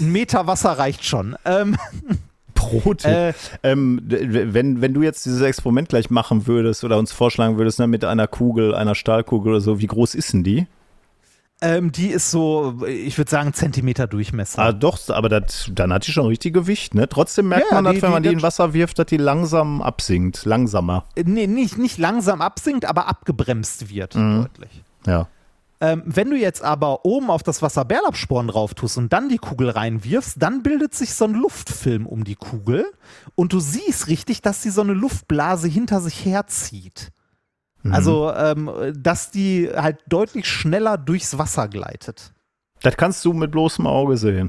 [0.00, 1.36] Ein Meter Wasser reicht schon.
[1.44, 1.76] Ähm,
[2.68, 3.10] Pro-Tipp.
[3.10, 3.32] Äh,
[3.62, 7.86] ähm, wenn, wenn du jetzt dieses Experiment gleich machen würdest oder uns vorschlagen würdest, ne,
[7.86, 10.66] mit einer Kugel, einer Stahlkugel oder so, wie groß ist denn die?
[11.60, 14.60] Ähm, die ist so, ich würde sagen, Zentimeter Durchmesser.
[14.60, 17.08] Ah, doch, aber das, dann hat die schon richtig Gewicht, ne?
[17.08, 19.16] Trotzdem merkt ja, man, die, dass, wenn man die, die in Wasser wirft, dass die
[19.16, 20.44] langsam absinkt.
[20.44, 21.04] Langsamer.
[21.14, 24.14] Äh, nee, nicht, nicht langsam absinkt, aber abgebremst wird.
[24.14, 24.42] Mhm.
[24.42, 24.82] Deutlich.
[25.06, 25.28] Ja.
[25.84, 29.36] Ähm, wenn du jetzt aber oben auf das Wasser Bärlapsporen drauf tust und dann die
[29.36, 32.86] Kugel reinwirfst, dann bildet sich so ein Luftfilm um die Kugel
[33.34, 37.12] und du siehst richtig, dass sie so eine Luftblase hinter sich herzieht.
[37.82, 37.92] Mhm.
[37.92, 42.32] Also, ähm, dass die halt deutlich schneller durchs Wasser gleitet.
[42.80, 44.48] Das kannst du mit bloßem Auge sehen.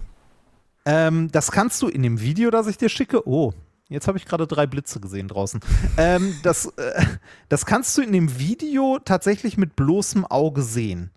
[0.86, 3.28] Ähm, das kannst du in dem Video, das ich dir schicke.
[3.28, 3.52] Oh,
[3.88, 5.60] Jetzt habe ich gerade drei Blitze gesehen draußen.
[5.98, 7.06] ähm, das, äh,
[7.50, 11.12] das kannst du in dem Video tatsächlich mit bloßem Auge sehen.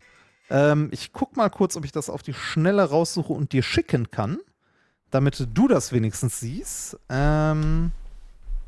[0.51, 4.11] Ähm, ich guck mal kurz, ob ich das auf die Schnelle raussuche und dir schicken
[4.11, 4.39] kann,
[5.11, 6.99] damit du das wenigstens siehst.
[7.09, 7.93] Ähm,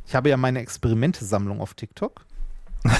[0.06, 2.24] ich habe ja meine Experimentesammlung auf TikTok.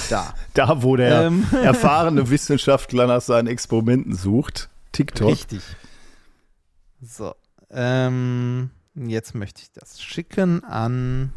[0.08, 0.34] Da.
[0.54, 1.46] da, wo der ähm.
[1.52, 4.68] erfahrene Wissenschaftler nach seinen Experimenten sucht.
[4.92, 5.30] TikTok.
[5.30, 5.62] Richtig.
[7.02, 7.34] So.
[7.70, 11.32] Ähm, jetzt möchte ich das schicken an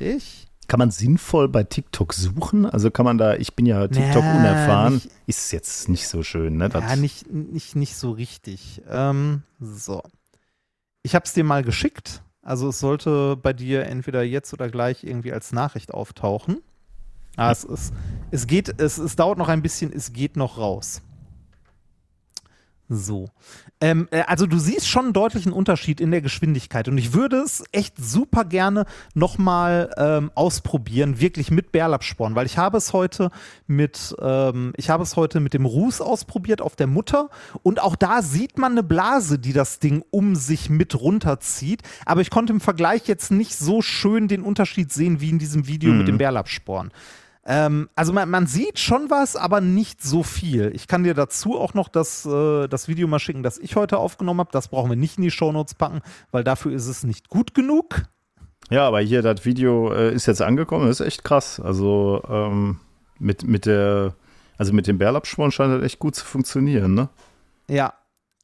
[0.00, 0.48] dich.
[0.68, 2.66] Kann man sinnvoll bei TikTok suchen?
[2.66, 6.22] Also kann man da, ich bin ja TikTok naja, unerfahren, nicht, ist jetzt nicht so
[6.22, 6.70] schön, ne?
[6.72, 8.82] Ja, nicht, nicht, nicht so richtig.
[8.88, 10.02] Ähm, so.
[11.02, 12.22] Ich habe es dir mal geschickt.
[12.42, 16.62] Also es sollte bei dir entweder jetzt oder gleich irgendwie als Nachricht auftauchen.
[17.36, 17.92] Ah, es, ist,
[18.30, 21.02] es geht, es, es dauert noch ein bisschen, es geht noch raus.
[22.88, 23.30] So.
[23.80, 27.38] Ähm, äh, also du siehst schon einen deutlichen Unterschied in der Geschwindigkeit und ich würde
[27.38, 28.84] es echt super gerne
[29.14, 33.30] nochmal ähm, ausprobieren, wirklich mit Bärlapsporn, weil ich habe es heute
[33.66, 37.30] mit, ähm, ich habe es heute mit dem Ruß ausprobiert auf der Mutter
[37.62, 42.20] und auch da sieht man eine Blase, die das Ding um sich mit runterzieht, aber
[42.20, 45.90] ich konnte im Vergleich jetzt nicht so schön den Unterschied sehen wie in diesem Video
[45.90, 45.98] mhm.
[45.98, 46.90] mit dem Bärlapsporn.
[47.46, 50.72] Ähm, also man, man, sieht schon was, aber nicht so viel.
[50.74, 53.98] Ich kann dir dazu auch noch das, äh, das Video mal schicken, das ich heute
[53.98, 54.50] aufgenommen habe.
[54.52, 56.00] Das brauchen wir nicht in die Shownotes packen,
[56.30, 58.02] weil dafür ist es nicht gut genug.
[58.70, 61.60] Ja, aber hier, das Video äh, ist jetzt angekommen, das ist echt krass.
[61.60, 62.80] Also ähm,
[63.18, 64.14] mit, mit der,
[64.56, 67.10] also mit dem Bärlapsporn scheint das echt gut zu funktionieren, ne?
[67.68, 67.92] Ja,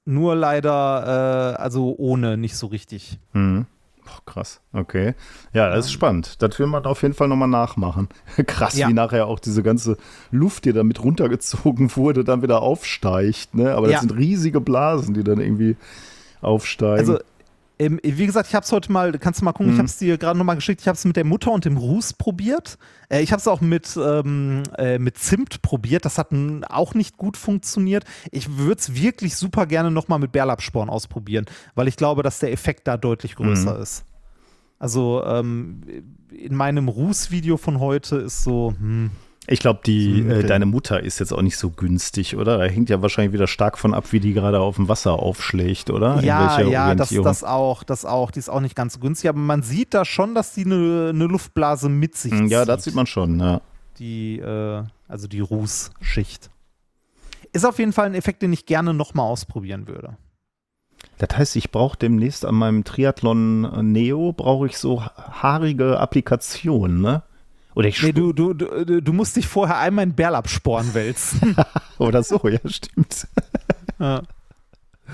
[0.05, 3.19] nur leider, äh, also ohne nicht so richtig.
[3.33, 3.67] Mhm.
[4.11, 5.15] Boah, krass, okay.
[5.53, 6.43] Ja, das ist spannend.
[6.43, 8.09] Das will man auf jeden Fall nochmal nachmachen.
[8.47, 8.89] krass, ja.
[8.89, 9.97] wie nachher auch diese ganze
[10.31, 13.55] Luft, die damit runtergezogen wurde, dann wieder aufsteigt.
[13.55, 13.75] Ne?
[13.75, 14.01] Aber das ja.
[14.01, 15.77] sind riesige Blasen, die dann irgendwie
[16.41, 16.99] aufsteigen.
[16.99, 17.19] Also
[17.81, 19.73] ähm, wie gesagt, ich habe es heute mal, kannst du mal gucken, mhm.
[19.73, 21.79] ich habe es dir gerade nochmal geschickt, ich habe es mit der Mutter und dem
[21.79, 22.77] Ruß probiert.
[23.09, 26.29] Äh, ich habe es auch mit, ähm, äh, mit Zimt probiert, das hat
[26.69, 28.05] auch nicht gut funktioniert.
[28.33, 32.53] Ich würde es wirklich super gerne nochmal mit Bärlapsporn ausprobieren, weil ich glaube, dass der
[32.53, 33.83] Effekt da deutlich größer mhm.
[33.83, 34.05] ist.
[34.79, 35.81] Also ähm,
[36.31, 39.11] in meinem Ruß-Video von heute ist so, hm,
[39.51, 42.59] ich glaube, die äh, deine Mutter ist jetzt auch nicht so günstig, oder?
[42.59, 45.91] Da hängt ja wahrscheinlich wieder stark von ab, wie die gerade auf dem Wasser aufschlägt,
[45.91, 46.23] oder?
[46.23, 48.31] Ja, ja, das, das auch, das auch.
[48.31, 51.13] Die ist auch nicht ganz so günstig, aber man sieht da schon, dass die eine
[51.13, 52.51] ne Luftblase mit sich zieht.
[52.51, 53.61] Ja, das sieht man schon, ja.
[53.99, 56.49] Die, äh, also die Rußschicht.
[57.53, 60.17] Ist auf jeden Fall ein Effekt, den ich gerne nochmal ausprobieren würde.
[61.19, 67.25] Das heißt, ich brauche demnächst an meinem Triathlon Neo brauche ich so haarige Applikationen, ne?
[67.75, 71.57] Oder ich nee, du, du, du, du musst dich vorher einmal in Bärlapsporen wälzen.
[71.99, 73.29] Oder so, ja, stimmt.
[73.99, 74.23] ja.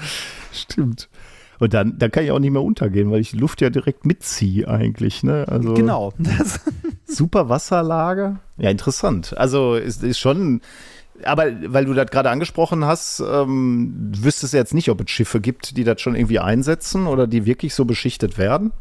[0.53, 1.09] Stimmt.
[1.59, 4.05] Und dann, dann kann ich auch nicht mehr untergehen, weil ich die Luft ja direkt
[4.05, 5.23] mitziehe eigentlich.
[5.23, 5.47] Ne?
[5.49, 6.12] Also, genau.
[7.07, 8.37] super Wasserlage.
[8.59, 9.37] Ja, interessant.
[9.37, 10.61] Also ist, ist schon,
[11.24, 15.41] aber weil du das gerade angesprochen hast, ähm, wüsstest du jetzt nicht, ob es Schiffe
[15.41, 18.73] gibt, die das schon irgendwie einsetzen oder die wirklich so beschichtet werden?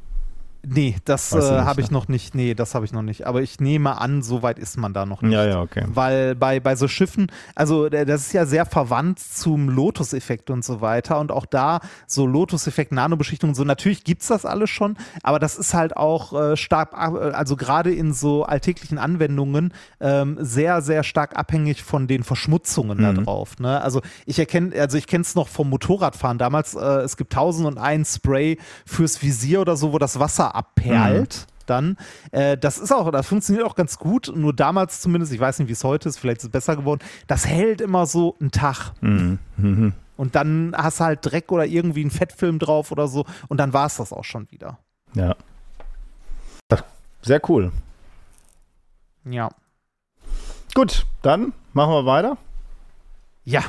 [0.68, 2.36] Nee, das äh, habe ich noch nicht.
[2.36, 3.28] Nee, das habe ich noch nicht.
[3.28, 5.34] Aber ich nehme an, so weit ist man da noch nicht.
[5.34, 5.84] Ja, ja, okay.
[5.88, 10.82] Weil bei, bei so Schiffen, also das ist ja sehr verwandt zum Lotus-Effekt und so
[10.82, 11.20] weiter.
[11.20, 15.40] Und auch da so Lotus-Effekt, Nanobeschichtung und so, natürlich gibt es das alles schon, aber
[15.40, 21.04] das ist halt auch äh, stark, also gerade in so alltäglichen Anwendungen ähm, sehr, sehr
[21.04, 23.02] stark abhängig von den Verschmutzungen mhm.
[23.04, 23.60] da drauf.
[23.60, 23.82] Ne?
[23.82, 27.68] Also ich erkenne, also ich kenne es noch vom Motorradfahren damals, äh, es gibt tausend
[27.68, 31.48] und ein Spray fürs Visier oder so, wo das Wasser abperlt.
[31.68, 31.98] dann.
[32.32, 34.32] Äh, das ist auch, das funktioniert auch ganz gut.
[34.36, 37.02] Nur damals zumindest, ich weiß nicht, wie es heute ist, vielleicht ist es besser geworden.
[37.26, 38.92] Das hält immer so einen Tag.
[39.02, 39.40] Mhm.
[39.58, 39.94] Mhm.
[40.16, 43.26] Und dann hast du halt Dreck oder irgendwie einen Fettfilm drauf oder so.
[43.48, 44.78] Und dann war es das auch schon wieder.
[45.16, 45.36] Ja.
[47.26, 47.72] Sehr cool.
[49.24, 49.50] Ja.
[50.76, 52.38] Gut, dann machen wir weiter.
[53.46, 53.64] Ja.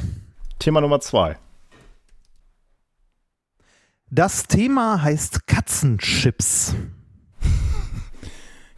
[0.59, 1.39] Thema Nummer zwei.
[4.11, 6.77] Das Thema heißt Katzenchips.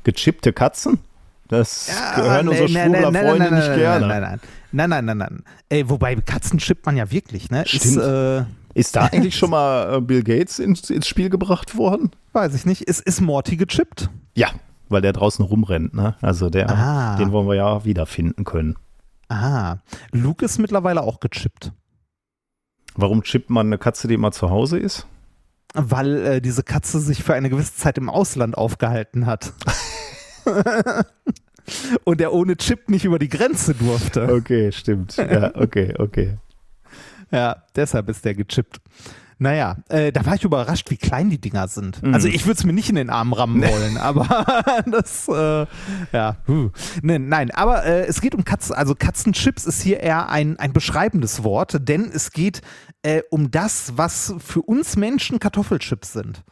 [0.03, 1.01] Gechippte Katzen?
[1.49, 4.07] Das ja, gehören nee, unsere schwuler nee, Freunde nicht gerne.
[4.07, 4.41] Nein, nein,
[4.73, 5.45] nein, nein, nein, nein.
[5.69, 7.65] Ey, wobei Katzen chippt man ja wirklich, ne?
[7.67, 7.85] Stimmt.
[7.85, 12.11] Ist, äh, ist da eigentlich schon mal äh, Bill Gates ins, ins, Spiel gebracht worden?
[12.33, 12.83] Weiß ich nicht.
[12.83, 14.09] Ist, ist Morty gechippt?
[14.35, 14.49] Ja,
[14.89, 16.17] weil der draußen rumrennt, ne?
[16.23, 17.17] Also der, ah.
[17.17, 18.77] den wollen wir ja wiederfinden können.
[19.29, 19.77] Ah,
[20.11, 21.73] Luke ist mittlerweile auch gechippt.
[22.95, 25.07] Warum chippt man eine Katze, die immer zu Hause ist?
[25.75, 29.53] Weil äh, diese Katze sich für eine gewisse Zeit im Ausland aufgehalten hat.
[32.05, 34.33] Und er ohne Chip nicht über die Grenze durfte.
[34.33, 35.17] Okay, stimmt.
[35.17, 36.39] Ja, okay, okay.
[37.31, 38.81] Ja, deshalb ist der gechippt.
[39.41, 42.03] Naja, äh, da war ich überrascht, wie klein die Dinger sind.
[42.03, 42.13] Mhm.
[42.13, 45.67] Also ich würde es mir nicht in den Arm rammen wollen, aber das, äh,
[46.13, 46.71] ja, huh.
[47.03, 50.73] nee, nein, aber äh, es geht um Katzen, also Katzenchips ist hier eher ein, ein
[50.73, 52.63] beschreibendes Wort, denn es geht
[53.03, 56.43] äh, um das, was für uns Menschen Kartoffelchips sind.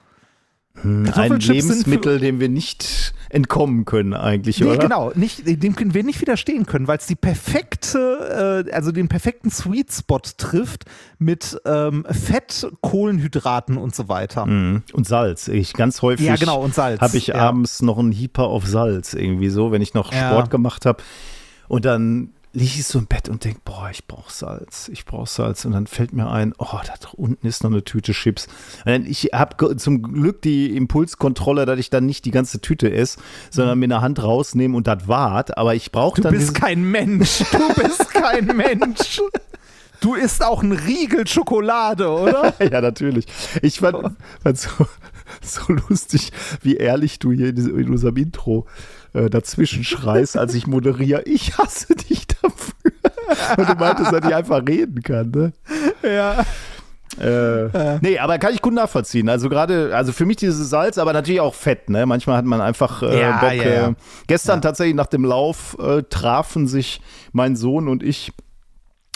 [0.83, 4.79] Hm, ein Lebensmittel, dem wir nicht entkommen können eigentlich, nee, oder?
[4.79, 9.09] Genau, nicht, dem können wir nicht widerstehen können, weil es die perfekte, äh, also den
[9.09, 10.85] perfekten Sweet Spot trifft
[11.19, 14.47] mit ähm, Fett, Kohlenhydraten und so weiter.
[14.47, 14.83] Mhm.
[14.93, 15.49] Und Salz.
[15.49, 17.01] Ich ganz häufig ja, genau, und Salz.
[17.01, 17.37] habe ich ja.
[17.37, 20.51] abends noch einen Heaper auf Salz irgendwie so, wenn ich noch Sport ja.
[20.51, 21.03] gemacht habe.
[21.69, 25.29] Und dann liege ich so im Bett und denke, boah, ich brauche Salz, ich brauche
[25.29, 25.67] Salz.
[25.67, 28.49] Und dann fällt mir ein, oh, da unten ist noch eine Tüte Chips.
[29.05, 33.21] Ich habe zum Glück die Impulskontrolle, dass ich dann nicht die ganze Tüte esse,
[33.51, 35.59] sondern mir eine Hand rausnehme und das wart.
[35.59, 36.33] Aber ich brauche dann.
[36.33, 37.45] Du bist kein Mensch.
[37.57, 39.21] Du bist kein Mensch.
[40.01, 42.55] Du isst auch einen Riegel Schokolade, oder?
[42.71, 43.27] ja, natürlich.
[43.63, 44.71] Ich fand, fand so,
[45.43, 48.67] so lustig, wie ehrlich du hier in, in unserem Intro
[49.13, 51.23] äh, dazwischen schreist, als ich moderiere.
[51.23, 52.93] Ich hasse dich dafür.
[53.57, 55.53] Und du meintest, dass ich einfach reden kann, ne?
[56.03, 56.45] Ja.
[57.21, 57.99] Äh, ja.
[58.03, 59.29] Nee, aber kann ich gut nachvollziehen.
[59.29, 62.05] Also gerade, also für mich dieses Salz, aber natürlich auch Fett, ne?
[62.07, 63.55] Manchmal hat man einfach äh, ja, Bock.
[63.55, 63.95] Ja, äh,
[64.27, 67.01] gestern tatsächlich nach dem Lauf äh, trafen sich
[67.33, 68.33] mein Sohn und ich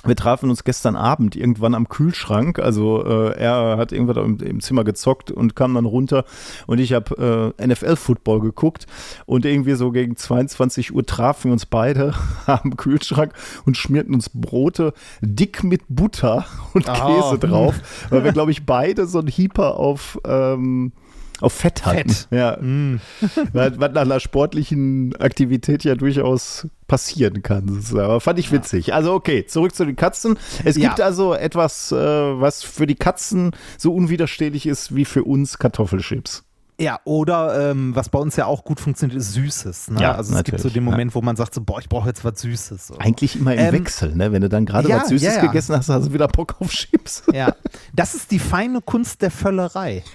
[0.04, 2.58] wir trafen uns gestern Abend irgendwann am Kühlschrank.
[2.58, 6.24] Also äh, er hat irgendwann im, im, Zimmer gezockt und kam dann runter
[6.66, 8.86] und ich habe äh, NFL-Football geguckt
[9.26, 12.14] und irgendwie so gegen 22 Uhr trafen wir uns beide
[12.46, 13.32] am Kühlschrank
[13.66, 16.92] und schmierten uns Brote dick mit Butter und oh.
[16.92, 17.74] Käse drauf,
[18.08, 20.92] weil wir glaube ich beide so ein Heeper auf ähm,
[21.40, 22.10] auf Fett hatten.
[22.10, 22.28] Fett.
[22.30, 22.56] Ja.
[22.60, 23.00] Mm.
[23.52, 27.82] was, nach einer sportlichen Aktivität ja durchaus passieren kann.
[27.92, 28.88] Aber fand ich witzig.
[28.88, 28.96] Ja.
[28.96, 30.38] Also okay, zurück zu den Katzen.
[30.64, 30.88] Es ja.
[30.88, 36.44] gibt also etwas, äh, was für die Katzen so unwiderstehlich ist wie für uns Kartoffelchips.
[36.80, 39.90] Ja, oder ähm, was bei uns ja auch gut funktioniert, ist Süßes.
[39.90, 40.00] Ne?
[40.00, 40.62] Ja, also es natürlich.
[40.62, 41.14] gibt so den Moment, ja.
[41.14, 42.86] wo man sagt so, boah, ich brauche jetzt was Süßes.
[42.86, 42.96] So.
[42.96, 44.32] Eigentlich immer im ähm, Wechsel, ne?
[44.32, 46.70] Wenn du dann gerade ja, was Süßes ja, gegessen hast, hast du wieder Bock auf
[46.70, 47.22] Chips.
[47.34, 47.54] Ja,
[47.92, 50.02] das ist die feine Kunst der Völlerei.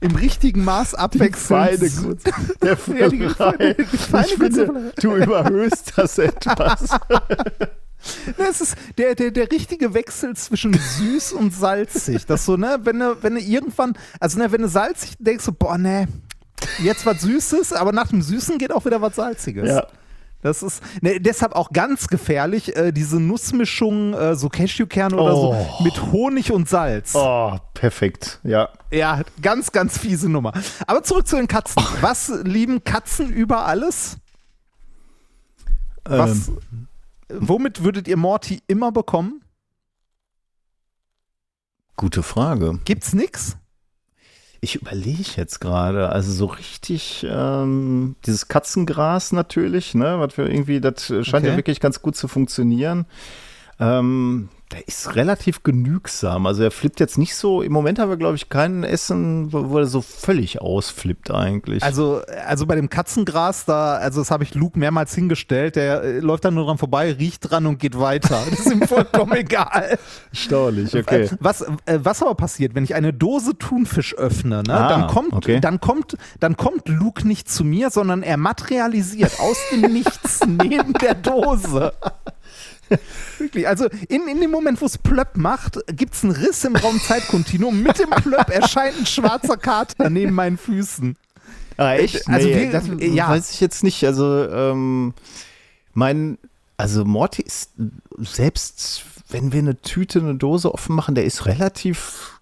[0.00, 1.82] Im richtigen Maß abwechselnd.
[1.82, 2.30] Die feine Kunst
[2.62, 2.76] der
[3.56, 3.74] Völlerei.
[3.76, 6.90] ich finde, du überhöhst das etwas.
[8.36, 12.26] Das ist der, der, der richtige Wechsel zwischen süß und salzig.
[12.26, 15.52] Das so, ne, wenn du, wenn du irgendwann, also ne, wenn du salzig denkst, so,
[15.52, 16.08] boah, ne,
[16.78, 19.68] jetzt was Süßes, aber nach dem Süßen geht auch wieder was Salziges.
[19.68, 19.86] Ja.
[20.42, 25.66] Das ist ne, deshalb auch ganz gefährlich, äh, diese Nussmischung, äh, so Cashewkerne oder oh.
[25.78, 27.12] so, mit Honig und Salz.
[27.14, 28.70] Oh, perfekt, ja.
[28.90, 30.52] Ja, ganz, ganz fiese Nummer.
[30.86, 31.82] Aber zurück zu den Katzen.
[31.84, 31.96] Oh.
[32.00, 34.16] Was lieben Katzen über alles?
[36.04, 36.88] Was, ähm,
[37.38, 39.42] womit würdet ihr Morty immer bekommen?
[41.96, 42.78] Gute Frage.
[42.84, 43.56] Gibt's nix?
[44.62, 50.80] Ich überlege jetzt gerade, also so richtig ähm, dieses Katzengras natürlich, ne, was für irgendwie,
[50.80, 51.48] das scheint okay.
[51.48, 53.06] ja wirklich ganz gut zu funktionieren.
[53.78, 56.46] Ähm, der ist relativ genügsam.
[56.46, 57.60] Also er flippt jetzt nicht so.
[57.62, 61.82] Im Moment haben wir, glaube ich, kein Essen, wo er so völlig ausflippt eigentlich.
[61.82, 66.18] Also, also bei dem Katzengras, da, also das habe ich Luke mehrmals hingestellt, der äh,
[66.20, 68.38] läuft dann nur dran vorbei, riecht dran und geht weiter.
[68.50, 69.98] Das ist ihm vollkommen egal.
[70.32, 71.30] Staulich, okay.
[71.40, 75.32] Was, äh, was aber passiert, wenn ich eine Dose Thunfisch öffne, ne, ah, dann, kommt,
[75.32, 75.60] okay.
[75.60, 80.94] dann, kommt, dann kommt Luke nicht zu mir, sondern er materialisiert aus dem Nichts neben
[80.94, 81.92] der Dose.
[83.38, 86.76] Wirklich, also in, in dem Moment, wo es Plöpp macht, gibt es einen Riss im
[86.76, 87.82] Raum-Zeitkontinuum.
[87.82, 91.16] Mit dem Plöpp erscheint ein schwarzer Kater neben meinen Füßen.
[91.76, 92.28] Ah, echt?
[92.28, 93.28] Also nee, wir- das ja.
[93.28, 94.04] weiß ich jetzt nicht.
[94.04, 95.14] Also, ähm,
[95.94, 96.36] mein,
[96.76, 97.70] also Morty ist,
[98.18, 102.39] selbst wenn wir eine Tüte, eine Dose offen machen, der ist relativ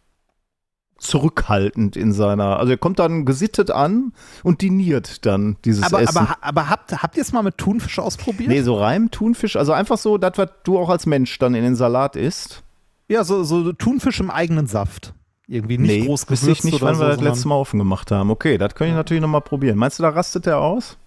[0.98, 4.12] zurückhaltend in seiner, also er kommt dann gesittet an
[4.42, 6.18] und diniert dann dieses Aber, Essen.
[6.18, 8.50] aber, aber habt, habt ihr es mal mit Thunfisch ausprobiert?
[8.50, 11.62] nee, so Reim, Thunfisch, also einfach so, das, was du auch als Mensch dann in
[11.62, 12.62] den Salat isst.
[13.08, 15.14] Ja, so, so Thunfisch im eigenen Saft.
[15.46, 18.10] Irgendwie nicht groß wüsste gewürzt ich nicht, wann so, wir das letzte Mal offen gemacht
[18.10, 18.30] haben.
[18.30, 19.78] Okay, das kann ich natürlich nochmal probieren.
[19.78, 20.98] Meinst du, da rastet er aus?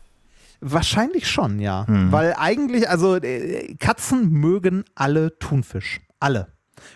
[0.62, 1.86] Wahrscheinlich schon, ja.
[1.88, 2.12] Hm.
[2.12, 6.02] Weil eigentlich, also äh, Katzen mögen alle Thunfisch.
[6.20, 6.48] Alle.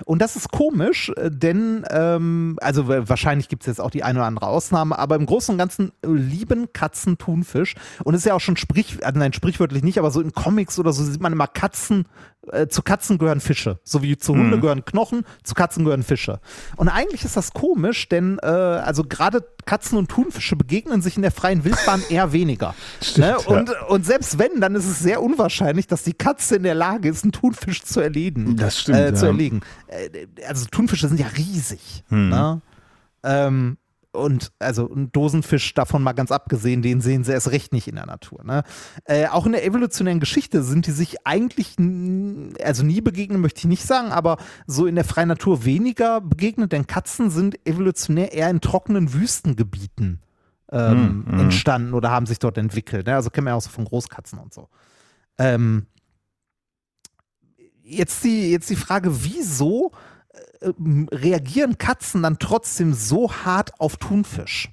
[0.06, 4.04] Und das ist komisch, äh, denn, ähm, also wa- wahrscheinlich gibt es jetzt auch die
[4.04, 7.76] eine oder andere Ausnahme, aber im Großen und Ganzen äh, lieben Katzen Thunfisch.
[8.04, 10.80] Und es ist ja auch schon sprich, also nein, sprichwörtlich nicht, aber so in Comics
[10.80, 12.06] oder so sieht man immer Katzen,
[12.52, 13.80] äh, zu Katzen gehören Fische.
[13.84, 16.40] So wie zu Hunde gehören Knochen, zu Katzen gehören Fische.
[16.76, 21.24] Und eigentlich ist das komisch, denn äh, also gerade Katzen und Thunfische begegnen sich in
[21.24, 22.76] der freien Wildbahn eher weniger.
[23.18, 23.38] ne?
[23.40, 27.10] und, und selbst wenn, dann ist es sehr unwahrscheinlich, dass die Katze in der Lage
[27.10, 28.56] ist, einen Thunfisch zu erledigen.
[28.58, 29.32] Das stimmt, Äh, zu ja.
[29.32, 29.62] erlegen.
[29.88, 32.04] Äh, also Thunfische sind ja riesig.
[32.10, 32.30] Hm.
[32.30, 32.62] Ne?
[33.24, 33.78] Ähm,
[34.12, 37.96] und also ein Dosenfisch davon mal ganz abgesehen, den sehen sie erst recht nicht in
[37.96, 38.44] der Natur.
[38.46, 38.64] Ne?
[39.04, 41.76] Äh, auch in der evolutionären Geschichte sind die sich eigentlich,
[42.64, 44.38] also nie begegnen, möchte ich nicht sagen, aber
[44.68, 50.22] so in der freien Natur weniger begegnet, denn Katzen sind evolutionär eher in trockenen Wüstengebieten
[50.72, 51.40] ähm, Hm, hm.
[51.40, 53.08] entstanden oder haben sich dort entwickelt.
[53.08, 53.16] Ne?
[53.16, 54.70] Also kennen wir ja auch so von Großkatzen und so.
[55.38, 55.88] Ähm,
[57.86, 59.92] jetzt, die, jetzt die Frage, wieso
[60.62, 60.72] äh,
[61.12, 64.72] reagieren Katzen dann trotzdem so hart auf Thunfisch?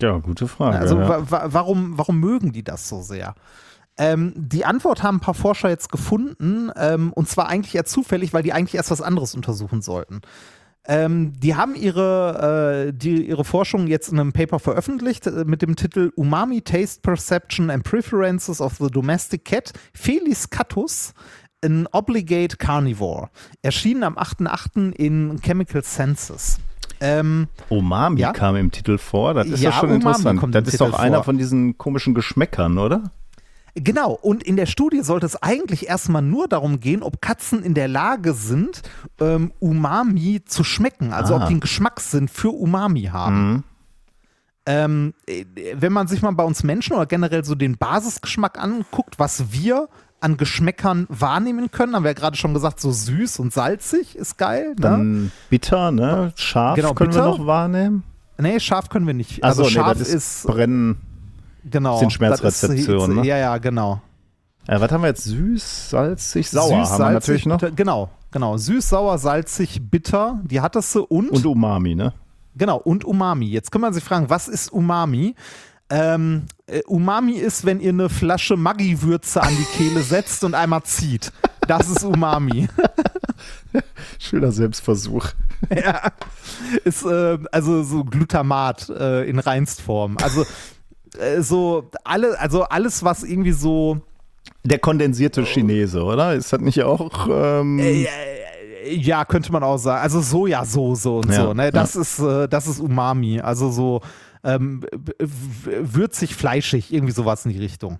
[0.00, 0.78] Ja, gute Frage.
[0.78, 1.30] Also ja.
[1.30, 3.34] wa warum, warum mögen die das so sehr?
[3.98, 8.34] Ähm, die Antwort haben ein paar Forscher jetzt gefunden, ähm, und zwar eigentlich eher zufällig,
[8.34, 10.20] weil die eigentlich erst was anderes untersuchen sollten.
[10.88, 15.62] Ähm, die haben ihre, äh, die, ihre Forschung jetzt in einem Paper veröffentlicht äh, mit
[15.62, 21.12] dem Titel Umami Taste Perception and Preferences of the Domestic Cat Felis catus,
[21.64, 23.28] an Obligate Carnivore.
[23.62, 24.92] Erschienen am 8.8.
[24.92, 26.58] in Chemical Senses.
[27.00, 28.32] Ähm, Umami Ja?
[28.32, 29.34] kam im Titel vor.
[29.34, 30.54] Das ist ja, schon Umami interessant.
[30.54, 33.10] Das ist Titel doch einer von diesen komischen Geschmäckern, oder?
[33.74, 37.74] Genau, und in der Studie sollte es eigentlich erstmal nur darum gehen, ob Katzen in
[37.74, 38.80] der Lage sind,
[39.20, 41.42] ähm, Umami zu schmecken, also Ah.
[41.42, 43.50] ob die einen Geschmackssinn für Umami haben.
[43.52, 43.64] Mhm.
[44.68, 49.18] Ähm, äh, wenn man sich mal bei uns Menschen oder generell so den Basisgeschmack anguckt,
[49.18, 49.88] was wir
[50.26, 54.36] an Geschmäckern wahrnehmen können, haben wir ja gerade schon gesagt, so süß und salzig ist
[54.36, 54.70] geil.
[54.70, 54.74] Ne?
[54.78, 56.32] Dann bitter, ne?
[56.34, 57.24] Scharf Genau, können bitter.
[57.26, 58.02] wir noch wahrnehmen.
[58.36, 59.44] Nee, scharf können wir nicht.
[59.44, 60.96] Achso, also nee, scharf das ist, ist, Brennen.
[61.64, 61.98] genau.
[61.98, 63.24] sind Schmerzrezeptionen, ne?
[63.26, 64.02] Ja, ja, genau.
[64.66, 65.24] Äh, was haben wir jetzt?
[65.24, 66.86] Süß, salzig, sauer Süß, haben wir
[67.20, 67.76] salzig, natürlich noch.
[67.76, 68.56] Genau, genau.
[68.56, 72.12] Süß, sauer, salzig, bitter, die hattest du und, Und Umami, ne?
[72.56, 73.46] genau, und Umami.
[73.46, 75.36] Jetzt kann man sich fragen, was ist Umami?
[75.88, 76.55] Ähm, äh,
[76.86, 81.32] Umami ist, wenn ihr eine Flasche Maggi-Würze an die Kehle setzt und einmal zieht.
[81.68, 82.68] Das ist Umami.
[84.18, 85.28] Schöner Selbstversuch.
[85.70, 86.10] ja.
[86.84, 90.16] Ist äh, also so Glutamat äh, in Reinstform.
[90.22, 90.44] Also
[91.18, 93.98] äh, so alle, also alles, was irgendwie so
[94.64, 96.34] Der kondensierte Chinese, oder?
[96.34, 97.28] Ist das nicht auch.
[97.30, 98.06] Ähm, Äh,
[98.88, 100.00] ja, könnte man auch sagen.
[100.02, 101.70] Also Sojasauce und Ja, so, ne?
[101.72, 103.40] Das ist, äh, das ist Umami.
[103.40, 104.00] Also so
[104.46, 104.84] ähm,
[105.18, 107.98] würzig, fleischig, irgendwie sowas in die Richtung.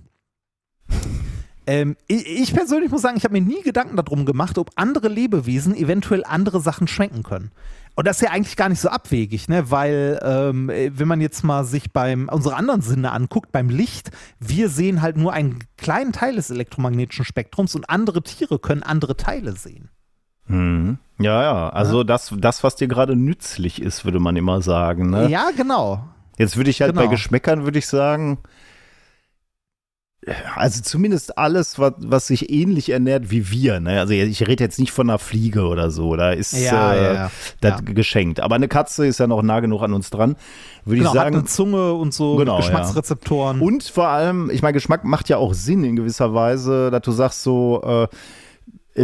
[1.67, 5.09] Ähm, ich, ich persönlich muss sagen, ich habe mir nie Gedanken darum gemacht, ob andere
[5.09, 7.51] Lebewesen eventuell andere Sachen schmecken können.
[7.97, 9.71] Und das ist ja eigentlich gar nicht so abwegig, ne?
[9.71, 14.11] Weil, ähm, äh, wenn man jetzt mal sich beim unsere anderen Sinne anguckt, beim Licht,
[14.39, 19.17] wir sehen halt nur einen kleinen Teil des elektromagnetischen Spektrums und andere Tiere können andere
[19.17, 19.89] Teile sehen.
[20.47, 20.99] mhm.
[21.19, 21.69] Ja, ja.
[21.71, 25.09] Also Das, das, was dir gerade nützlich ist, würde man immer sagen.
[25.09, 25.29] Ne?
[25.31, 26.07] Ja, genau.
[26.39, 27.13] Jetzt würde ich halt bei Genau.
[27.13, 28.39] Geschmäckern, würde ich sagen,
[30.57, 33.79] also zumindest alles, was, was sich ähnlich ernährt wie wir.
[33.79, 34.01] Ne?
[34.01, 37.15] Also ich rede jetzt nicht von einer Fliege oder so, da ist Ja, äh, ja,
[37.15, 37.31] ja.
[37.61, 38.41] das geschenkt.
[38.41, 40.35] Aber eine Katze ist ja noch nah genug an uns dran,
[40.85, 41.47] würde Genau, ich hat eine sagen.
[41.47, 43.61] Zunge und so Genau, Geschmacksrezeptoren.
[43.61, 47.13] Und vor allem, ich meine, Geschmack macht ja auch Sinn in gewisser Weise, dass du
[47.13, 48.09] sagst so, äh,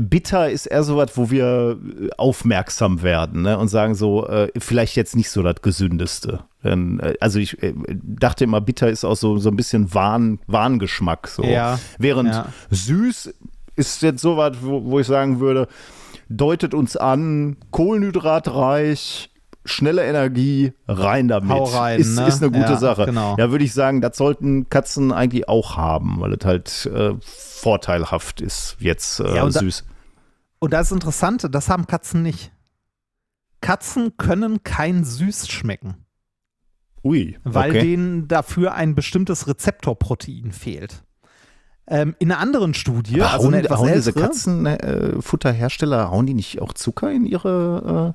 [0.01, 3.59] bitter ist eher so was, wo wir äh, aufmerksam werden ne?
[3.59, 6.41] und sagen so, äh, vielleicht jetzt nicht so das Gesündeste.
[6.65, 10.39] Denn, äh, also ich äh, dachte immer, bitter ist auch so, so ein bisschen Wahn,
[10.47, 11.29] Wahngeschmack.
[11.29, 11.43] So.
[11.43, 12.47] Ja, Während ja.
[12.71, 13.35] süß
[13.77, 15.69] ist jetzt so was, wo, wo ich sagen würde,
[16.29, 19.31] deutet uns an, kohlenhydratreich,
[19.65, 21.51] schnelle Energie, rein damit.
[21.51, 22.27] Hau rein, ist, ne?
[22.27, 23.07] ist eine gute Ja, Sache.
[23.07, 23.37] genau.
[23.39, 27.15] Ja, würde ich sagen, das sollten Katzen eigentlich auch haben, weil es halt äh,
[27.63, 29.85] vorteilhaft ist, jetzt äh, Ja, und da- süß.
[30.59, 32.53] Und das ist interessant, das haben Katzen nicht.
[33.61, 36.05] Katzen können kein Süß schmecken.
[37.05, 37.39] Ui.
[37.45, 37.81] Weil okay.
[37.83, 41.05] denen dafür ein bestimmtes Rezeptorprotein fehlt.
[41.89, 46.35] Ähm, in einer anderen Studie, Aber also hauen, eine etwas hauen diese Katzenfutterhersteller, hauen die
[46.35, 48.15] nicht auch Zucker in ihre.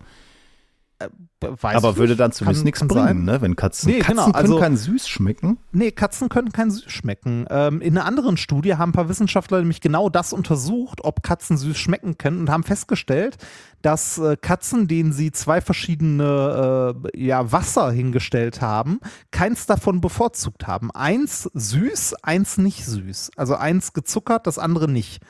[1.40, 3.42] Weiß Äh, aber ich würde dann zumindest kann- nichts kann bringen, ne?
[3.42, 3.92] Wenn Katzen.
[3.92, 5.58] Nee, Katzen genau, können also- kein Süß schmecken.
[5.72, 7.46] Nee, Katzen können kein Süß schmecken.
[7.50, 11.58] Ähm, in einer anderen Studie haben ein paar Wissenschaftler nämlich genau das untersucht, ob Katzen
[11.58, 13.38] süß schmecken können und haben festgestellt,
[13.84, 19.00] dass äh, Katzen, denen sie zwei verschiedene äh, ja, Wasser hingestellt haben,
[19.32, 20.90] keins davon bevorzugt haben.
[20.92, 23.32] Eins süß, eins nicht süß.
[23.36, 25.22] Also eins gezuckert, das andere nicht.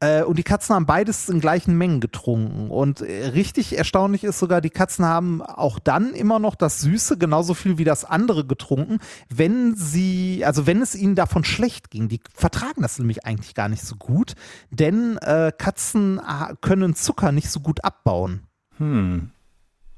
[0.00, 2.70] Äh, und die Katzen haben beides in gleichen Mengen getrunken.
[2.70, 7.18] Und äh, richtig erstaunlich ist sogar, die Katzen haben auch dann immer noch das Süße
[7.18, 8.98] genauso viel wie das andere getrunken,
[9.28, 12.08] wenn sie, also wenn es ihnen davon schlecht ging.
[12.08, 14.34] Die vertragen das nämlich eigentlich gar nicht so gut,
[14.70, 18.46] denn äh, Katzen ah, können Zucker nicht so gut abbauen.
[18.78, 19.30] Hm.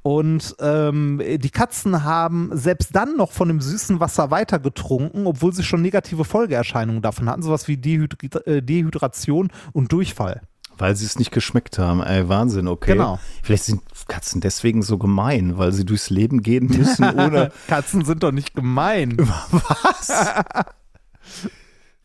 [0.02, 5.52] Und ähm, die Katzen haben selbst dann noch von dem süßen Wasser weiter getrunken, obwohl
[5.52, 10.42] sie schon negative Folgeerscheinungen davon hatten, sowas wie Dehydri äh, Dehydration und Durchfall.
[10.78, 12.02] Weil sie es nicht geschmeckt haben.
[12.02, 12.94] Ey, Wahnsinn, okay.
[12.94, 13.20] Genau.
[13.42, 17.52] Vielleicht sind Katzen deswegen so gemein, weil sie durchs Leben gehen müssen, ohne.
[17.68, 19.16] Katzen sind doch nicht gemein.
[19.50, 20.10] Was?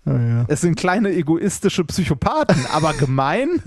[0.05, 0.45] Ah, ja.
[0.47, 3.61] Es sind kleine egoistische Psychopathen, aber gemein.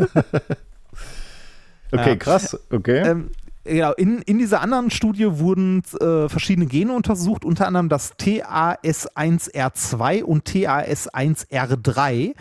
[1.92, 2.16] Okay, Ja.
[2.16, 2.58] krass.
[2.70, 2.98] Okay.
[3.06, 3.30] ähm,
[3.64, 10.22] genau, in, in dieser anderen Studie wurden äh, verschiedene Gene untersucht, unter anderem das TAS1R2
[10.22, 12.34] und TAS1R3.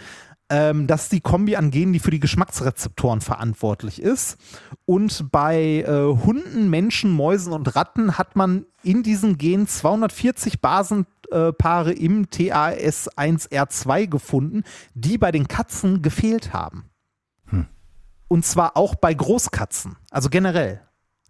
[0.52, 4.38] Ähm, das ist die Kombi an Genen, die für die Geschmacksrezeptoren verantwortlich ist.
[4.86, 11.94] Und bei äh, Hunden, Menschen, Mäusen und Ratten hat man in diesen Genen 240 Basenpaare
[11.94, 14.64] im TAS1R2 gefunden,
[14.96, 16.90] die bei den Katzen gefehlt haben.
[18.30, 20.82] Und zwar auch bei Großkatzen, also generell.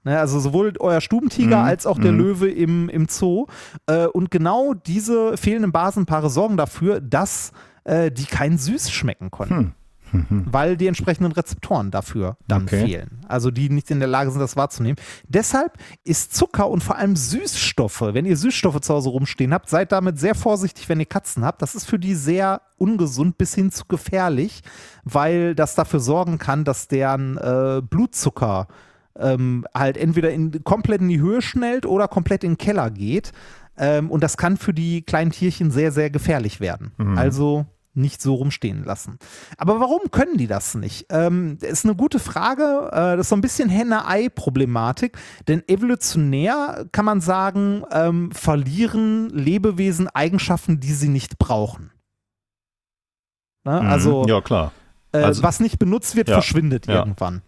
[0.03, 2.19] Ne, also sowohl euer Stubentiger Mhm, als auch der mhm.
[2.19, 3.47] Löwe im, im Zoo.
[3.85, 7.51] Äh, und genau diese fehlenden Basenpaare sorgen dafür, dass
[7.83, 9.75] äh, die kein Süß schmecken konnten.
[10.11, 12.83] Weil die entsprechenden Rezeptoren dafür dann Okay.
[12.83, 13.21] fehlen.
[13.27, 14.97] Also die nicht in der Lage sind, das wahrzunehmen.
[15.27, 15.73] Deshalb
[16.03, 20.17] ist Zucker und vor allem Süßstoffe, wenn ihr Süßstoffe zu Hause rumstehen habt, seid damit
[20.17, 21.61] sehr vorsichtig, wenn ihr Katzen habt.
[21.61, 24.61] Das ist für die sehr ungesund bis hin zu gefährlich,
[25.03, 28.67] weil das dafür sorgen kann, dass deren äh, Blutzucker
[29.19, 33.31] ähm, halt entweder in, komplett in die Höhe schnellt oder komplett in den Keller geht.
[33.77, 36.91] Ähm, und das kann für die kleinen Tierchen sehr, sehr gefährlich werden.
[37.17, 37.65] Also
[37.95, 39.17] nicht so rumstehen lassen.
[39.57, 41.07] Aber warum können die das nicht?
[41.09, 42.89] Ähm, das ist eine gute Frage.
[42.91, 45.17] Äh, das ist so ein bisschen Henne-Ei-Problematik.
[45.47, 51.91] Denn evolutionär kann man sagen, ähm, verlieren Lebewesen Eigenschaften, die sie nicht brauchen.
[53.65, 53.79] Ne?
[53.81, 54.27] Also, Mhm.
[54.29, 54.71] ja, klar.
[55.11, 56.99] äh, also- was nicht benutzt wird, Ja, verschwindet ja.
[56.99, 57.41] irgendwann.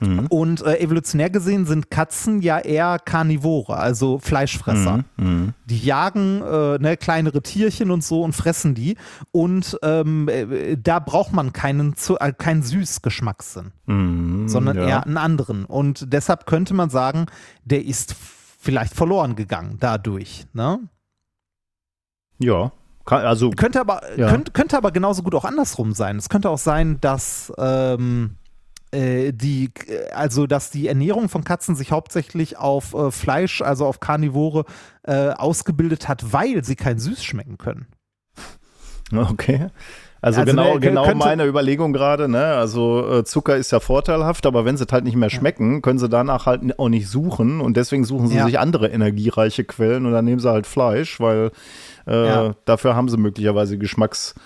[0.00, 0.26] Mhm.
[0.26, 5.04] Und äh, evolutionär gesehen sind Katzen ja eher Karnivore, also Fleischfresser.
[5.16, 5.24] Mhm.
[5.26, 5.54] Mhm.
[5.66, 8.96] Die jagen äh, ne, kleinere Tierchen und so und fressen die.
[9.30, 14.48] Und ähm, äh, da braucht man keinen, äh, keinen Süßgeschmackssinn, Mhm.
[14.48, 14.86] sondern ja.
[14.88, 15.64] eher einen anderen.
[15.64, 17.26] Und deshalb könnte man sagen,
[17.64, 18.14] der ist
[18.58, 20.46] vielleicht verloren gegangen dadurch.
[20.52, 20.80] Ne?
[22.38, 22.72] Ja.
[23.06, 24.30] Also, Könnte aber, Ja.
[24.30, 26.16] könnte, könnte aber genauso gut auch andersrum sein.
[26.16, 28.43] Es könnte auch sein, dass ähm, äh,
[29.32, 29.70] die,
[30.14, 34.64] also dass die Ernährung von Katzen sich hauptsächlich auf äh, Fleisch, also auf Karnivore,
[35.02, 37.86] äh, ausgebildet hat, weil sie kein Süß schmecken können.
[39.16, 39.68] okay.
[40.20, 42.42] Also, Also genau, der genau meine Überlegung gerade, ne?
[42.54, 45.98] Also äh, Zucker ist ja vorteilhaft, aber wenn sie es halt nicht mehr schmecken, können
[45.98, 48.46] sie danach halt auch nicht suchen und deswegen suchen sie Ja.
[48.46, 51.50] sich andere energiereiche Quellen und dann nehmen sie halt Fleisch, weil
[52.06, 52.54] äh, Ja.
[52.64, 54.42] dafür haben sie möglicherweise Geschmacksnerven.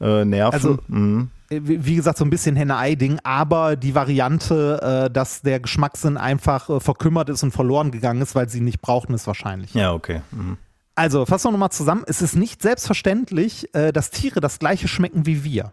[0.00, 0.54] Äh, Nerven.
[0.54, 1.28] Also- mhm.
[1.50, 6.80] Wie gesagt, so ein bisschen Henne-Ei-Ding, aber die Variante, äh, dass der Geschmackssinn einfach äh,
[6.80, 9.72] verkümmert ist und verloren gegangen ist, weil sie ihn nicht brauchten, ist wahrscheinlich.
[9.72, 10.20] Ja, okay.
[10.30, 10.58] Mhm.
[10.94, 12.04] Also, fassen wir nochmal zusammen.
[12.06, 15.72] Es ist nicht selbstverständlich, äh, dass Tiere das gleiche schmecken wie wir.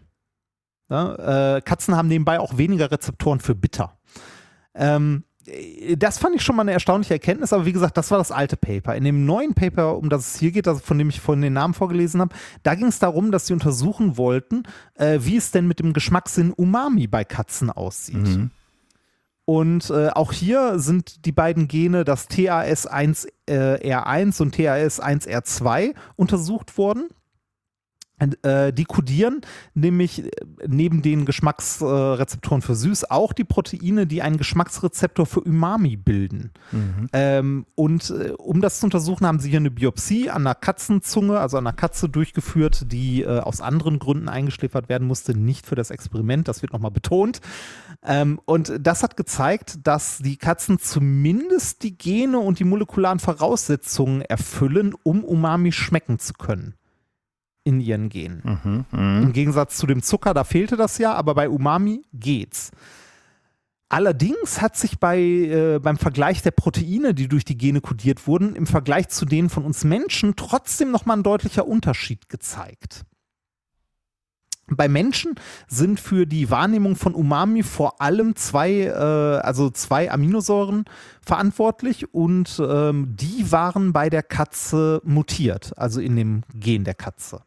[0.88, 3.98] Ja, äh, Katzen haben nebenbei auch weniger Rezeptoren für bitter.
[4.74, 5.25] Ähm, äh,
[5.96, 8.56] das fand ich schon mal eine erstaunliche Erkenntnis, aber wie gesagt, das war das alte
[8.56, 8.94] Paper.
[8.96, 11.74] In dem neuen Paper, um das es hier geht, von dem ich vorhin den Namen
[11.74, 14.64] vorgelesen habe, da ging es darum, dass sie untersuchen wollten,
[14.94, 18.16] äh, wie es denn mit dem Geschmackssinn Umami bei Katzen aussieht.
[18.16, 18.50] Mhm.
[19.44, 27.08] Und äh, auch hier sind die beiden Gene, das TAS1R1 äh, und TAS1R2, untersucht worden.
[28.18, 29.42] Äh, die kodieren
[29.74, 30.30] nämlich äh,
[30.66, 36.50] neben den Geschmacksrezeptoren für süß auch die Proteine, die einen Geschmacksrezeptor für Umami bilden.
[37.12, 41.38] Ähm, und äh, um das zu untersuchen, haben sie hier eine Biopsie an einer Katzenzunge,
[41.38, 45.74] also an einer Katze durchgeführt, die äh, aus anderen Gründen eingeschläfert werden musste, nicht für
[45.74, 47.42] das Experiment, das wird nochmal betont.
[48.02, 54.22] Ähm, und das hat gezeigt, dass die Katzen zumindest die Gene und die molekularen Voraussetzungen
[54.22, 56.76] erfüllen, um Umami schmecken zu können
[57.66, 58.42] in ihren Genen.
[58.44, 59.22] Mhm, mh.
[59.22, 62.70] Im Gegensatz zu dem Zucker, da fehlte das ja, aber bei Umami geht's.
[63.88, 68.54] Allerdings hat sich bei, äh, beim Vergleich der Proteine, die durch die Gene kodiert wurden,
[68.56, 73.04] im Vergleich zu denen von uns Menschen trotzdem nochmal ein deutlicher Unterschied gezeigt.
[74.68, 75.34] Bei Menschen
[75.68, 80.84] sind für die Wahrnehmung von Umami vor allem zwei, äh, also zwei Aminosäuren
[81.20, 87.42] verantwortlich und ähm, die waren bei der Katze mutiert, also in dem Gen der Katze.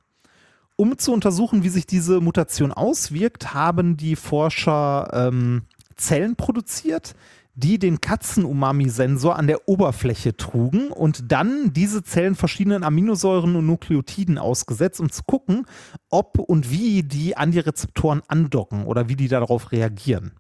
[0.80, 5.64] Um zu untersuchen, wie sich diese Mutation auswirkt, haben die Forscher ähm,
[5.98, 7.16] Zellen produziert,
[7.54, 14.38] die den Katzen-Umami-Sensor an der Oberfläche trugen und dann diese Zellen verschiedenen Aminosäuren und Nukleotiden
[14.38, 15.66] ausgesetzt, um zu gucken,
[16.10, 20.32] ob und wie die an die Rezeptoren andocken oder wie die darauf reagieren.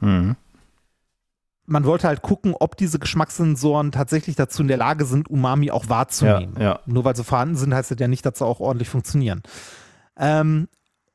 [0.00, 0.34] Mhm.
[1.70, 5.88] Man wollte halt gucken, ob diese Geschmackssensoren tatsächlich dazu in der Lage sind, Umami auch
[5.88, 6.56] wahrzunehmen.
[6.58, 6.80] Ja, ja.
[6.86, 9.42] Nur weil sie vorhanden sind, heißt das ja nicht, dass sie auch ordentlich funktionieren.
[10.16, 10.68] Ähm,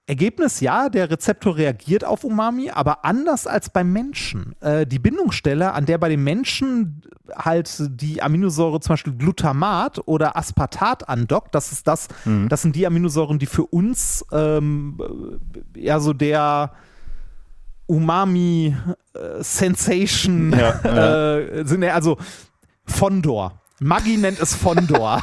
[0.07, 4.55] Ergebnis, ja, der Rezeptor reagiert auf Umami, aber anders als beim Menschen.
[4.61, 7.01] Äh, die Bindungsstelle, an der bei den Menschen
[7.35, 12.49] halt die Aminosäure zum Beispiel Glutamat oder Aspartat andockt, das ist das, mhm.
[12.49, 14.99] das sind die Aminosäuren, die für uns ähm,
[15.75, 16.71] ja so der
[17.87, 21.37] Umami-Sensation äh, ja, ja.
[21.37, 22.17] äh, sind, also
[22.85, 23.59] Fondor.
[23.79, 25.21] Maggi nennt es Fondor.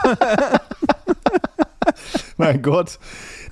[2.37, 2.99] mein Gott.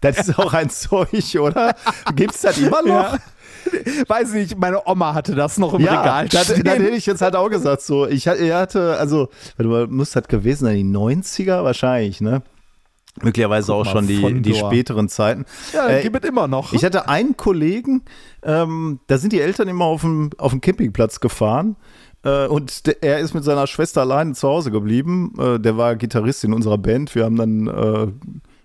[0.00, 1.74] Das ist auch ein Zeug, oder?
[2.14, 3.12] Gibt es das immer noch?
[3.14, 3.18] Ja.
[4.08, 6.28] Weiß nicht, meine Oma hatte das noch im ja, Regal.
[6.28, 7.82] Das, das hätte ich jetzt halt auch gesagt.
[7.82, 12.42] So, ich hatte, also, du muss das gewesen sein, die 90er wahrscheinlich, ne?
[13.22, 15.44] Möglicherweise auch schon die, die späteren Zeiten.
[15.72, 16.72] Ja, äh, gibt es immer noch.
[16.72, 18.02] Ich hatte einen Kollegen,
[18.42, 21.76] ähm, da sind die Eltern immer auf dem, auf dem Campingplatz gefahren.
[22.22, 25.34] Äh, und er ist mit seiner Schwester allein zu Hause geblieben.
[25.38, 27.14] Äh, der war Gitarrist in unserer Band.
[27.14, 28.06] Wir haben dann äh,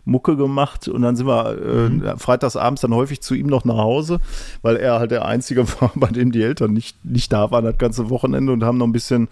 [0.05, 2.19] Mucke gemacht und dann sind wir äh, mhm.
[2.19, 4.19] freitagsabends dann häufig zu ihm noch nach Hause,
[4.61, 7.77] weil er halt der Einzige war, bei dem die Eltern nicht, nicht da waren das
[7.77, 9.27] ganze Wochenende und haben noch ein bisschen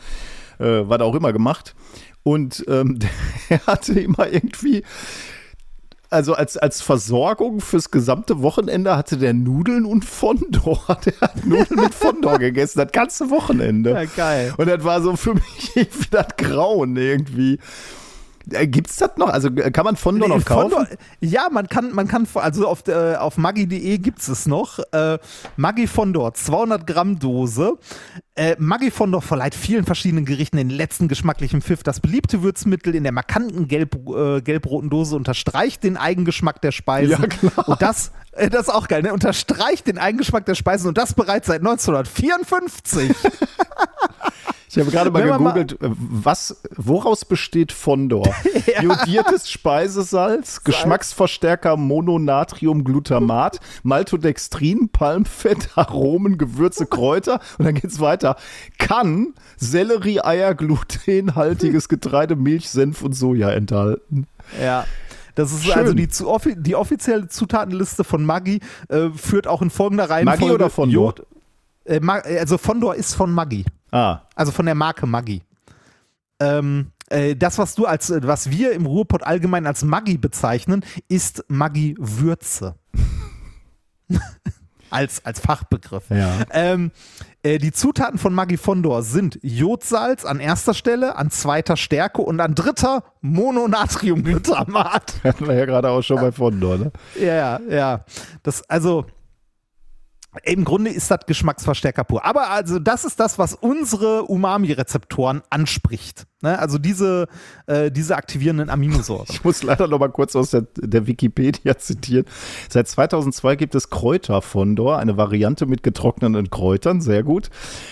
[0.59, 1.75] äh, was auch immer gemacht.
[2.23, 2.99] Und ähm,
[3.49, 4.83] der hatte immer irgendwie
[6.13, 10.97] also als, als Versorgung fürs gesamte Wochenende hatte der Nudeln und Fondor.
[11.05, 13.91] Der hat Nudeln mit Fondor gegessen, das ganze Wochenende.
[13.91, 14.53] Ja, geil.
[14.57, 17.59] Und das war so für mich wie das Grauen irgendwie.
[18.51, 19.29] Äh, Gibt es das noch?
[19.29, 20.71] Also äh, kann man Fondor noch kaufen?
[20.71, 20.87] Fondor,
[21.21, 24.79] ja, man kann, man kann, also auf, äh, auf maggi.de gibt es es noch.
[24.91, 25.19] Äh,
[25.55, 27.77] Maggi Fondor, 200 Gramm Dose.
[28.35, 31.83] Äh, Maggi Fondor verleiht vielen verschiedenen Gerichten den letzten geschmacklichen Pfiff.
[31.83, 37.21] Das beliebte Würzmittel in der markanten gelb, äh, gelb-roten Dose unterstreicht den Eigengeschmack der Speisen.
[37.21, 37.69] Ja, klar.
[37.69, 39.13] Und das, äh, das ist auch geil, ne?
[39.13, 43.11] Unterstreicht den Eigengeschmack der Speisen und das bereits seit 1954.
[44.75, 48.27] Ich habe gerade mal gegoogelt, mal was, woraus besteht Fondor?
[48.65, 48.81] ja.
[48.81, 50.09] Jodiertes Speisesalz,
[50.55, 50.63] Salz.
[50.63, 58.35] Geschmacksverstärker Mononatriumglutamat, Maltodextrin, Palmfett, Aromen, Gewürze, Kräuter und dann geht's weiter.
[58.79, 64.25] Kann Sellerie, Eier, glutenhaltiges Getreide, Milch, Senf und Soja enthalten.
[64.59, 64.85] Ja.
[65.35, 65.73] Das ist Schön.
[65.73, 66.07] also die,
[66.57, 68.59] die, offizielle Zutatenliste von Maggi
[68.89, 70.41] äh, führt auch in folgender Reihenfolge.
[70.41, 71.15] Maggi oder Fondor?
[71.15, 71.25] Jod,
[71.85, 73.65] äh, also Fondor ist von Maggi.
[73.93, 74.21] Ah.
[74.35, 75.43] Also von der Marke Maggi.
[76.39, 81.45] Ähm, äh, das, was du als, was wir im Ruhrpott allgemein als Maggi bezeichnen, ist
[81.47, 82.75] Maggi-Würze.
[84.89, 86.09] als, als Fachbegriff.
[86.09, 86.39] Ja.
[86.51, 86.91] Ähm,
[87.43, 92.39] äh, die Zutaten von Maggi Fondor sind Jodsalz an erster Stelle, an zweiter Stärke und
[92.39, 95.13] an dritter Mononatriumglutamat.
[95.23, 96.91] Hatten wir ja gerade auch schon bei Fondor, ne?
[97.19, 98.05] Ja, ja.
[98.41, 99.05] Das, also,
[100.43, 102.25] im Grunde ist das Geschmacksverstärker pur.
[102.25, 106.25] Aber also das ist das, was unsere Umami-Rezeptoren anspricht.
[106.43, 106.59] Ne?
[106.59, 107.27] Also diese,
[107.67, 109.27] äh, diese aktivierenden Aminosäuren.
[109.29, 112.25] Ich muss leider noch mal kurz aus der, der Wikipedia zitieren.
[112.69, 117.49] Seit 2002 gibt es Kräuterfondor, eine Variante mit getrockneten Kräutern, sehr gut.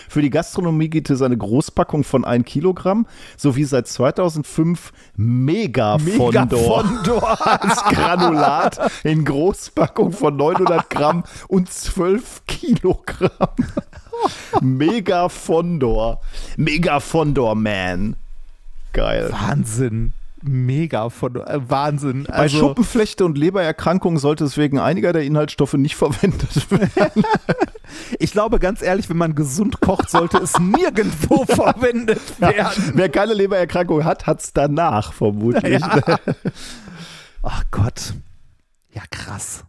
[0.10, 3.07] Für die Gastronomie gibt es eine Großpackung von 1 Kilogramm,
[3.38, 7.48] sowie seit 2005 Megafondor, Megafondor.
[7.48, 13.30] als Granulat in Großpackung von 900 Gramm und 12 Kilogramm.
[14.61, 16.22] Megafondor.
[16.57, 18.18] Megafondor Man.
[18.94, 19.32] Geil.
[19.32, 20.14] Wahnsinn.
[20.44, 22.24] Mega von äh, Wahnsinn.
[22.24, 27.24] Bei also, Schuppenflechte und Lebererkrankungen sollte es wegen einiger der Inhaltsstoffe nicht verwendet werden.
[28.18, 32.56] ich glaube ganz ehrlich, wenn man gesund kocht, sollte es nirgendwo verwendet werden.
[32.58, 35.80] Ja, wer keine Lebererkrankung hat, hat es danach vermutlich.
[35.80, 36.02] Ja.
[37.44, 38.14] Ach Gott.
[38.94, 39.64] Ja, krass.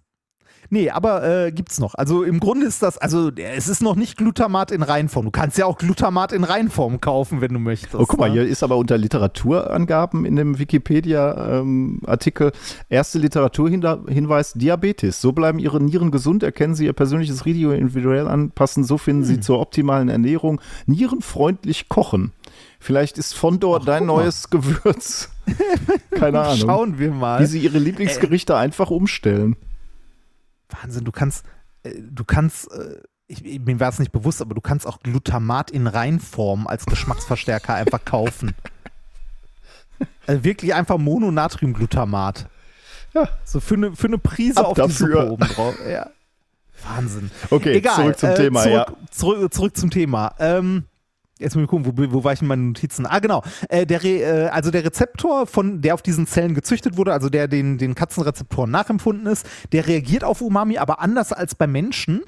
[0.72, 1.94] Nee, aber äh, gibt's noch.
[1.96, 5.26] Also im Grunde ist das, also es ist noch nicht Glutamat in Reinform.
[5.26, 7.94] Du kannst ja auch Glutamat in Reinform kaufen, wenn du möchtest.
[7.94, 8.36] Oh, guck mal, ne?
[8.40, 12.52] hier ist aber unter Literaturangaben in dem Wikipedia-Artikel ähm,
[12.88, 15.20] erste Literaturhinweis Diabetes.
[15.20, 19.34] So bleiben ihre Nieren gesund, erkennen sie ihr persönliches Risiko individuell anpassen, so finden sie
[19.34, 19.42] Hm.
[19.42, 22.32] zur optimalen Ernährung nierenfreundlich kochen.
[22.80, 25.28] Vielleicht ist Fondor Ach, dein neues Gewürz.
[26.12, 26.56] Keine Ahnung.
[26.56, 27.40] Schauen wir mal.
[27.40, 29.56] Wie sie ihre Lieblingsgerichte einfach umstellen.
[30.72, 31.44] Wahnsinn, du kannst,
[31.82, 35.70] äh, du kannst, äh, ich, mir war es nicht bewusst, aber du kannst auch Glutamat
[35.70, 38.54] in Reinform als Geschmacksverstärker einfach kaufen.
[40.26, 42.48] Also wirklich einfach Mononatriumglutamat.
[43.14, 43.28] Ja.
[43.44, 45.06] So für eine, für eine Prise Ab auf die dafür.
[45.06, 45.74] Suppe oben drauf.
[45.88, 46.10] Ja.
[46.84, 47.30] Wahnsinn.
[47.50, 49.08] Okay, Egal, zurück zum äh, Thema, zurück, ja.
[49.10, 50.34] Zurück, zurück zum Thema.
[50.38, 50.84] Ähm,
[51.42, 53.06] jetzt mal gucken, wo, wo war ich in meinen Notizen?
[53.06, 53.42] Ah, genau.
[53.68, 57.28] Äh, der Re, äh, also der Rezeptor, von, der auf diesen Zellen gezüchtet wurde, also
[57.28, 62.22] der den, den Katzenrezeptoren nachempfunden ist, der reagiert auf Umami, aber anders als bei Menschen.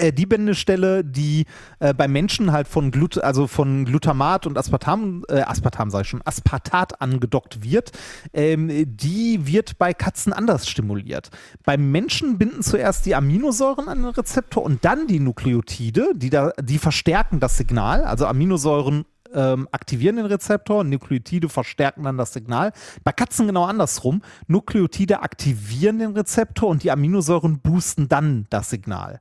[0.00, 1.46] Äh, die Bindestelle, die
[1.78, 6.08] äh, bei Menschen halt von Glut also von Glutamat und Aspartam, äh, Aspartam sage ich
[6.08, 7.92] schon, Aspartat angedockt wird,
[8.32, 11.30] ähm, die wird bei Katzen anders stimuliert.
[11.64, 16.52] Beim Menschen binden zuerst die Aminosäuren an den Rezeptor und dann die Nukleotide, die da,
[16.60, 18.04] die verstärken das Signal.
[18.04, 19.04] Also Aminosäuren
[19.34, 22.72] ähm, aktivieren den Rezeptor, Nukleotide verstärken dann das Signal.
[23.04, 24.22] Bei Katzen genau andersrum.
[24.46, 29.20] Nukleotide aktivieren den Rezeptor und die Aminosäuren boosten dann das Signal.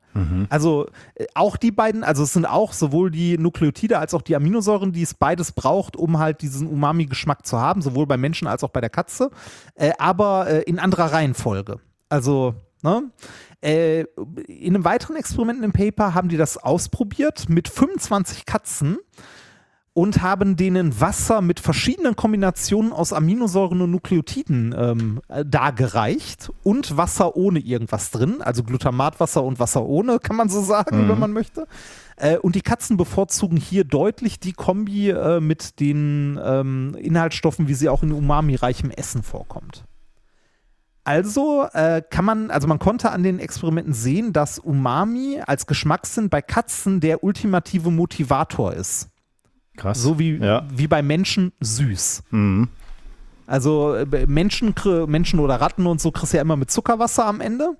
[0.50, 4.36] Also äh, auch die beiden, also es sind auch sowohl die Nukleotide als auch die
[4.36, 8.64] Aminosäuren, die es beides braucht, um halt diesen Umami-Geschmack zu haben, sowohl bei Menschen als
[8.64, 9.32] auch bei der Katze,
[9.76, 11.80] äh, aber äh, in anderer Reihenfolge.
[12.10, 13.04] Also, ne?
[13.62, 14.06] Äh,
[14.48, 18.98] in einem weiteren Experiment im Paper haben die das ausprobiert mit 25 Katzen
[19.96, 26.98] und haben denen Wasser mit verschiedenen Kombinationen aus Aminosäuren und Nukleotiden ähm, äh, dargereicht und
[26.98, 31.32] Wasser ohne irgendwas drin, also Glutamatwasser und Wasser ohne, kann man so sagen, wenn man
[31.32, 31.66] möchte.
[32.18, 37.74] Äh, und die Katzen bevorzugen hier deutlich die Kombi äh, mit den ähm, Inhaltsstoffen, wie
[37.74, 39.86] sie auch in umami-reichem Essen vorkommt.
[41.06, 46.30] Also äh, kann man, also man konnte an den Experimenten sehen, dass Umami als Geschmackssinn
[46.30, 49.08] bei Katzen der ultimative Motivator ist.
[49.76, 50.02] Krass.
[50.02, 50.66] So wie, Ja.
[50.74, 52.24] wie bei Menschen süß.
[52.32, 52.70] Mhm.
[53.48, 54.74] Also äh, Menschen,
[55.08, 57.78] Menschen oder Ratten und so kriegst du ja immer mit Zuckerwasser am Ende.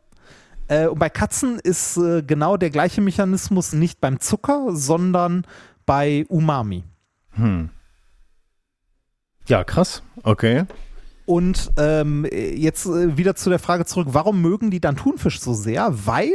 [0.68, 5.46] Äh, und bei Katzen ist äh, genau der gleiche Mechanismus nicht beim Zucker, sondern
[5.86, 6.84] bei Umami.
[9.48, 10.02] Ja, krass.
[10.24, 10.66] Okay.
[11.26, 15.54] Und ähm, jetzt äh, wieder zu der Frage zurück, warum mögen die dann Thunfisch so
[15.54, 15.90] sehr?
[16.06, 16.32] Weil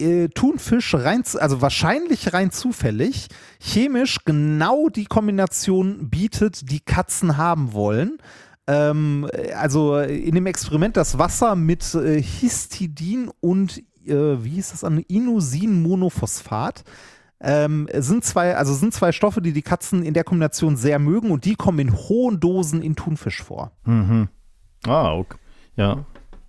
[0.00, 3.28] äh, Thunfisch rein, also wahrscheinlich rein zufällig,
[3.60, 8.18] chemisch genau die Kombination bietet, die Katzen haben wollen.
[8.66, 14.70] Ähm, äh, also in dem Experiment das Wasser mit äh, Histidin und äh, wie hieß
[14.70, 16.84] das an Inusinmonophosphat
[17.42, 21.30] ähm, sind zwei, also sind zwei Stoffe, die die Katzen in der Kombination sehr mögen
[21.30, 23.72] und die kommen in hohen Dosen in Thunfisch vor.
[24.86, 25.38] Ah, okay.
[25.76, 26.04] Ja.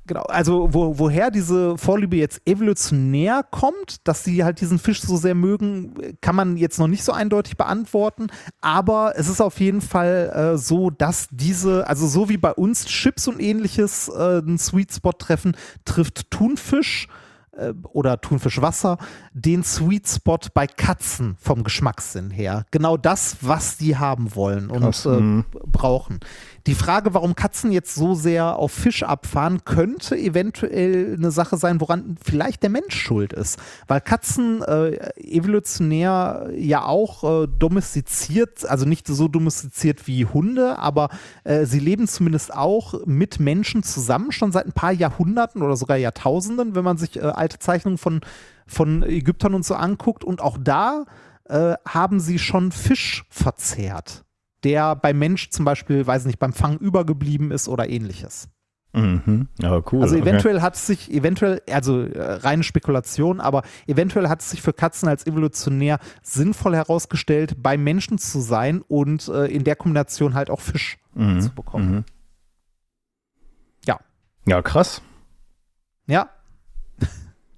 [0.07, 5.15] Genau, also wo, woher diese Vorliebe jetzt evolutionär kommt, dass sie halt diesen Fisch so
[5.15, 8.28] sehr mögen, kann man jetzt noch nicht so eindeutig beantworten,
[8.61, 12.86] aber es ist auf jeden Fall äh, so, dass diese, also so wie bei uns
[12.86, 15.56] Chips und ähnliches äh, einen Sweet Spot treffen,
[15.86, 17.07] trifft Thunfisch
[17.52, 18.98] äh, oder Thunfischwasser
[19.34, 22.65] den Sweet Spot bei Katzen vom Geschmackssinn her.
[22.72, 25.45] Genau das, was die haben wollen und äh, mhm.
[25.52, 26.19] brauchen.
[26.68, 31.82] Die Frage, warum Katzen jetzt so sehr auf Fisch abfahren, könnte eventuell eine Sache sein,
[31.82, 33.58] woran vielleicht der Mensch schuld ist.
[33.88, 41.10] Weil Katzen äh, evolutionär ja auch äh, domestiziert, also nicht so domestiziert wie Hunde, aber
[41.46, 45.98] äh, sie leben zumindest auch mit Menschen zusammen, schon seit ein paar Jahrhunderten oder sogar
[45.98, 48.22] Jahrtausenden, wenn man sich äh, alte Zeichnungen von,
[48.68, 50.24] von Ägyptern und so anguckt.
[50.24, 51.06] Und auch da
[51.46, 54.24] äh, haben sie schon Fisch verzehrt
[54.64, 58.50] der beim Mensch zum Beispiel, weiß nicht, beim Fang übergeblieben ist oder ähnliches.
[58.94, 59.48] Mhm.
[59.60, 60.02] Ja, cool.
[60.02, 60.28] Also okay.
[60.28, 64.74] eventuell hat es sich, eventuell, also äh, reine Spekulation, aber eventuell hat es sich für
[64.74, 70.50] Katzen als evolutionär sinnvoll herausgestellt, bei Menschen zu sein und äh, in der Kombination halt
[70.50, 71.42] auch Fisch Mhm.
[71.42, 71.92] zu bekommen.
[71.92, 72.04] Mhm.
[73.86, 74.00] Ja.
[74.46, 75.02] Ja, krass.
[76.08, 76.30] Ja,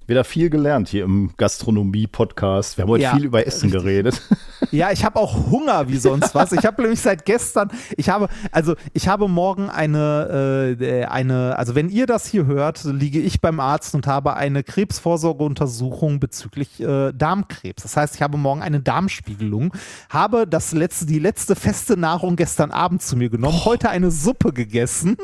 [0.06, 2.78] Wieder viel gelernt hier im Gastronomie-Podcast.
[2.78, 4.22] Wir haben heute Ja, viel über Essen geredet.
[4.72, 6.52] Ja, ich habe auch Hunger wie sonst was.
[6.52, 11.76] Ich habe nämlich seit gestern, ich habe, also ich habe morgen eine, äh, eine, also
[11.76, 17.12] wenn ihr das hier hört, liege ich beim Arzt und habe eine Krebsvorsorgeuntersuchung bezüglich äh,
[17.12, 17.84] Darmkrebs.
[17.84, 19.74] Das heißt, ich habe morgen eine Darmspiegelung,
[20.10, 24.54] habe das letzte, die letzte feste Nahrung gestern Abend zu mir genommen, heute eine Suppe
[24.54, 25.18] gegessen.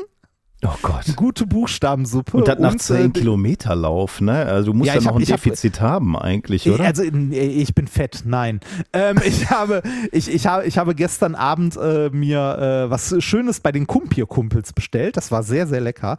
[0.62, 1.06] Oh Gott.
[1.06, 2.36] Eine gute Buchstabensuppe.
[2.36, 4.44] Und das nach 10 äh, Kilometer Lauf, ne?
[4.44, 6.84] Also du musst ja, ja noch hab, ein Defizit hab, haben eigentlich, oder?
[6.84, 8.60] Also ich bin fett, nein.
[8.92, 9.82] Ähm, ich, habe,
[10.12, 14.74] ich, ich, habe, ich habe gestern Abend äh, mir äh, was Schönes bei den Kumpir-Kumpels
[14.74, 15.16] bestellt.
[15.16, 16.18] Das war sehr, sehr lecker.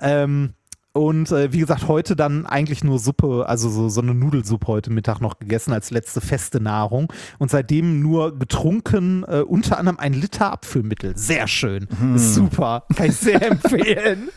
[0.00, 0.54] Ähm,
[0.94, 4.92] und äh, wie gesagt, heute dann eigentlich nur Suppe, also so, so eine Nudelsuppe heute
[4.92, 7.12] Mittag noch gegessen als letzte feste Nahrung.
[7.38, 11.16] Und seitdem nur getrunken, äh, unter anderem ein Liter Abfüllmittel.
[11.16, 11.88] Sehr schön.
[11.98, 12.16] Hm.
[12.16, 12.84] Super.
[12.94, 14.28] Kann ich sehr empfehlen.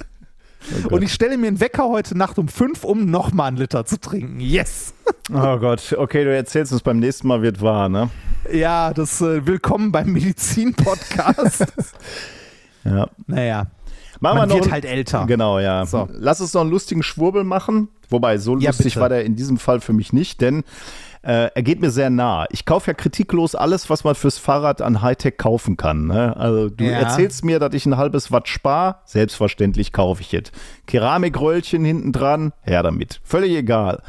[0.89, 3.85] Oh und ich stelle mir einen Wecker heute Nacht um fünf, um nochmal einen Liter
[3.85, 4.39] zu trinken.
[4.39, 4.93] Yes!
[5.29, 8.09] Oh Gott, okay, du erzählst uns beim nächsten Mal wird wahr, ne?
[8.49, 11.65] Ja, das äh, Willkommen beim Medizin-Podcast.
[12.85, 13.09] ja.
[13.25, 13.67] Naja.
[14.19, 15.26] Machen Man wir noch wird halt älter.
[15.26, 15.85] Genau, ja.
[15.85, 16.07] So.
[16.11, 17.89] Lass uns noch einen lustigen Schwurbel machen.
[18.10, 18.99] Wobei, so ja, lustig bitte.
[19.02, 20.64] war der in diesem Fall für mich nicht, denn
[21.23, 22.45] äh, er geht mir sehr nah.
[22.52, 26.07] Ich kaufe ja kritiklos alles, was man fürs Fahrrad an Hightech kaufen kann.
[26.07, 26.35] Ne?
[26.38, 26.91] Also du ja.
[26.91, 30.52] erzählst mir, dass ich ein halbes Watt spare, selbstverständlich kaufe ich es.
[30.85, 33.19] Keramikröllchen hinten dran, her damit.
[33.23, 34.02] Völlig egal.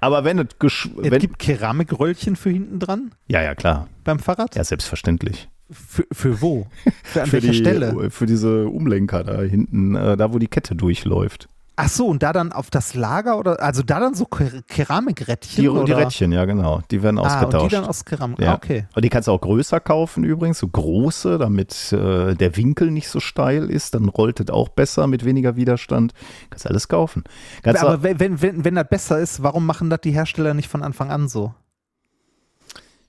[0.00, 0.46] Aber wenn es...
[0.60, 3.12] Es wenn, gibt Keramikröllchen für hinten dran?
[3.28, 3.86] Ja, ja, klar.
[4.02, 4.56] Beim Fahrrad?
[4.56, 5.48] Ja, selbstverständlich.
[5.70, 6.66] Für, für wo?
[7.02, 8.10] Für an für welcher die, Stelle?
[8.10, 11.48] Für diese Umlenker da hinten, äh, da wo die Kette durchläuft.
[11.78, 15.62] Ach so, und da dann auf das Lager oder also da dann so Keramikrädchen?
[15.62, 16.80] Die, die Rädchen, ja genau.
[16.90, 17.54] Die werden ausgetauscht.
[17.54, 18.38] Ah, und die dann aus Keramik.
[18.40, 18.52] Ja.
[18.52, 18.86] Ah, okay.
[18.94, 23.10] Und die kannst du auch größer kaufen übrigens, so große, damit äh, der Winkel nicht
[23.10, 23.92] so steil ist.
[23.92, 26.14] Dann rollt es auch besser mit weniger Widerstand.
[26.48, 27.24] Kannst alles kaufen.
[27.62, 30.70] Kannst Aber wenn, wenn, wenn, wenn das besser ist, warum machen das die Hersteller nicht
[30.70, 31.52] von Anfang an so?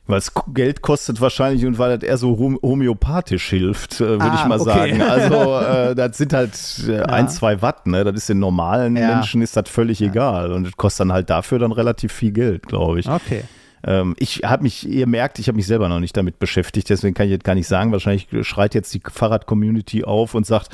[0.08, 4.40] Weil es Geld kostet wahrscheinlich und weil das eher so homöopathisch hilft, äh, würde ah,
[4.42, 4.70] ich mal okay.
[4.70, 5.02] sagen.
[5.02, 6.54] Also äh, das sind halt
[6.88, 7.04] äh, ja.
[7.04, 8.04] ein, zwei Watt, ne?
[8.06, 9.16] Das ist den normalen ja.
[9.16, 10.08] Menschen ist das völlig ja.
[10.08, 10.52] egal.
[10.54, 13.10] Und das kostet dann halt dafür dann relativ viel Geld, glaube ich.
[13.10, 13.44] Okay.
[13.84, 17.14] Ähm, ich habe mich, ihr merkt, ich habe mich selber noch nicht damit beschäftigt, deswegen
[17.14, 17.92] kann ich jetzt gar nicht sagen.
[17.92, 20.70] Wahrscheinlich schreit jetzt die Fahrrad-Community auf und sagt,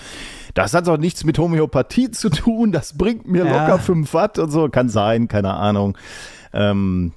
[0.53, 4.51] das hat doch nichts mit Homöopathie zu tun, das bringt mir locker 5 Watt und
[4.51, 4.69] so.
[4.69, 5.97] Kann sein, keine Ahnung.
[6.53, 7.13] Ähm,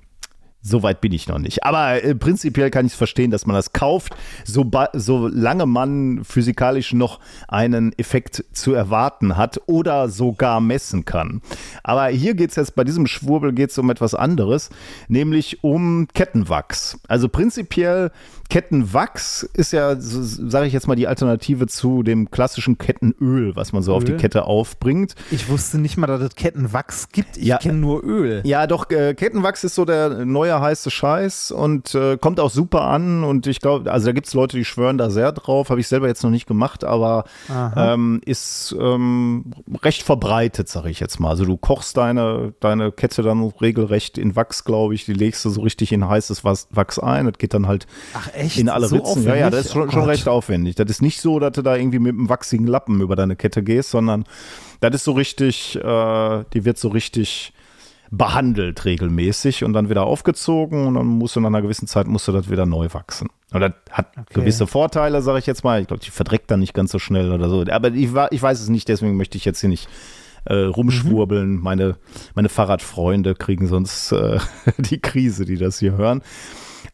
[0.66, 1.64] so weit bin ich noch nicht.
[1.64, 4.14] Aber äh, prinzipiell kann ich es verstehen, dass man das kauft,
[4.44, 11.40] so solange man physikalisch noch einen Effekt zu erwarten hat oder sogar messen kann.
[11.82, 14.70] Aber hier geht es jetzt bei diesem Schwurbel geht's um etwas anderes,
[15.09, 16.98] nämlich um Kettenwachs.
[17.09, 18.10] Also prinzipiell
[18.48, 23.82] Kettenwachs ist ja, sage ich jetzt mal, die Alternative zu dem klassischen Kettenöl, was man
[23.82, 23.97] so Öl?
[23.97, 25.14] auf die Kette aufbringt.
[25.30, 27.36] Ich wusste nicht mal, dass es Kettenwachs gibt.
[27.36, 28.43] Ich ja, kenne nur Öl.
[28.44, 32.83] Ja, doch, äh, Kettenwachs ist so der neue heiße Scheiß und äh, kommt auch super
[32.83, 33.24] an.
[33.24, 35.70] Und ich glaube, also da gibt es Leute, die schwören da sehr drauf.
[35.70, 37.24] Habe ich selber jetzt noch nicht gemacht, aber
[37.77, 39.53] ähm, ist ähm,
[39.83, 41.31] recht verbreitet, sage ich jetzt mal.
[41.31, 45.05] Also du kochst deine, deine Kette dann regelrecht in Wachs, glaube ich.
[45.05, 47.27] Die legst du so richtig in heißes Wachs ein.
[47.27, 47.87] Das geht dann halt.
[48.15, 48.59] Ach, echt?
[48.59, 49.11] In alle so Ritzen.
[49.11, 49.28] Aufwendig?
[49.28, 50.74] Ja, ja, das ist schon, oh schon recht aufwendig.
[50.74, 53.62] Das ist nicht so, dass du da irgendwie mit einem wachsigen Lappen über deine Kette
[53.62, 54.24] gehst, sondern
[54.81, 57.53] das ist so richtig, äh, die wird so richtig
[58.11, 62.28] behandelt regelmäßig und dann wieder aufgezogen und dann musst du nach einer gewissen Zeit musst
[62.28, 63.28] du das wieder neu wachsen.
[63.53, 64.41] Und das hat okay.
[64.41, 65.81] gewisse Vorteile, sage ich jetzt mal.
[65.81, 67.65] Ich glaube, die verdreckt dann nicht ganz so schnell oder so.
[67.70, 69.89] Aber ich, ich weiß es nicht, deswegen möchte ich jetzt hier nicht
[70.45, 71.57] äh, rumschwurbeln.
[71.57, 71.62] Mhm.
[71.62, 71.97] Meine,
[72.35, 74.39] meine Fahrradfreunde kriegen sonst äh,
[74.78, 76.23] die Krise, die das hier hören.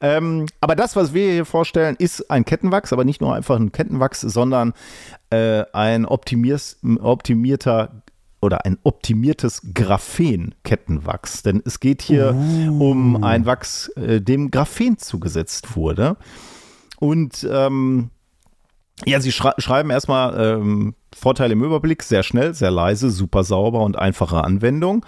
[0.00, 3.70] Ähm, aber das, was wir hier vorstellen, ist ein Kettenwachs, aber nicht nur einfach ein
[3.70, 4.72] Kettenwachs, sondern
[5.30, 8.02] äh, ein optimierter
[8.42, 11.42] oder ein optimiertes Graphen-Kettenwachs.
[11.42, 12.90] Denn es geht hier uh.
[12.90, 16.16] um ein Wachs, äh, dem Graphen zugesetzt wurde.
[16.98, 18.10] Und ähm,
[19.06, 23.80] ja, sie schrei schreiben erstmal ähm, Vorteile im Überblick, sehr schnell, sehr leise, super sauber
[23.80, 25.06] und einfache Anwendung.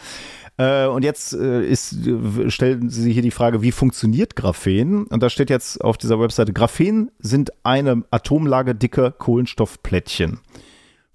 [0.57, 1.97] Äh, und jetzt äh, ist,
[2.49, 5.05] stellen Sie hier die Frage, wie funktioniert Graphen?
[5.05, 10.41] Und da steht jetzt auf dieser Webseite, Graphen sind eine Atomlage dicke Kohlenstoffplättchen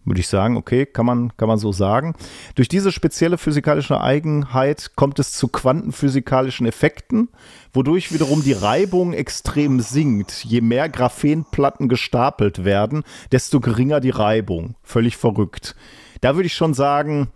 [0.09, 2.15] würde ich sagen, okay, kann man, kann man so sagen.
[2.55, 7.29] Durch diese spezielle physikalische Eigenheit kommt es zu quantenphysikalischen Effekten,
[7.73, 10.43] wodurch wiederum die Reibung extrem sinkt.
[10.43, 14.75] Je mehr Graphenplatten gestapelt werden, desto geringer die Reibung.
[14.83, 15.75] Völlig verrückt.
[16.21, 17.29] Da würde ich schon sagen,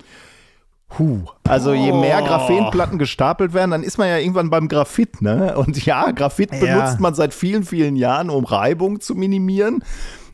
[1.00, 1.22] Huh.
[1.44, 5.58] Also je mehr Graphenplatten gestapelt werden, dann ist man ja irgendwann beim Graphit, ne?
[5.58, 6.60] Und ja, Graphit ja.
[6.60, 9.84] benutzt man seit vielen, vielen Jahren, um Reibung zu minimieren.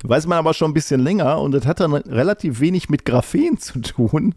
[0.03, 3.57] Weiß man aber schon ein bisschen länger und das hat dann relativ wenig mit Graphen
[3.57, 4.35] zu tun.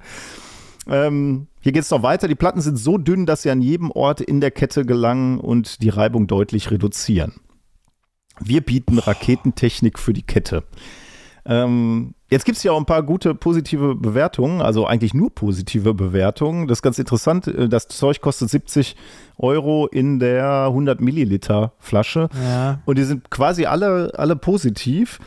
[0.88, 2.26] Ähm, hier geht es noch weiter.
[2.26, 5.82] Die Platten sind so dünn, dass sie an jedem Ort in der Kette gelangen und
[5.82, 7.34] die Reibung deutlich reduzieren.
[8.40, 10.64] Wir bieten Raketentechnik für die Kette.
[11.44, 15.92] Ähm, jetzt gibt es ja auch ein paar gute positive Bewertungen, also eigentlich nur positive
[15.92, 16.68] Bewertungen.
[16.68, 17.48] Das ist ganz interessant.
[17.48, 18.96] Äh, das Zeug kostet 70
[19.38, 22.28] Euro in der 100 Milliliter Flasche.
[22.42, 22.80] Ja.
[22.84, 25.18] Und die sind quasi alle, alle positiv.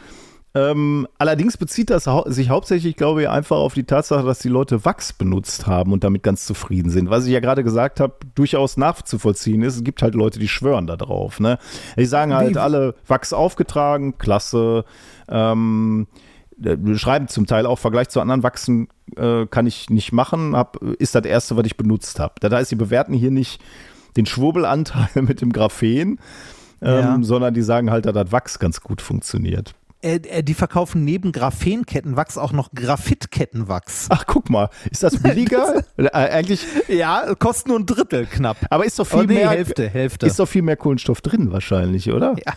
[0.56, 4.48] Ähm, allerdings bezieht das hau sich hauptsächlich, glaube ich, einfach auf die Tatsache, dass die
[4.48, 7.10] Leute Wachs benutzt haben und damit ganz zufrieden sind.
[7.10, 9.76] Was ich ja gerade gesagt habe, durchaus nachzuvollziehen ist.
[9.76, 11.42] Es gibt halt Leute, die schwören da drauf.
[11.42, 11.60] Ne?
[11.98, 12.60] Die sagen halt Wie?
[12.60, 14.86] alle Wachs aufgetragen, klasse.
[15.28, 16.08] Ähm,
[16.96, 18.88] schreiben zum Teil auch Vergleich zu anderen Wachsen
[19.18, 22.36] äh, kann ich nicht machen, hab, ist das erste, was ich benutzt habe.
[22.40, 23.62] Das heißt, sie bewerten hier nicht
[24.16, 26.18] den Schwurbelanteil mit dem Graphen,
[26.82, 27.18] ähm, ja.
[27.22, 29.76] sondern die sagen halt, dass das Wachs ganz gut funktioniert.
[30.06, 34.06] Äh, äh, die verkaufen neben Graphenkettenwachs auch noch Graphitkettenwachs.
[34.10, 35.84] Ach, guck mal, ist das billiger?
[35.98, 36.62] äh, eigentlich.
[36.88, 38.58] Ja, kostet nur ein Drittel knapp.
[38.70, 39.50] Aber ist doch viel nee, mehr.
[39.50, 40.28] Hälfte, Hälfte.
[40.28, 42.36] Ist doch viel mehr Kohlenstoff drin wahrscheinlich, oder?
[42.46, 42.54] Ja.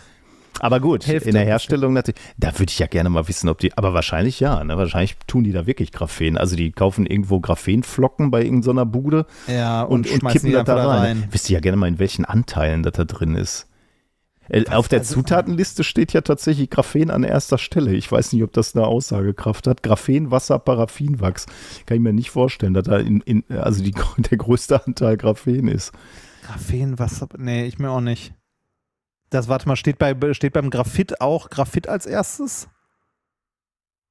[0.61, 2.21] Aber gut, Hälfte in der Herstellung natürlich.
[2.37, 4.77] Da würde ich ja gerne mal wissen, ob die, aber wahrscheinlich ja, ne?
[4.77, 6.37] Wahrscheinlich tun die da wirklich Graphen.
[6.37, 10.75] Also die kaufen irgendwo Graphenflocken bei irgendeiner Bude ja, und, und, und kippen das da
[10.77, 10.99] rein.
[10.99, 11.29] rein.
[11.31, 13.69] Wisst ihr ja gerne mal, in welchen Anteilen das da drin ist.
[14.49, 17.93] Äh, Was, Auf der also, Zutatenliste steht ja tatsächlich Graphen an erster Stelle.
[17.95, 19.83] Ich weiß nicht, ob das eine Aussagekraft hat.
[19.83, 21.47] Graphen, Wasser, Paraffinwachs.
[21.87, 25.69] Kann ich mir nicht vorstellen, dass da in, in also die, der größte Anteil Graphen
[25.69, 25.93] ist.
[26.47, 28.35] Graphen, Wasser, nee, ich mir auch nicht.
[29.31, 32.69] Das, warte mal, steht, bei, steht beim Graphit auch Graphit als erstes?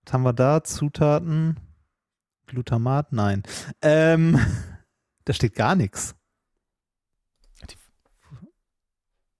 [0.06, 0.64] Was haben wir da?
[0.64, 1.60] Zutaten?
[2.46, 3.12] Glutamat?
[3.12, 3.44] Nein.
[3.82, 4.40] Ähm,
[5.26, 6.16] da steht gar nichts.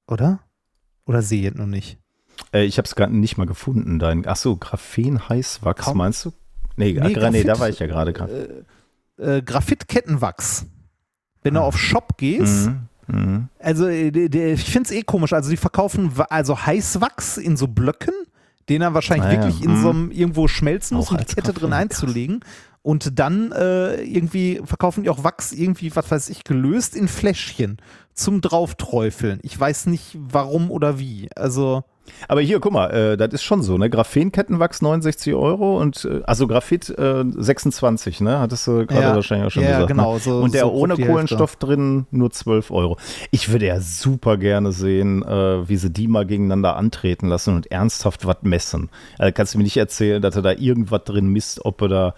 [0.08, 0.40] Oder?
[1.08, 1.98] Oder sehe ich jetzt noch nicht?
[2.54, 3.98] Äh, ich habe es gerade nicht mal gefunden.
[3.98, 5.98] Dein, achso, Graphen-Heißwachs, Kaum.
[5.98, 6.34] meinst du?
[6.76, 8.66] Nee, nee, Grafit, nee, da war ich ja gerade.
[9.18, 10.68] Äh, äh, Graphit-Kettenwachs.
[11.42, 11.62] Wenn ah.
[11.62, 12.88] du auf Shop gehst, mhm.
[13.08, 13.48] Mhm.
[13.60, 15.34] Also äh, ich finde es eh komisch.
[15.34, 18.14] Also die verkaufen also Heißwachs in so Blöcken,
[18.70, 19.70] den er wahrscheinlich ah, wirklich ja.
[19.70, 20.12] in so einem mhm.
[20.12, 22.42] irgendwo schmelzen muss, um die Kette drin einzulegen.
[22.88, 27.80] Und dann äh, irgendwie verkaufen die auch Wachs irgendwie, was weiß ich, gelöst in Fläschchen
[28.14, 29.42] zum Draufträufeln.
[29.44, 31.28] Ich weiß nicht warum oder wie.
[31.36, 31.84] Also
[32.30, 33.90] aber hier, guck mal, äh, das ist schon so, ne?
[33.90, 38.40] Graphenkettenwachs 69 Euro und äh, also Graphit äh, 26, ne?
[38.40, 39.90] Hattest du gerade ja, wahrscheinlich auch schon ja, gesagt.
[39.90, 39.96] Ne?
[39.96, 40.20] Genau, ne?
[40.22, 42.96] so, und der so ohne Kohlenstoff drin nur 12 Euro.
[43.32, 47.70] Ich würde ja super gerne sehen, äh, wie sie die mal gegeneinander antreten lassen und
[47.70, 48.90] ernsthaft was messen.
[49.18, 52.14] Also kannst du mir nicht erzählen, dass du da irgendwas drin misst, ob du da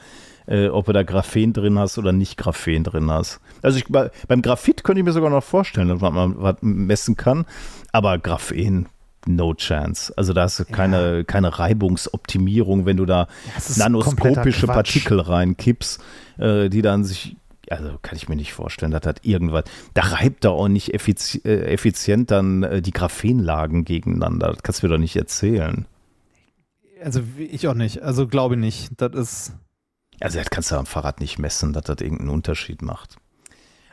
[0.49, 3.39] äh, ob du da Graphen drin hast oder nicht Graphen drin hast.
[3.61, 7.45] Also ich, beim Graphit könnte ich mir sogar noch vorstellen, dass man was messen kann,
[7.91, 8.87] aber Graphen
[9.27, 10.11] no chance.
[10.17, 11.23] Also da hast du keine, ja.
[11.23, 13.27] keine Reibungsoptimierung, wenn du da
[13.75, 16.01] nanoskopische Partikel reinkippst,
[16.37, 17.35] äh, die dann sich
[17.69, 19.65] also kann ich mir nicht vorstellen, das irgendwas.
[19.93, 24.53] Da reibt da auch nicht effizi äh, effizient dann äh, die Graphenlagen gegeneinander.
[24.53, 25.85] Das kannst du mir doch nicht erzählen.
[27.03, 28.01] Also ich auch nicht.
[28.01, 28.89] Also glaube ich nicht.
[28.97, 29.53] Das ist.
[30.19, 33.17] Also das kannst du am Fahrrad nicht messen, dass das irgendeinen Unterschied macht.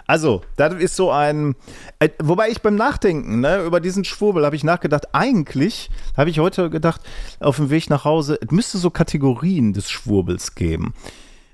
[0.08, 1.56] Also, das ist so ein.
[1.98, 6.38] Äh, wobei ich beim Nachdenken ne, über diesen Schwurbel habe ich nachgedacht, eigentlich habe ich
[6.38, 7.00] heute gedacht,
[7.40, 10.94] auf dem Weg nach Hause, es müsste so Kategorien des Schwurbels geben.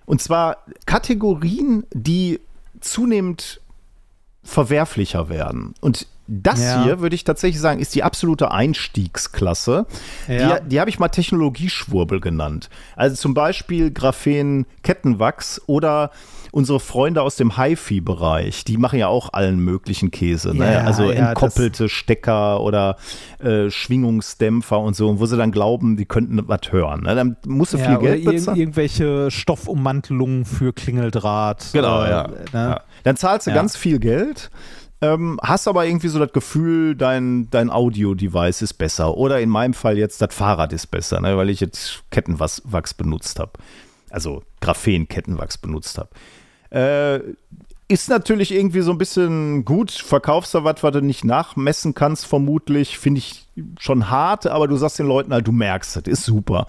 [0.04, 2.40] Und zwar Kategorien, die
[2.80, 3.60] zunehmend
[4.42, 5.74] verwerflicher werden.
[5.80, 6.06] Und
[6.40, 6.84] das ja.
[6.84, 9.86] hier, würde ich tatsächlich sagen, ist die absolute Einstiegsklasse.
[10.28, 10.60] Ja.
[10.60, 12.70] Die, die habe ich mal Technologieschwurbel genannt.
[12.96, 16.10] Also zum Beispiel Graphen-Kettenwachs oder
[16.52, 20.54] unsere Freunde aus dem HiFi-Bereich, die machen ja auch allen möglichen Käse.
[20.54, 20.70] Ne?
[20.70, 22.96] Ja, also ja, entkoppelte Stecker oder
[23.42, 27.04] äh, Schwingungsdämpfer und so, wo sie dann glauben, die könnten was hören.
[27.04, 27.14] Ne?
[27.14, 28.56] Dann musst du ja, viel Geld bezahlen.
[28.56, 31.70] Ir irgendwelche Stoffummantelungen für Klingeldraht.
[31.72, 32.28] Genau, äh, ja.
[32.52, 32.80] Ne?
[33.04, 34.50] Dann zahlst du ganz viel Geld.
[35.02, 39.16] Ähm, hast aber irgendwie so das Gefühl, dein, dein Audio-Device ist besser.
[39.16, 41.36] Oder in meinem Fall jetzt, das Fahrrad ist besser, ne?
[41.36, 43.52] weil ich jetzt Kettenwachs benutzt habe.
[44.10, 46.10] Also Graphen-Kettenwachs benutzt habe.
[46.70, 47.34] Äh,
[47.88, 49.90] ist natürlich irgendwie so ein bisschen gut.
[49.90, 52.96] Verkaufst du was, was du nicht nachmessen kannst, vermutlich.
[52.96, 53.48] Finde ich
[53.80, 56.66] schon hart, aber du sagst den Leuten halt, du merkst, das ist super.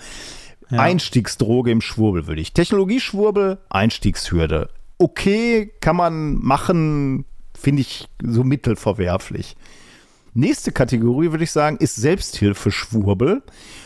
[0.72, 0.80] Ja.
[0.80, 2.54] Einstiegsdroge im Schwurbel würde ich.
[2.54, 4.70] Technologieschwurbel, Einstiegshürde.
[4.98, 7.26] Okay, kann man machen,
[7.64, 9.56] finde ich so mittelverwerflich.
[10.34, 13.42] Nächste Kategorie würde ich sagen, ist Selbsthilfeschwurbel.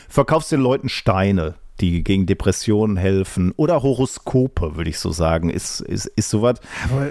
[0.09, 5.81] Verkaufst den Leuten Steine die gegen Depressionen helfen oder Horoskope, würde ich so sagen, ist,
[5.81, 6.59] ist, ist sowas.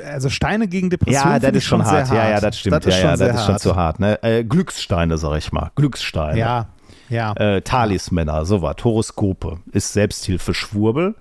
[0.04, 1.34] Also Steine gegen Depressionen.
[1.34, 2.08] Ja, das ist schon hart.
[2.08, 2.12] hart.
[2.12, 2.84] Ja, ja, das stimmt.
[2.84, 4.00] Das ja, ja, das ist schon zu hart.
[4.00, 4.22] Ne?
[4.22, 5.70] Äh, Glückssteine, sag ich mal.
[5.76, 6.38] Glückssteine.
[6.38, 6.68] Ja,
[7.08, 7.32] ja.
[7.34, 8.76] Äh, Talismänner, sowas.
[8.82, 11.14] Horoskope ist Selbsthilfe Schwurbel.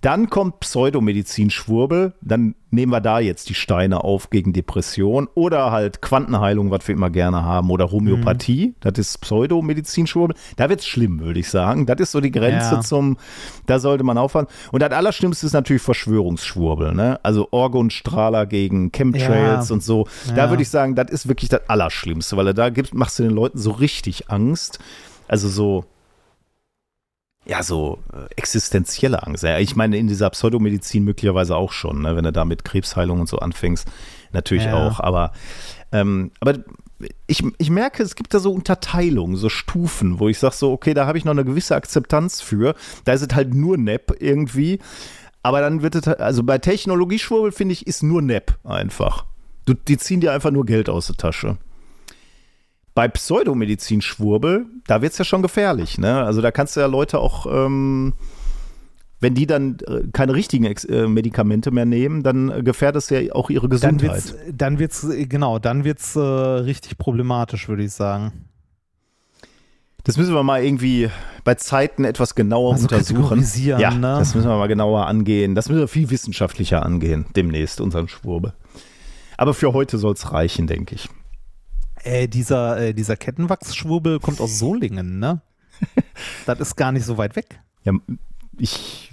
[0.00, 2.12] Dann kommt Pseudomedizin-Schwurbel.
[2.20, 6.94] Dann nehmen wir da jetzt die Steine auf gegen Depression oder halt Quantenheilung, was wir
[6.94, 8.68] immer gerne haben, oder Homöopathie.
[8.68, 8.74] Mhm.
[8.80, 10.36] Das ist Pseudomedizin-Schwurbel.
[10.56, 11.86] Da wird es schlimm, würde ich sagen.
[11.86, 12.80] Das ist so die Grenze ja.
[12.80, 13.16] zum,
[13.66, 14.46] da sollte man aufhören.
[14.70, 16.94] Und das Allerschlimmste ist natürlich Verschwörungsschwurbel.
[16.94, 17.18] Ne?
[17.24, 19.74] Also Orgonstrahler gegen Chemtrails ja.
[19.74, 20.06] und so.
[20.34, 23.32] Da würde ich sagen, das ist wirklich das Allerschlimmste, weil da gibt, machst du den
[23.32, 24.78] Leuten so richtig Angst.
[25.28, 25.84] Also so
[27.48, 29.42] ja, so äh, existenzielle Angst.
[29.42, 32.14] Ja, ich meine, in dieser Pseudomedizin möglicherweise auch schon, ne?
[32.14, 33.88] wenn du da mit Krebsheilung und so anfängst,
[34.32, 34.74] natürlich ja.
[34.74, 35.00] auch.
[35.00, 35.32] Aber,
[35.90, 36.58] ähm, aber
[37.26, 40.92] ich, ich merke, es gibt da so Unterteilungen, so Stufen, wo ich sage so, okay,
[40.92, 42.74] da habe ich noch eine gewisse Akzeptanz für.
[43.04, 44.78] Da ist es halt nur Nepp irgendwie.
[45.42, 49.24] Aber dann wird es, halt, also bei Technologieschwurbel finde ich, ist nur Nepp einfach.
[49.64, 51.56] Du, die ziehen dir einfach nur Geld aus der Tasche.
[52.98, 55.98] Bei Pseudomedizin-Schwurbel, da wird es ja schon gefährlich.
[55.98, 56.20] Ne?
[56.24, 58.14] Also da kannst du ja Leute auch, ähm,
[59.20, 63.20] wenn die dann äh, keine richtigen äh, Medikamente mehr nehmen, dann äh, gefährdet es ja
[63.36, 64.34] auch ihre Gesundheit.
[64.52, 68.32] Dann wird es, genau, dann wird es äh, richtig problematisch, würde ich sagen.
[70.02, 71.08] Das müssen wir mal irgendwie
[71.44, 73.46] bei Zeiten etwas genauer also untersuchen.
[73.54, 74.16] Ja, ne?
[74.18, 75.54] das müssen wir mal genauer angehen.
[75.54, 78.54] Das müssen wir viel wissenschaftlicher angehen, demnächst, unseren Schwurbel.
[79.36, 81.08] Aber für heute soll es reichen, denke ich.
[82.04, 85.42] Äh, dieser, äh, dieser Kettenwachsschwurbel kommt aus Solingen, ne?
[86.46, 87.60] das ist gar nicht so weit weg.
[87.84, 87.92] Ja,
[88.58, 89.10] ich,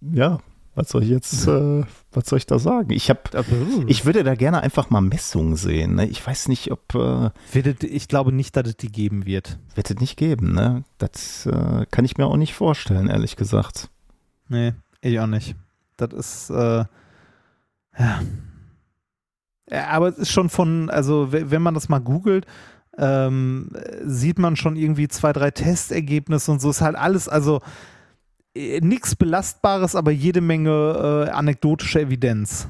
[0.00, 0.38] ja,
[0.76, 2.90] was soll ich jetzt, äh, was soll ich da sagen?
[2.90, 3.20] Ich habe,
[3.86, 5.94] ich würde da gerne einfach mal Messungen sehen.
[5.94, 6.06] Ne?
[6.06, 6.94] Ich weiß nicht, ob.
[6.94, 7.30] Äh,
[7.80, 9.58] ich glaube nicht, dass es die geben wird.
[9.74, 10.84] Wird es nicht geben, ne?
[10.98, 13.88] Das äh, kann ich mir auch nicht vorstellen, ehrlich gesagt.
[14.48, 15.56] Nee, ich auch nicht.
[15.96, 16.84] Das ist, äh,
[17.98, 18.20] ja.
[19.70, 22.46] Ja, aber es ist schon von, also wenn man das mal googelt,
[22.98, 23.70] ähm,
[24.04, 26.70] sieht man schon irgendwie zwei, drei Testergebnisse und so.
[26.70, 27.60] Ist halt alles, also
[28.54, 32.68] äh, nichts Belastbares, aber jede Menge äh, anekdotische Evidenz.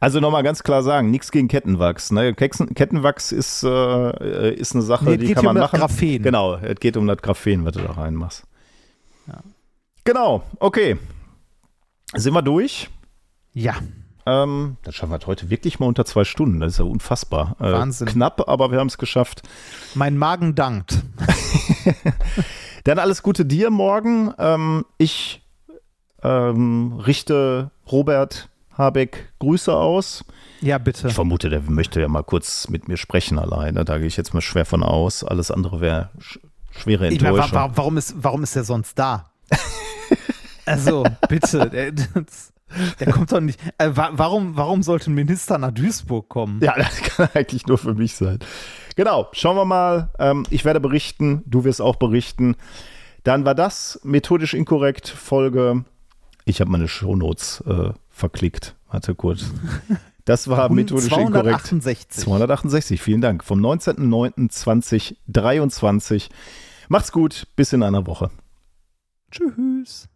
[0.00, 2.10] Also nochmal ganz klar sagen, nichts gegen Kettenwachs.
[2.10, 2.34] Ne?
[2.34, 5.78] Kettenwachs ist, äh, ist eine Sache, nee, die kann man um machen.
[5.78, 6.22] Graphen.
[6.22, 8.44] Genau, es geht um das Graphen, was du da reinmachst.
[9.26, 9.40] Ja.
[10.04, 10.96] Genau, okay.
[12.14, 12.88] Sind wir durch?
[13.52, 13.74] Ja.
[14.26, 16.60] Ähm, das schaffen wir heute wirklich mal unter zwei Stunden.
[16.60, 17.56] Das ist ja unfassbar.
[17.60, 18.08] Äh, Wahnsinn.
[18.08, 19.42] Knapp, aber wir haben es geschafft.
[19.94, 21.02] Mein Magen dankt.
[22.84, 24.32] Dann alles Gute dir morgen.
[24.38, 25.42] Ähm, ich
[26.22, 30.24] ähm, richte Robert Habeck Grüße aus.
[30.60, 31.08] Ja, bitte.
[31.08, 33.84] Ich vermute, der möchte ja mal kurz mit mir sprechen alleine.
[33.84, 35.22] Da gehe ich jetzt mal schwer von aus.
[35.22, 36.38] Alles andere wäre sch
[36.76, 37.44] schwere Enttäuschung.
[37.44, 39.30] Ich mein, warum, ist, warum ist er sonst da?
[40.66, 41.70] also, bitte.
[43.00, 43.58] Der kommt doch nicht.
[43.78, 46.60] Äh, warum, warum sollte ein Minister nach Duisburg kommen?
[46.62, 48.38] Ja, das kann eigentlich nur für mich sein.
[48.96, 50.10] Genau, schauen wir mal.
[50.18, 52.56] Ähm, ich werde berichten, du wirst auch berichten.
[53.22, 55.84] Dann war das methodisch inkorrekt Folge.
[56.44, 58.74] Ich habe meine Shownotes äh, verklickt.
[58.90, 59.46] Warte kurz.
[60.24, 61.26] Das war methodisch 268.
[61.26, 61.66] inkorrekt.
[62.12, 63.44] 268, vielen Dank.
[63.44, 66.30] Vom 19.09.2023.
[66.88, 68.30] Macht's gut, bis in einer Woche.
[69.30, 70.08] Tschüss.